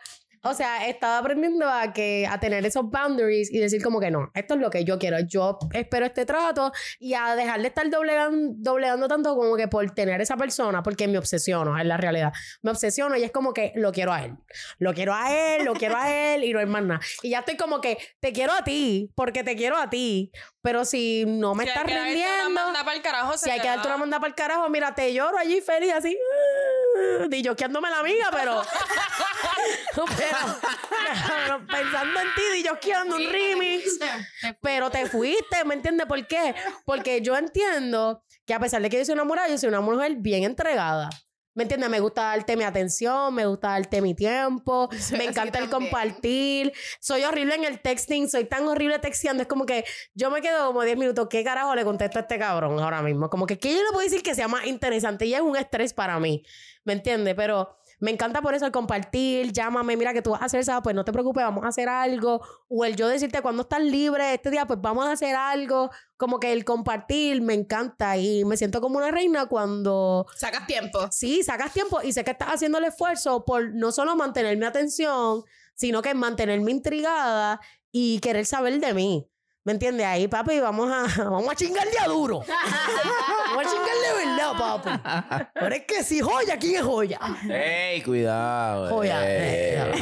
O 0.48 0.54
sea, 0.54 0.86
he 0.86 0.90
estado 0.90 1.18
aprendiendo 1.18 1.68
a 1.68 1.92
que 1.92 2.26
a 2.30 2.38
tener 2.38 2.64
esos 2.64 2.88
boundaries 2.90 3.52
y 3.52 3.58
decir 3.58 3.82
como 3.82 4.00
que 4.00 4.10
no, 4.10 4.30
esto 4.34 4.54
es 4.54 4.60
lo 4.60 4.70
que 4.70 4.84
yo 4.84 4.98
quiero. 4.98 5.18
Yo 5.20 5.58
espero 5.72 6.06
este 6.06 6.24
trato 6.24 6.72
y 6.98 7.14
a 7.14 7.34
dejar 7.34 7.60
de 7.60 7.68
estar 7.68 7.88
doblegando, 7.90 8.54
doblegando 8.56 9.08
tanto 9.08 9.34
como 9.34 9.56
que 9.56 9.68
por 9.68 9.90
tener 9.90 10.20
esa 10.20 10.36
persona, 10.36 10.82
porque 10.82 11.08
me 11.08 11.18
obsesiono, 11.18 11.78
es 11.78 11.84
la 11.84 11.96
realidad. 11.96 12.32
Me 12.62 12.70
obsesiono 12.70 13.16
y 13.16 13.24
es 13.24 13.32
como 13.32 13.52
que 13.52 13.72
lo 13.74 13.92
quiero 13.92 14.12
a 14.12 14.24
él. 14.24 14.36
Lo 14.78 14.94
quiero 14.94 15.14
a 15.14 15.32
él, 15.32 15.64
lo 15.64 15.74
quiero 15.74 15.96
a 15.96 16.12
él 16.12 16.44
y 16.44 16.52
no 16.52 16.60
hay 16.60 16.66
más 16.66 16.82
nada. 16.82 17.00
Y 17.22 17.30
ya 17.30 17.40
estoy 17.40 17.56
como 17.56 17.80
que 17.80 17.98
te 18.20 18.32
quiero 18.32 18.52
a 18.52 18.64
ti, 18.64 19.12
porque 19.14 19.42
te 19.42 19.56
quiero 19.56 19.76
a 19.76 19.90
ti. 19.90 20.30
Pero 20.62 20.84
si 20.84 21.24
no 21.26 21.54
me 21.54 21.64
Si 21.64 21.70
estás 21.70 21.86
darte 21.86 22.24
una 22.48 22.48
manda 22.48 22.84
pa'l 22.84 23.02
carajo, 23.02 23.38
si 23.38 23.50
hay 23.50 23.60
que 23.60 23.68
darte 23.68 23.88
da. 23.88 23.94
una 23.94 23.98
manda 23.98 24.18
para 24.18 24.28
el 24.28 24.34
carajo, 24.34 24.68
mira, 24.68 24.94
te 24.94 25.12
lloro 25.12 25.38
allí 25.38 25.60
feliz 25.60 25.92
así. 25.92 26.16
Y 27.30 27.42
yo 27.42 27.56
la 27.90 27.98
amiga, 28.00 28.28
pero. 28.32 28.62
pero, 29.94 30.06
pero 31.28 31.66
pensando 31.66 32.20
en 32.20 32.26
ti, 32.34 32.42
y 32.58 32.62
yo 32.62 32.78
un 33.14 33.32
remix. 33.32 33.98
Pero 34.60 34.90
te 34.90 35.06
fuiste, 35.06 35.64
¿me 35.64 35.74
entiendes 35.74 36.06
por 36.06 36.26
qué? 36.26 36.54
Porque 36.84 37.20
yo 37.20 37.36
entiendo 37.36 38.22
que 38.46 38.54
a 38.54 38.60
pesar 38.60 38.82
de 38.82 38.90
que 38.90 38.98
yo 38.98 39.04
soy 39.04 39.14
una 39.14 39.24
mujer, 39.24 39.50
yo 39.50 39.58
soy 39.58 39.68
una 39.68 39.80
mujer 39.80 40.16
bien 40.16 40.44
entregada. 40.44 41.10
¿Me 41.56 41.62
entiendes? 41.62 41.88
Me 41.88 42.00
gusta 42.00 42.22
darte 42.22 42.54
mi 42.54 42.64
atención, 42.64 43.34
me 43.34 43.46
gusta 43.46 43.68
darte 43.70 44.02
mi 44.02 44.14
tiempo, 44.14 44.90
me 45.12 45.24
encanta 45.24 45.58
el 45.58 45.70
también. 45.70 45.90
compartir. 45.90 46.72
Soy 47.00 47.24
horrible 47.24 47.54
en 47.54 47.64
el 47.64 47.80
texting, 47.80 48.28
soy 48.28 48.44
tan 48.44 48.68
horrible 48.68 48.98
texteando. 48.98 49.42
Es 49.42 49.48
como 49.48 49.64
que 49.64 49.84
yo 50.14 50.30
me 50.30 50.42
quedo 50.42 50.66
como 50.66 50.82
10 50.82 50.98
minutos. 50.98 51.28
¿Qué 51.30 51.42
carajo 51.42 51.74
le 51.74 51.82
contesto 51.84 52.18
a 52.18 52.22
este 52.22 52.38
cabrón 52.38 52.78
ahora 52.78 53.00
mismo? 53.00 53.30
Como 53.30 53.46
que, 53.46 53.58
¿qué 53.58 53.74
yo 53.74 53.82
le 53.82 53.88
puedo 53.90 54.02
decir 54.02 54.22
que 54.22 54.34
sea 54.34 54.48
más 54.48 54.66
interesante? 54.66 55.24
Y 55.24 55.32
es 55.32 55.40
un 55.40 55.56
estrés 55.56 55.94
para 55.94 56.20
mí, 56.20 56.44
¿me 56.84 56.92
entiendes? 56.92 57.34
Pero 57.34 57.78
me 57.98 58.10
encanta 58.10 58.42
por 58.42 58.54
eso 58.54 58.66
el 58.66 58.72
compartir. 58.72 59.52
Llámame, 59.52 59.96
mira 59.96 60.12
que 60.12 60.22
tú 60.22 60.30
vas 60.30 60.42
a 60.42 60.44
hacer 60.46 60.60
esa, 60.60 60.82
pues 60.82 60.94
no 60.94 61.04
te 61.04 61.12
preocupes, 61.12 61.44
vamos 61.44 61.64
a 61.64 61.68
hacer 61.68 61.88
algo. 61.88 62.40
O 62.68 62.84
el 62.84 62.96
yo 62.96 63.08
decirte 63.08 63.40
cuando 63.42 63.62
estás 63.62 63.80
libre 63.80 64.34
este 64.34 64.50
día, 64.50 64.66
pues 64.66 64.80
vamos 64.80 65.06
a 65.06 65.12
hacer 65.12 65.34
algo. 65.34 65.90
Como 66.16 66.38
que 66.38 66.52
el 66.52 66.64
compartir 66.64 67.40
me 67.42 67.54
encanta 67.54 68.16
y 68.16 68.44
me 68.44 68.56
siento 68.56 68.80
como 68.80 68.98
una 68.98 69.10
reina 69.10 69.46
cuando 69.46 70.26
Sacas 70.36 70.66
tiempo. 70.66 71.08
sí, 71.10 71.42
sacas 71.42 71.72
tiempo 71.72 72.02
y 72.02 72.12
sé 72.12 72.24
que 72.24 72.32
estás 72.32 72.48
haciendo 72.48 72.78
el 72.78 72.84
esfuerzo 72.84 73.44
por 73.44 73.74
no 73.74 73.92
solo 73.92 74.14
mantener 74.16 74.56
mi 74.56 74.66
atención, 74.66 75.42
sino 75.74 76.02
que 76.02 76.14
mantenerme 76.14 76.70
intrigada 76.70 77.60
y 77.92 78.18
querer 78.20 78.44
saber 78.44 78.78
de 78.80 78.92
mí. 78.94 79.30
¿Me 79.64 79.72
entiendes? 79.72 80.06
Ahí, 80.06 80.28
papi, 80.28 80.60
vamos 80.60 80.88
a, 80.92 81.24
vamos 81.30 81.50
a 81.50 81.56
chingarle 81.56 81.98
a 81.98 82.06
duro. 82.06 82.38
vamos 83.48 83.66
a 83.66 83.68
chingarle 83.68 84.05
papi. 84.54 84.90
Pero 85.54 85.74
es 85.74 85.82
que 85.86 86.04
si 86.04 86.20
joya, 86.20 86.58
¿quién 86.58 86.76
es 86.76 86.82
joya? 86.82 87.18
¡Ey, 87.48 88.02
cuidado! 88.02 88.88
Joya. 88.90 89.20
eh. 89.24 89.92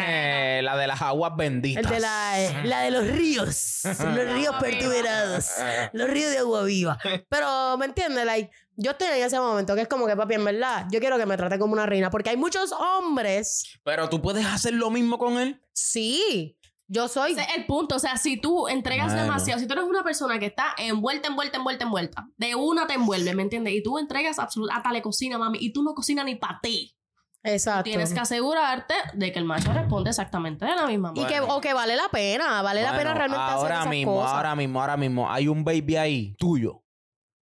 Eh, 0.00 0.60
la 0.62 0.76
de 0.76 0.86
las 0.86 1.00
aguas 1.02 1.32
benditas. 1.36 1.84
El 1.84 1.90
de 1.90 2.00
la, 2.00 2.40
eh, 2.40 2.60
la 2.64 2.80
de 2.82 2.90
los 2.90 3.06
ríos. 3.06 3.80
Los 3.84 4.32
ríos 4.32 4.54
pertuberados. 4.60 5.46
Los 5.92 6.08
ríos 6.08 6.30
de 6.30 6.38
agua 6.38 6.62
viva. 6.64 6.98
Pero, 7.28 7.76
¿me 7.78 7.86
entiendes? 7.86 8.24
Like, 8.24 8.50
yo 8.76 8.92
estoy 8.92 9.08
en 9.08 9.24
ese 9.24 9.38
momento 9.38 9.74
que 9.74 9.82
es 9.82 9.88
como 9.88 10.06
que, 10.06 10.16
papi, 10.16 10.34
en 10.34 10.44
verdad, 10.44 10.86
yo 10.90 11.00
quiero 11.00 11.18
que 11.18 11.26
me 11.26 11.36
trate 11.36 11.58
como 11.58 11.72
una 11.72 11.86
reina. 11.86 12.10
Porque 12.10 12.30
hay 12.30 12.36
muchos 12.36 12.72
hombres. 12.72 13.64
Pero 13.84 14.08
tú 14.08 14.20
puedes 14.22 14.46
hacer 14.46 14.74
lo 14.74 14.90
mismo 14.90 15.18
con 15.18 15.38
él. 15.38 15.60
Sí. 15.72 16.57
Yo 16.90 17.06
soy. 17.08 17.32
Ese 17.32 17.42
es 17.42 17.56
el 17.56 17.66
punto. 17.66 17.96
O 17.96 17.98
sea, 17.98 18.16
si 18.16 18.40
tú 18.40 18.66
entregas 18.66 19.08
Bueno. 19.08 19.22
demasiado, 19.22 19.60
si 19.60 19.66
tú 19.66 19.74
eres 19.74 19.84
una 19.84 20.02
persona 20.02 20.38
que 20.38 20.46
está 20.46 20.74
envuelta, 20.78 21.28
envuelta, 21.28 21.58
envuelta, 21.58 21.84
envuelta, 21.84 22.28
de 22.38 22.54
una 22.54 22.86
te 22.86 22.94
envuelve, 22.94 23.34
¿me 23.34 23.42
entiendes? 23.42 23.74
Y 23.74 23.82
tú 23.82 23.98
entregas 23.98 24.38
absolutamente, 24.38 24.78
hasta 24.78 24.92
le 24.92 25.02
cocina, 25.02 25.36
mami, 25.38 25.58
y 25.60 25.72
tú 25.72 25.82
no 25.82 25.94
cocinas 25.94 26.24
ni 26.24 26.34
para 26.36 26.58
ti. 26.62 26.94
Exacto. 27.42 27.84
Tienes 27.84 28.12
que 28.12 28.20
asegurarte 28.20 28.94
de 29.14 29.30
que 29.32 29.38
el 29.38 29.44
macho 29.44 29.72
responde 29.72 30.10
exactamente 30.10 30.64
de 30.64 30.74
la 30.74 30.86
misma 30.86 31.12
Y 31.14 31.20
manera. 31.20 31.40
que, 31.46 31.52
o 31.52 31.60
que 31.60 31.72
vale 31.72 31.94
la 31.94 32.08
pena. 32.10 32.62
Vale 32.62 32.82
la 32.82 32.96
pena 32.96 33.14
realmente 33.14 33.42
hacer 33.44 33.56
ahora 33.56 33.74
esas 33.80 33.88
mismo, 33.90 34.14
cosas. 34.16 34.32
ahora 34.32 34.54
mismo, 34.56 34.80
ahora 34.80 34.96
mismo. 34.96 35.30
Hay 35.30 35.46
un 35.48 35.64
baby 35.64 35.96
ahí, 35.96 36.34
tuyo. 36.38 36.82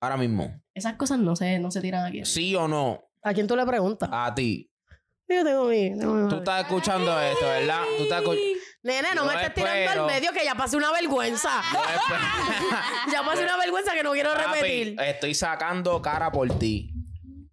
Ahora 0.01 0.17
mismo. 0.17 0.51
Esas 0.73 0.95
cosas 0.95 1.19
no 1.19 1.35
se, 1.35 1.57
no 1.59 1.71
se 1.71 1.81
tiran 1.81 2.05
aquí. 2.05 2.25
¿Sí 2.25 2.55
o 2.55 2.67
no? 2.67 3.03
¿A 3.23 3.33
quién 3.33 3.47
tú 3.47 3.55
le 3.55 3.65
preguntas? 3.65 4.09
A 4.11 4.33
ti. 4.35 4.69
Yo 5.29 5.43
tengo 5.43 5.65
mi. 5.65 5.97
tengo 5.97 6.13
mi- 6.13 6.29
Tú 6.29 6.37
estás 6.37 6.61
escuchando 6.61 7.19
esto, 7.21 7.45
¿verdad? 7.45 7.81
Tú 7.97 8.03
estás 8.03 8.23
escu- 8.23 8.39
Nene, 8.83 9.09
no 9.15 9.23
Yo 9.23 9.25
me 9.25 9.33
estés 9.35 9.53
tirando 9.53 9.91
al 9.91 10.05
medio 10.07 10.31
que 10.31 10.45
ya 10.45 10.55
pasé 10.55 10.77
una 10.77 10.91
vergüenza. 10.91 11.61
Ya 13.11 13.23
pasé 13.23 13.43
una 13.43 13.57
vergüenza 13.57 13.93
que 13.93 14.03
no 14.03 14.11
quiero 14.13 14.33
Papi, 14.33 14.45
repetir. 14.61 14.95
estoy 15.01 15.33
sacando 15.33 16.01
cara 16.01 16.31
por 16.31 16.49
ti. 16.59 16.93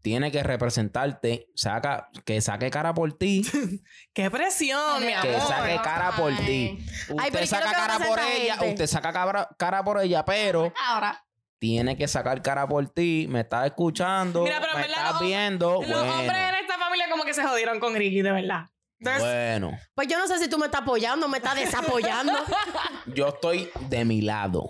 Tiene 0.03 0.31
que 0.31 0.43
representarte. 0.43 1.49
Saca, 1.55 2.11
que 2.27 2.41
saque 2.43 2.71
cara 2.71 2.93
por 2.93 3.17
ti. 3.17 3.43
¡Qué 4.13 4.31
presión, 4.31 5.01
mi 5.01 5.07
Que 5.15 5.35
amor! 5.37 5.49
saque 5.49 5.81
cara 5.83 6.13
por 6.13 6.37
ti. 6.37 6.79
Usted 7.09 7.15
Ay, 7.19 7.31
pero 7.31 7.33
¿y 7.33 7.39
qué 7.39 7.45
es 7.45 7.51
saca 7.51 7.69
que 7.71 7.75
cara 7.75 7.99
por 7.99 8.19
ella. 8.21 8.55
gente? 8.59 8.69
Usted 8.71 8.87
saca 8.87 9.13
cabra- 9.13 9.49
cara 9.59 9.83
por 9.83 10.01
ella, 10.03 10.25
pero 10.25 10.73
Ahora, 10.89 11.25
tiene 11.59 11.97
que 11.97 12.07
sacar 12.07 12.43
cara 12.43 12.69
por 12.69 12.87
ti. 12.91 13.27
Me 13.31 13.41
estás 13.41 13.65
escuchando. 13.67 14.43
Mira, 14.43 14.61
pero 14.61 14.75
me 14.75 14.83
verdad 14.83 14.97
estás 14.97 15.13
los- 15.15 15.23
viendo. 15.23 15.73
Los 15.81 15.89
bueno, 15.89 16.15
hombres 16.21 16.37
en 16.37 16.55
familia 16.95 17.11
como 17.11 17.25
que 17.25 17.35
se 17.35 17.43
jodieron 17.43 17.81
con 17.81 17.95
Ricky, 17.95 18.23
de 18.23 18.31
verdad. 18.33 18.67
Entonces, 19.01 19.23
bueno. 19.23 19.77
Pues 19.95 20.09
yo 20.09 20.19
no 20.19 20.27
sé 20.29 20.39
si 20.39 20.49
tú 20.49 20.59
me 20.59 20.67
estás 20.67 20.83
apoyando 20.83 21.27
o 21.27 21.29
me 21.29 21.39
estás 21.39 21.57
desapoyando. 21.57 22.33
Yo 23.15 23.29
estoy 23.29 23.69
de 23.89 24.05
mi 24.05 24.23
lado. 24.23 24.67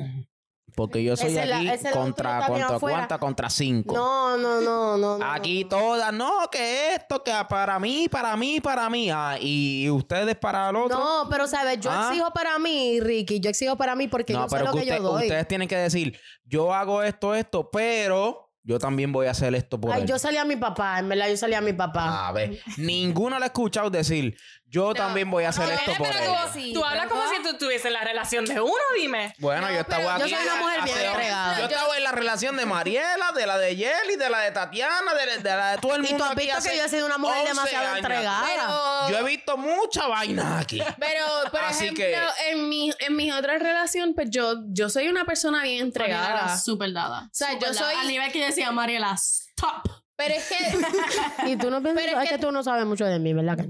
Porque 0.76 1.04
yo 1.04 1.16
soy 1.16 1.38
aquí 1.38 1.66
la 1.66 1.90
contra, 1.92 2.48
cuánta, 2.80 3.18
contra 3.20 3.48
cinco. 3.48 3.94
No, 3.94 4.36
no, 4.36 4.60
no, 4.60 4.96
no. 4.96 5.18
no. 5.18 5.24
Aquí 5.32 5.64
todas, 5.66 6.12
no, 6.12 6.50
que 6.50 6.94
esto, 6.96 7.22
que 7.22 7.32
para 7.48 7.78
mí, 7.78 8.08
para 8.10 8.36
mí, 8.36 8.60
para 8.60 8.90
mí. 8.90 9.08
Ah, 9.08 9.36
y 9.40 9.88
ustedes 9.88 10.34
para 10.34 10.70
el 10.70 10.74
otro. 10.76 10.98
No, 10.98 11.28
pero 11.30 11.46
sabes, 11.46 11.78
yo 11.78 11.92
Ah. 11.92 12.08
exijo 12.10 12.32
para 12.32 12.58
mí, 12.58 12.98
Ricky, 12.98 13.38
yo 13.38 13.50
exijo 13.50 13.76
para 13.76 13.94
mí 13.94 14.08
porque 14.08 14.32
yo 14.32 14.48
sé 14.48 14.58
lo 14.64 14.72
que, 14.72 14.78
usted- 14.80 14.96
yo 14.96 15.02
doy. 15.04 15.22
ustedes 15.22 15.46
tienen 15.46 15.68
que 15.68 15.76
decir, 15.76 16.18
yo 16.44 16.74
hago 16.74 17.04
esto, 17.04 17.36
esto, 17.36 17.70
pero 17.70 18.43
yo 18.64 18.78
también 18.78 19.12
voy 19.12 19.26
a 19.26 19.30
hacer 19.32 19.54
esto 19.54 19.78
por 19.80 19.92
Ay, 19.92 20.02
él. 20.02 20.08
yo 20.08 20.18
salí 20.18 20.38
a 20.38 20.44
mi 20.44 20.56
papá, 20.56 20.98
en 20.98 21.08
verdad, 21.08 21.28
yo 21.28 21.36
salí 21.36 21.54
a 21.54 21.60
mi 21.60 21.74
papá. 21.74 22.28
A 22.28 22.32
ver, 22.32 22.58
ninguno 22.78 23.38
le 23.38 23.44
he 23.44 23.46
escuchado 23.48 23.90
decir, 23.90 24.36
yo 24.74 24.92
también 24.94 25.30
voy 25.30 25.44
a 25.44 25.50
hacer 25.50 25.70
esto 25.70 25.92
por 25.94 26.08
pero 26.08 26.18
tú, 26.52 26.72
tú 26.72 26.84
hablas 26.84 27.06
como 27.06 27.22
si 27.30 27.42
tú 27.42 27.50
estuvieses 27.50 27.86
en 27.86 27.92
la 27.92 28.02
relación 28.02 28.44
de 28.44 28.60
uno, 28.60 28.74
dime. 28.96 29.32
Bueno, 29.38 29.70
yo 29.70 29.80
estaba 29.80 30.18
yo 30.18 30.24
aquí. 30.24 30.34
soy 30.34 30.42
una 30.44 30.56
mujer 30.56 30.82
bien 30.82 30.98
entregada. 30.98 31.58
Yo 31.58 31.64
estaba 31.66 31.96
en 31.96 32.02
la 32.04 32.12
relación 32.12 32.56
de 32.56 32.66
Mariela, 32.66 33.32
de 33.32 33.46
la 33.46 33.58
de 33.58 33.76
Jelly, 33.76 34.16
de 34.16 34.30
la 34.30 34.40
de 34.40 34.50
Tatiana, 34.50 35.14
de, 35.14 35.38
de 35.42 35.50
la 35.56 35.70
de 35.72 35.78
todo 35.78 35.94
el 35.94 36.04
Y 36.04 36.08
mundo. 36.08 36.18
tú 36.18 36.24
has 36.24 36.30
aquí 36.36 36.46
visto 36.46 36.68
que 36.70 36.76
yo 36.76 36.84
he 36.84 36.88
sido 36.88 37.06
una 37.06 37.18
mujer 37.18 37.36
11 37.38 37.48
demasiado 37.50 37.86
años. 37.86 37.98
entregada. 37.98 38.46
Pero, 38.46 39.08
Yo 39.10 39.18
he 39.26 39.30
visto 39.30 39.56
mucha 39.56 40.06
vaina 40.08 40.58
aquí. 40.58 40.82
pero 40.98 41.24
por 41.50 41.60
Así 41.60 41.84
ejemplo, 41.84 42.04
que- 42.04 42.50
en 42.50 42.68
mi, 42.68 42.90
en 42.98 43.16
mi 43.16 43.30
otra 43.32 43.58
relación, 43.58 44.14
pues 44.14 44.28
yo, 44.30 44.54
yo 44.68 44.90
soy 44.90 45.08
una 45.08 45.24
persona 45.24 45.62
bien 45.62 45.82
entregada. 45.84 46.58
súper 46.58 46.92
dada. 46.92 47.28
sea, 47.32 47.52
Súper 47.52 47.68
yo 47.68 47.74
dada. 47.74 47.90
soy- 47.92 48.00
Al 48.00 48.08
nivel 48.08 48.32
que 48.32 48.44
decía 48.44 48.72
Mariela, 48.72 49.12
stop. 49.14 49.88
Pero 50.16 50.34
es 50.34 50.48
que, 50.48 50.56
Y 51.50 51.56
tú 51.56 51.70
no 51.70 51.82
piensas, 51.82 52.04
Pero 52.04 52.18
es 52.18 52.24
es 52.24 52.30
que... 52.30 52.36
que- 52.36 52.40
tú 52.40 52.52
no 52.52 52.62
sabes 52.62 52.84
mucho 52.86 53.04
de 53.04 53.18
mí, 53.18 53.32
¿verdad? 53.34 53.56
que? 53.56 53.68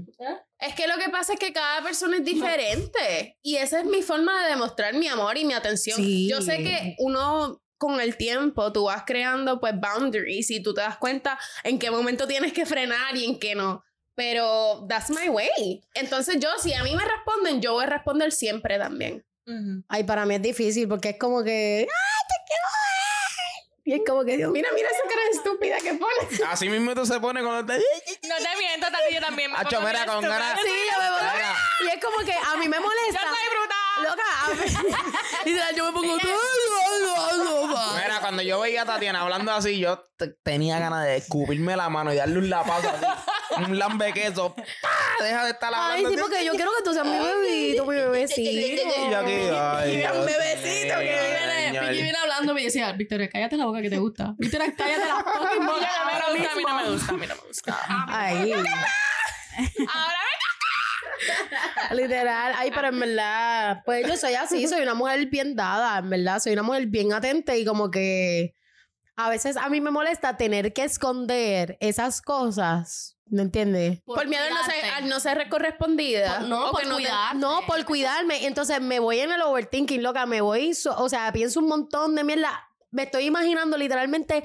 Es 0.59 0.75
que 0.75 0.87
lo 0.87 0.97
que 0.97 1.09
pasa 1.09 1.33
es 1.33 1.39
que 1.39 1.53
cada 1.53 1.81
persona 1.83 2.17
es 2.17 2.25
diferente. 2.25 3.37
Y 3.41 3.57
esa 3.57 3.79
es 3.79 3.85
mi 3.85 4.01
forma 4.01 4.43
de 4.43 4.49
demostrar 4.49 4.93
mi 4.93 5.07
amor 5.07 5.37
y 5.37 5.45
mi 5.45 5.53
atención. 5.53 5.97
Sí. 5.97 6.29
Yo 6.29 6.41
sé 6.41 6.57
que 6.57 6.95
uno 6.99 7.61
con 7.77 7.99
el 7.99 8.15
tiempo 8.15 8.71
tú 8.71 8.85
vas 8.85 9.03
creando 9.05 9.59
pues 9.59 9.73
boundaries 9.79 10.49
y 10.49 10.63
tú 10.63 10.73
te 10.73 10.81
das 10.81 10.97
cuenta 10.97 11.37
en 11.63 11.77
qué 11.77 11.91
momento 11.91 12.25
tienes 12.25 12.53
que 12.53 12.65
frenar 12.65 13.15
y 13.15 13.25
en 13.25 13.37
qué 13.37 13.55
no. 13.55 13.83
Pero 14.15 14.85
that's 14.87 15.09
my 15.09 15.27
way. 15.27 15.83
Entonces 15.93 16.39
yo, 16.39 16.49
si 16.57 16.73
a 16.73 16.83
mí 16.83 16.95
me 16.95 17.03
responden, 17.03 17.61
yo 17.61 17.73
voy 17.73 17.83
a 17.83 17.87
responder 17.87 18.31
siempre 18.31 18.77
también. 18.77 19.25
Ay, 19.89 20.03
para 20.05 20.25
mí 20.25 20.35
es 20.35 20.41
difícil 20.41 20.87
porque 20.87 21.09
es 21.09 21.19
como 21.19 21.43
que, 21.43 21.81
¡ay, 21.81 21.85
te 21.85 22.35
quiero! 22.47 22.84
Y 23.87 23.93
es 23.93 24.01
como 24.05 24.25
que, 24.25 24.35
Dios 24.35 24.51
mío, 24.51 24.63
Mira, 24.63 24.69
mira 24.73 24.89
esa 24.89 25.03
cara 25.07 25.21
estúpida 25.31 25.77
que 25.77 25.93
pones. 25.93 26.41
Así 26.49 26.67
mismo 26.69 26.95
tú 26.95 27.05
se 27.05 27.19
pone 27.19 27.41
cuando 27.43 27.71
te... 27.71 27.79
No 28.27 28.35
te 28.35 28.57
miento, 28.57 28.87
Tati, 28.87 29.13
yo 29.13 29.21
también 29.21 29.51
me 29.51 29.57
Acho, 29.57 29.75
pongo 29.77 29.87
mira, 29.87 30.05
con 30.07 30.21
ganas- 30.23 30.59
Sí, 30.59 30.69
yo 30.91 30.99
me 31.03 31.07
pongo- 31.09 31.31
Mira. 31.33 31.55
Y 31.81 31.87
es 31.95 32.03
como 32.03 32.17
que 32.25 32.33
a 32.33 32.57
mí 32.57 32.67
me 32.67 32.77
¡Yo 32.77 32.81
molesta. 32.81 33.21
soy 33.21 33.49
brutal! 33.51 33.74
Loca, 34.03 34.23
y 35.45 35.55
yo 35.77 35.85
me 35.85 35.91
pongo 35.91 36.17
Mira, 37.95 38.19
cuando 38.19 38.41
yo 38.43 38.59
veía 38.59 38.81
a 38.81 38.85
Tatiana 38.85 39.21
hablando 39.21 39.51
así, 39.51 39.79
yo 39.79 40.03
te- 40.17 40.29
tenía 40.43 40.79
ganas 40.79 41.03
de 41.05 41.17
escupirme 41.17 41.75
la 41.75 41.89
mano 41.89 42.11
y 42.13 42.17
darle 42.17 42.39
un 42.39 42.49
lapazo 42.49 42.89
así. 42.89 43.05
un 43.63 43.77
lambe 43.79 44.11
queso. 44.13 44.53
¡Pah! 44.55 45.23
Deja 45.23 45.45
de 45.45 45.51
estar 45.51 45.73
Ay, 45.73 45.81
hablando. 45.81 46.09
sí, 46.09 46.15
así. 46.15 46.21
porque 46.23 46.45
yo 46.45 46.51
quiero 46.53 46.71
que 46.77 46.83
tú 46.83 46.93
seas 46.93 47.05
mi 47.05 47.17
bebito, 47.17 47.85
mi 47.85 47.95
bebecito. 47.95 48.41
Y 49.07 49.11
yo 49.11 49.19
aquí, 49.19 49.33
ay, 49.33 50.05
Un 50.19 50.25
bebecito 50.25 50.95
que 50.99 51.19
Viene. 51.71 51.79
Vicky 51.89 52.03
viene 52.03 52.17
hablando 52.17 52.51
y 52.51 52.55
me 52.55 52.63
decía, 52.63 52.91
Victoria, 52.93 53.29
cállate 53.29 53.57
la 53.57 53.65
boca 53.65 53.81
que 53.81 53.89
te 53.89 53.97
gusta. 53.97 54.33
Victoria, 54.37 54.73
cállate 54.77 55.05
la 55.07 55.23
fucking 55.23 55.65
boca. 55.65 55.89
A 56.01 56.33
mí 56.33 56.39
no 56.39 56.45
me 56.45 56.49
gusta, 56.49 56.51
a 56.51 56.55
mí 56.55 56.63
no 56.63 56.75
me 56.75 56.89
gusta, 56.91 57.11
a 57.13 57.17
mí 57.17 57.27
no 57.27 57.35
me 57.35 57.41
gusta. 57.47 57.79
Ay, 58.07 58.51
Ahora 58.53 60.19
literal. 61.91 62.53
Ay, 62.57 62.71
pero 62.73 62.87
en 62.89 62.99
verdad, 62.99 63.81
pues 63.85 64.07
yo 64.07 64.17
soy 64.17 64.35
así, 64.35 64.67
soy 64.67 64.81
una 64.81 64.93
mujer 64.93 65.25
bien 65.27 65.55
dada, 65.55 65.99
en 65.99 66.09
verdad. 66.09 66.39
Soy 66.39 66.53
una 66.53 66.63
mujer 66.63 66.87
bien 66.87 67.13
atenta 67.13 67.55
y 67.55 67.65
como 67.65 67.91
que 67.91 68.55
a 69.15 69.29
veces 69.29 69.57
a 69.57 69.69
mí 69.69 69.81
me 69.81 69.91
molesta 69.91 70.37
tener 70.37 70.73
que 70.73 70.83
esconder 70.83 71.77
esas 71.79 72.21
cosas 72.21 73.15
¿Me 73.27 73.41
entiendes? 73.41 74.01
Por, 74.05 74.27
miedo 74.27 74.43
al 74.43 74.53
no, 74.53 74.63
ser, 74.63 75.05
no 75.05 75.19
ser 75.19 75.49
correspondida. 75.49 76.39
Por- 76.39 76.47
no, 76.47 76.69
o 76.69 76.71
por 76.71 76.81
que 76.81 76.87
no 76.87 76.95
cuidarte. 76.95 77.37
No, 77.37 77.61
por 77.65 77.83
cuidarme. 77.85 78.45
Entonces 78.45 78.79
me 78.81 78.99
voy 78.99 79.19
en 79.19 79.31
el 79.31 79.41
overthinking, 79.41 80.03
loca. 80.03 80.25
Me 80.27 80.41
voy, 80.41 80.73
so- 80.75 80.95
o 80.97 81.09
sea, 81.09 81.31
pienso 81.33 81.59
un 81.59 81.67
montón 81.67 82.13
de 82.15 82.23
mierda. 82.23 82.69
Me 82.91 83.03
estoy 83.03 83.25
imaginando 83.25 83.77
literalmente 83.77 84.43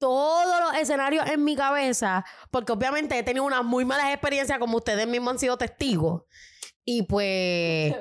todos 0.00 0.60
los 0.60 0.74
escenarios 0.82 1.24
en 1.30 1.44
mi 1.44 1.54
cabeza, 1.54 2.24
porque 2.50 2.72
obviamente 2.72 3.16
he 3.16 3.22
tenido 3.22 3.44
unas 3.44 3.62
muy 3.64 3.84
malas 3.84 4.08
experiencias, 4.10 4.58
como 4.58 4.78
ustedes 4.78 5.06
mismos 5.06 5.34
han 5.34 5.38
sido 5.38 5.56
testigos. 5.56 6.22
Y 6.84 7.02
pues 7.02 7.94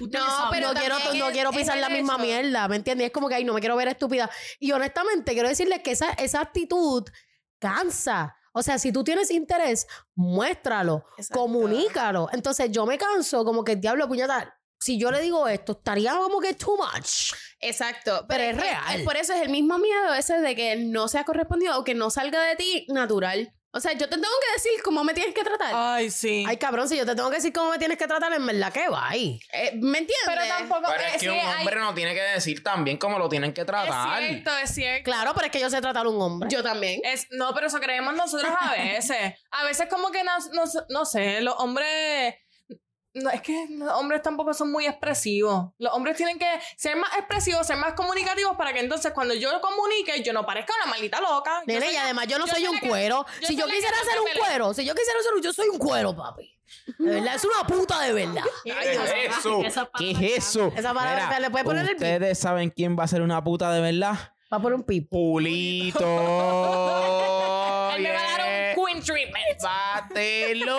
Ustedes 0.00 0.24
no, 0.24 0.30
saben. 0.30 0.50
pero 0.52 0.72
no 0.72 0.80
quiero, 0.80 0.98
no 1.18 1.26
es- 1.26 1.32
quiero 1.32 1.50
pisar 1.50 1.74
el 1.76 1.80
la 1.80 1.88
misma 1.88 2.14
hecho. 2.14 2.22
mierda, 2.24 2.68
¿me 2.68 2.76
entiendes? 2.76 3.06
Es 3.08 3.12
como 3.12 3.28
que, 3.28 3.34
ay, 3.34 3.44
no 3.44 3.52
me 3.54 3.60
quiero 3.60 3.76
ver 3.76 3.88
estúpida. 3.88 4.30
Y 4.58 4.72
honestamente, 4.72 5.32
quiero 5.32 5.48
decirles 5.48 5.80
que 5.82 5.92
esa, 5.92 6.10
esa 6.12 6.40
actitud 6.40 7.04
cansa. 7.58 8.36
O 8.52 8.62
sea, 8.62 8.78
si 8.78 8.92
tú 8.92 9.04
tienes 9.04 9.30
interés, 9.30 9.86
muéstralo, 10.14 11.04
Exacto. 11.16 11.40
comunícalo. 11.40 12.28
Entonces 12.32 12.70
yo 12.70 12.84
me 12.86 12.98
canso 12.98 13.44
como 13.44 13.64
que, 13.64 13.76
diablo, 13.76 14.08
puñeta, 14.08 14.56
si 14.80 14.98
yo 14.98 15.10
le 15.10 15.20
digo 15.20 15.46
esto, 15.46 15.72
estaría 15.72 16.12
como 16.14 16.40
que 16.40 16.54
too 16.54 16.76
much. 16.76 17.32
Exacto. 17.60 18.24
Pero 18.28 18.42
es 18.44 18.54
que- 18.56 18.62
real. 18.62 19.04
por 19.04 19.16
eso 19.16 19.32
es 19.34 19.42
el 19.42 19.50
mismo 19.50 19.78
miedo 19.78 20.14
ese 20.14 20.40
de 20.40 20.56
que 20.56 20.76
no 20.76 21.06
sea 21.08 21.24
correspondido 21.24 21.78
o 21.78 21.84
que 21.84 21.94
no 21.94 22.10
salga 22.10 22.42
de 22.42 22.56
ti 22.56 22.86
natural. 22.88 23.52
O 23.72 23.78
sea, 23.78 23.92
yo 23.92 24.08
te 24.08 24.16
tengo 24.16 24.24
que 24.24 24.52
decir 24.54 24.82
cómo 24.82 25.04
me 25.04 25.14
tienes 25.14 25.32
que 25.32 25.44
tratar. 25.44 25.70
Ay, 25.72 26.10
sí. 26.10 26.44
Ay, 26.48 26.56
cabrón, 26.56 26.88
si 26.88 26.96
yo 26.96 27.06
te 27.06 27.14
tengo 27.14 27.30
que 27.30 27.36
decir 27.36 27.52
cómo 27.52 27.70
me 27.70 27.78
tienes 27.78 27.98
que 27.98 28.08
tratar, 28.08 28.32
en 28.32 28.44
verdad 28.44 28.72
que 28.72 28.88
va 28.88 29.10
ahí. 29.10 29.38
Eh, 29.52 29.70
¿Me 29.76 29.98
entiendes? 29.98 30.16
pero 30.26 30.40
tampoco. 30.44 30.82
Pero 30.90 31.00
es 31.04 31.08
eh, 31.08 31.12
que 31.12 31.18
sí, 31.20 31.28
un 31.28 31.34
hay- 31.38 31.58
hombre 31.58 31.76
no 31.78 31.94
tiene 31.94 32.12
que 32.14 32.20
decir 32.20 32.64
también 32.64 32.96
cómo 32.96 33.16
lo 33.20 33.28
tienen 33.28 33.52
que 33.54 33.60
Es 33.60 33.66
tratar. 33.68 34.18
cierto, 34.24 34.50
es 34.56 34.70
cierto. 34.74 35.04
Claro, 35.04 35.34
pero 35.34 35.46
es 35.46 35.52
que 35.52 35.60
yo 35.60 35.70
sé 35.70 35.80
tratar 35.80 36.06
a 36.06 36.08
un 36.08 36.20
hombre. 36.20 36.48
Yo 36.50 36.64
también. 36.64 37.00
Es, 37.04 37.28
no, 37.30 37.54
pero 37.54 37.68
eso 37.68 37.78
creemos 37.78 38.14
nosotros 38.14 38.50
a 38.58 38.72
veces. 38.72 39.34
A 39.52 39.62
veces 39.64 39.86
como 39.88 40.10
que 40.10 40.24
no, 40.24 40.32
no, 40.52 40.64
no 40.88 41.04
sé, 41.04 41.40
los 41.42 41.54
hombres... 41.58 42.34
No, 43.12 43.28
es 43.30 43.42
que 43.42 43.66
los 43.70 43.90
hombres 43.94 44.22
tampoco 44.22 44.54
son 44.54 44.70
muy 44.70 44.86
expresivos. 44.86 45.70
Los 45.78 45.92
hombres 45.92 46.16
tienen 46.16 46.38
que 46.38 46.46
ser 46.76 46.96
más 46.96 47.10
expresivos, 47.16 47.66
ser 47.66 47.76
más 47.76 47.94
comunicativos 47.94 48.56
para 48.56 48.72
que 48.72 48.78
entonces 48.80 49.10
cuando 49.12 49.34
yo 49.34 49.60
comunique 49.60 50.22
yo 50.22 50.32
no 50.32 50.46
parezca 50.46 50.72
una 50.82 50.86
maldita 50.92 51.20
loca. 51.20 51.62
Nene, 51.66 51.86
soy 51.86 51.94
y 51.94 51.96
además 51.96 52.28
yo 52.28 52.38
no 52.38 52.46
yo 52.46 52.52
soy 52.52 52.64
soy 52.64 52.74
un 52.74 52.80
que- 52.80 52.88
cuero. 52.88 53.26
yo 53.40 53.48
si 53.48 53.56
yo 53.56 53.66
quisiera 53.66 53.96
ser 54.08 54.20
un 54.20 54.26
pelea. 54.26 54.44
cuero, 54.46 54.72
si 54.74 54.84
yo 54.84 54.94
quisiera 54.94 55.20
ser 55.22 55.34
un, 55.34 55.42
yo 55.42 55.52
soy 55.52 55.68
un 55.68 55.78
cuero, 55.78 56.14
papi. 56.14 56.56
De 56.98 57.10
verdad, 57.14 57.34
es 57.34 57.44
una 57.44 57.66
puta 57.66 58.00
de 58.00 58.12
verdad. 58.12 58.44
¿Qué 58.64 58.70
es 58.70 59.36
eso? 59.38 59.60
Esa 59.64 59.90
¿Qué 59.98 60.12
palabra 60.12 60.26
es 60.28 60.38
eso? 60.38 60.72
Esa 60.76 60.94
palabra 60.94 61.26
Mira, 61.26 61.40
le 61.40 61.50
puede 61.50 61.64
poner 61.64 61.86
el. 61.88 61.94
¿Ustedes 61.96 62.38
saben 62.38 62.70
quién 62.70 62.96
va 62.96 63.04
a 63.04 63.08
ser 63.08 63.22
una 63.22 63.42
puta 63.42 63.72
de 63.72 63.80
verdad? 63.80 64.34
Va 64.52 64.60
por 64.60 64.72
un 64.72 64.84
pip. 64.84 65.10
Pulito. 65.10 65.98
Él 67.96 68.02
me 68.02 68.12
va 68.12 68.20
a 68.20 68.38
dar 68.38 68.40
un 68.78 68.84
queen 68.84 69.02
treatment. 69.02 69.60
Bátelo. 69.62 70.78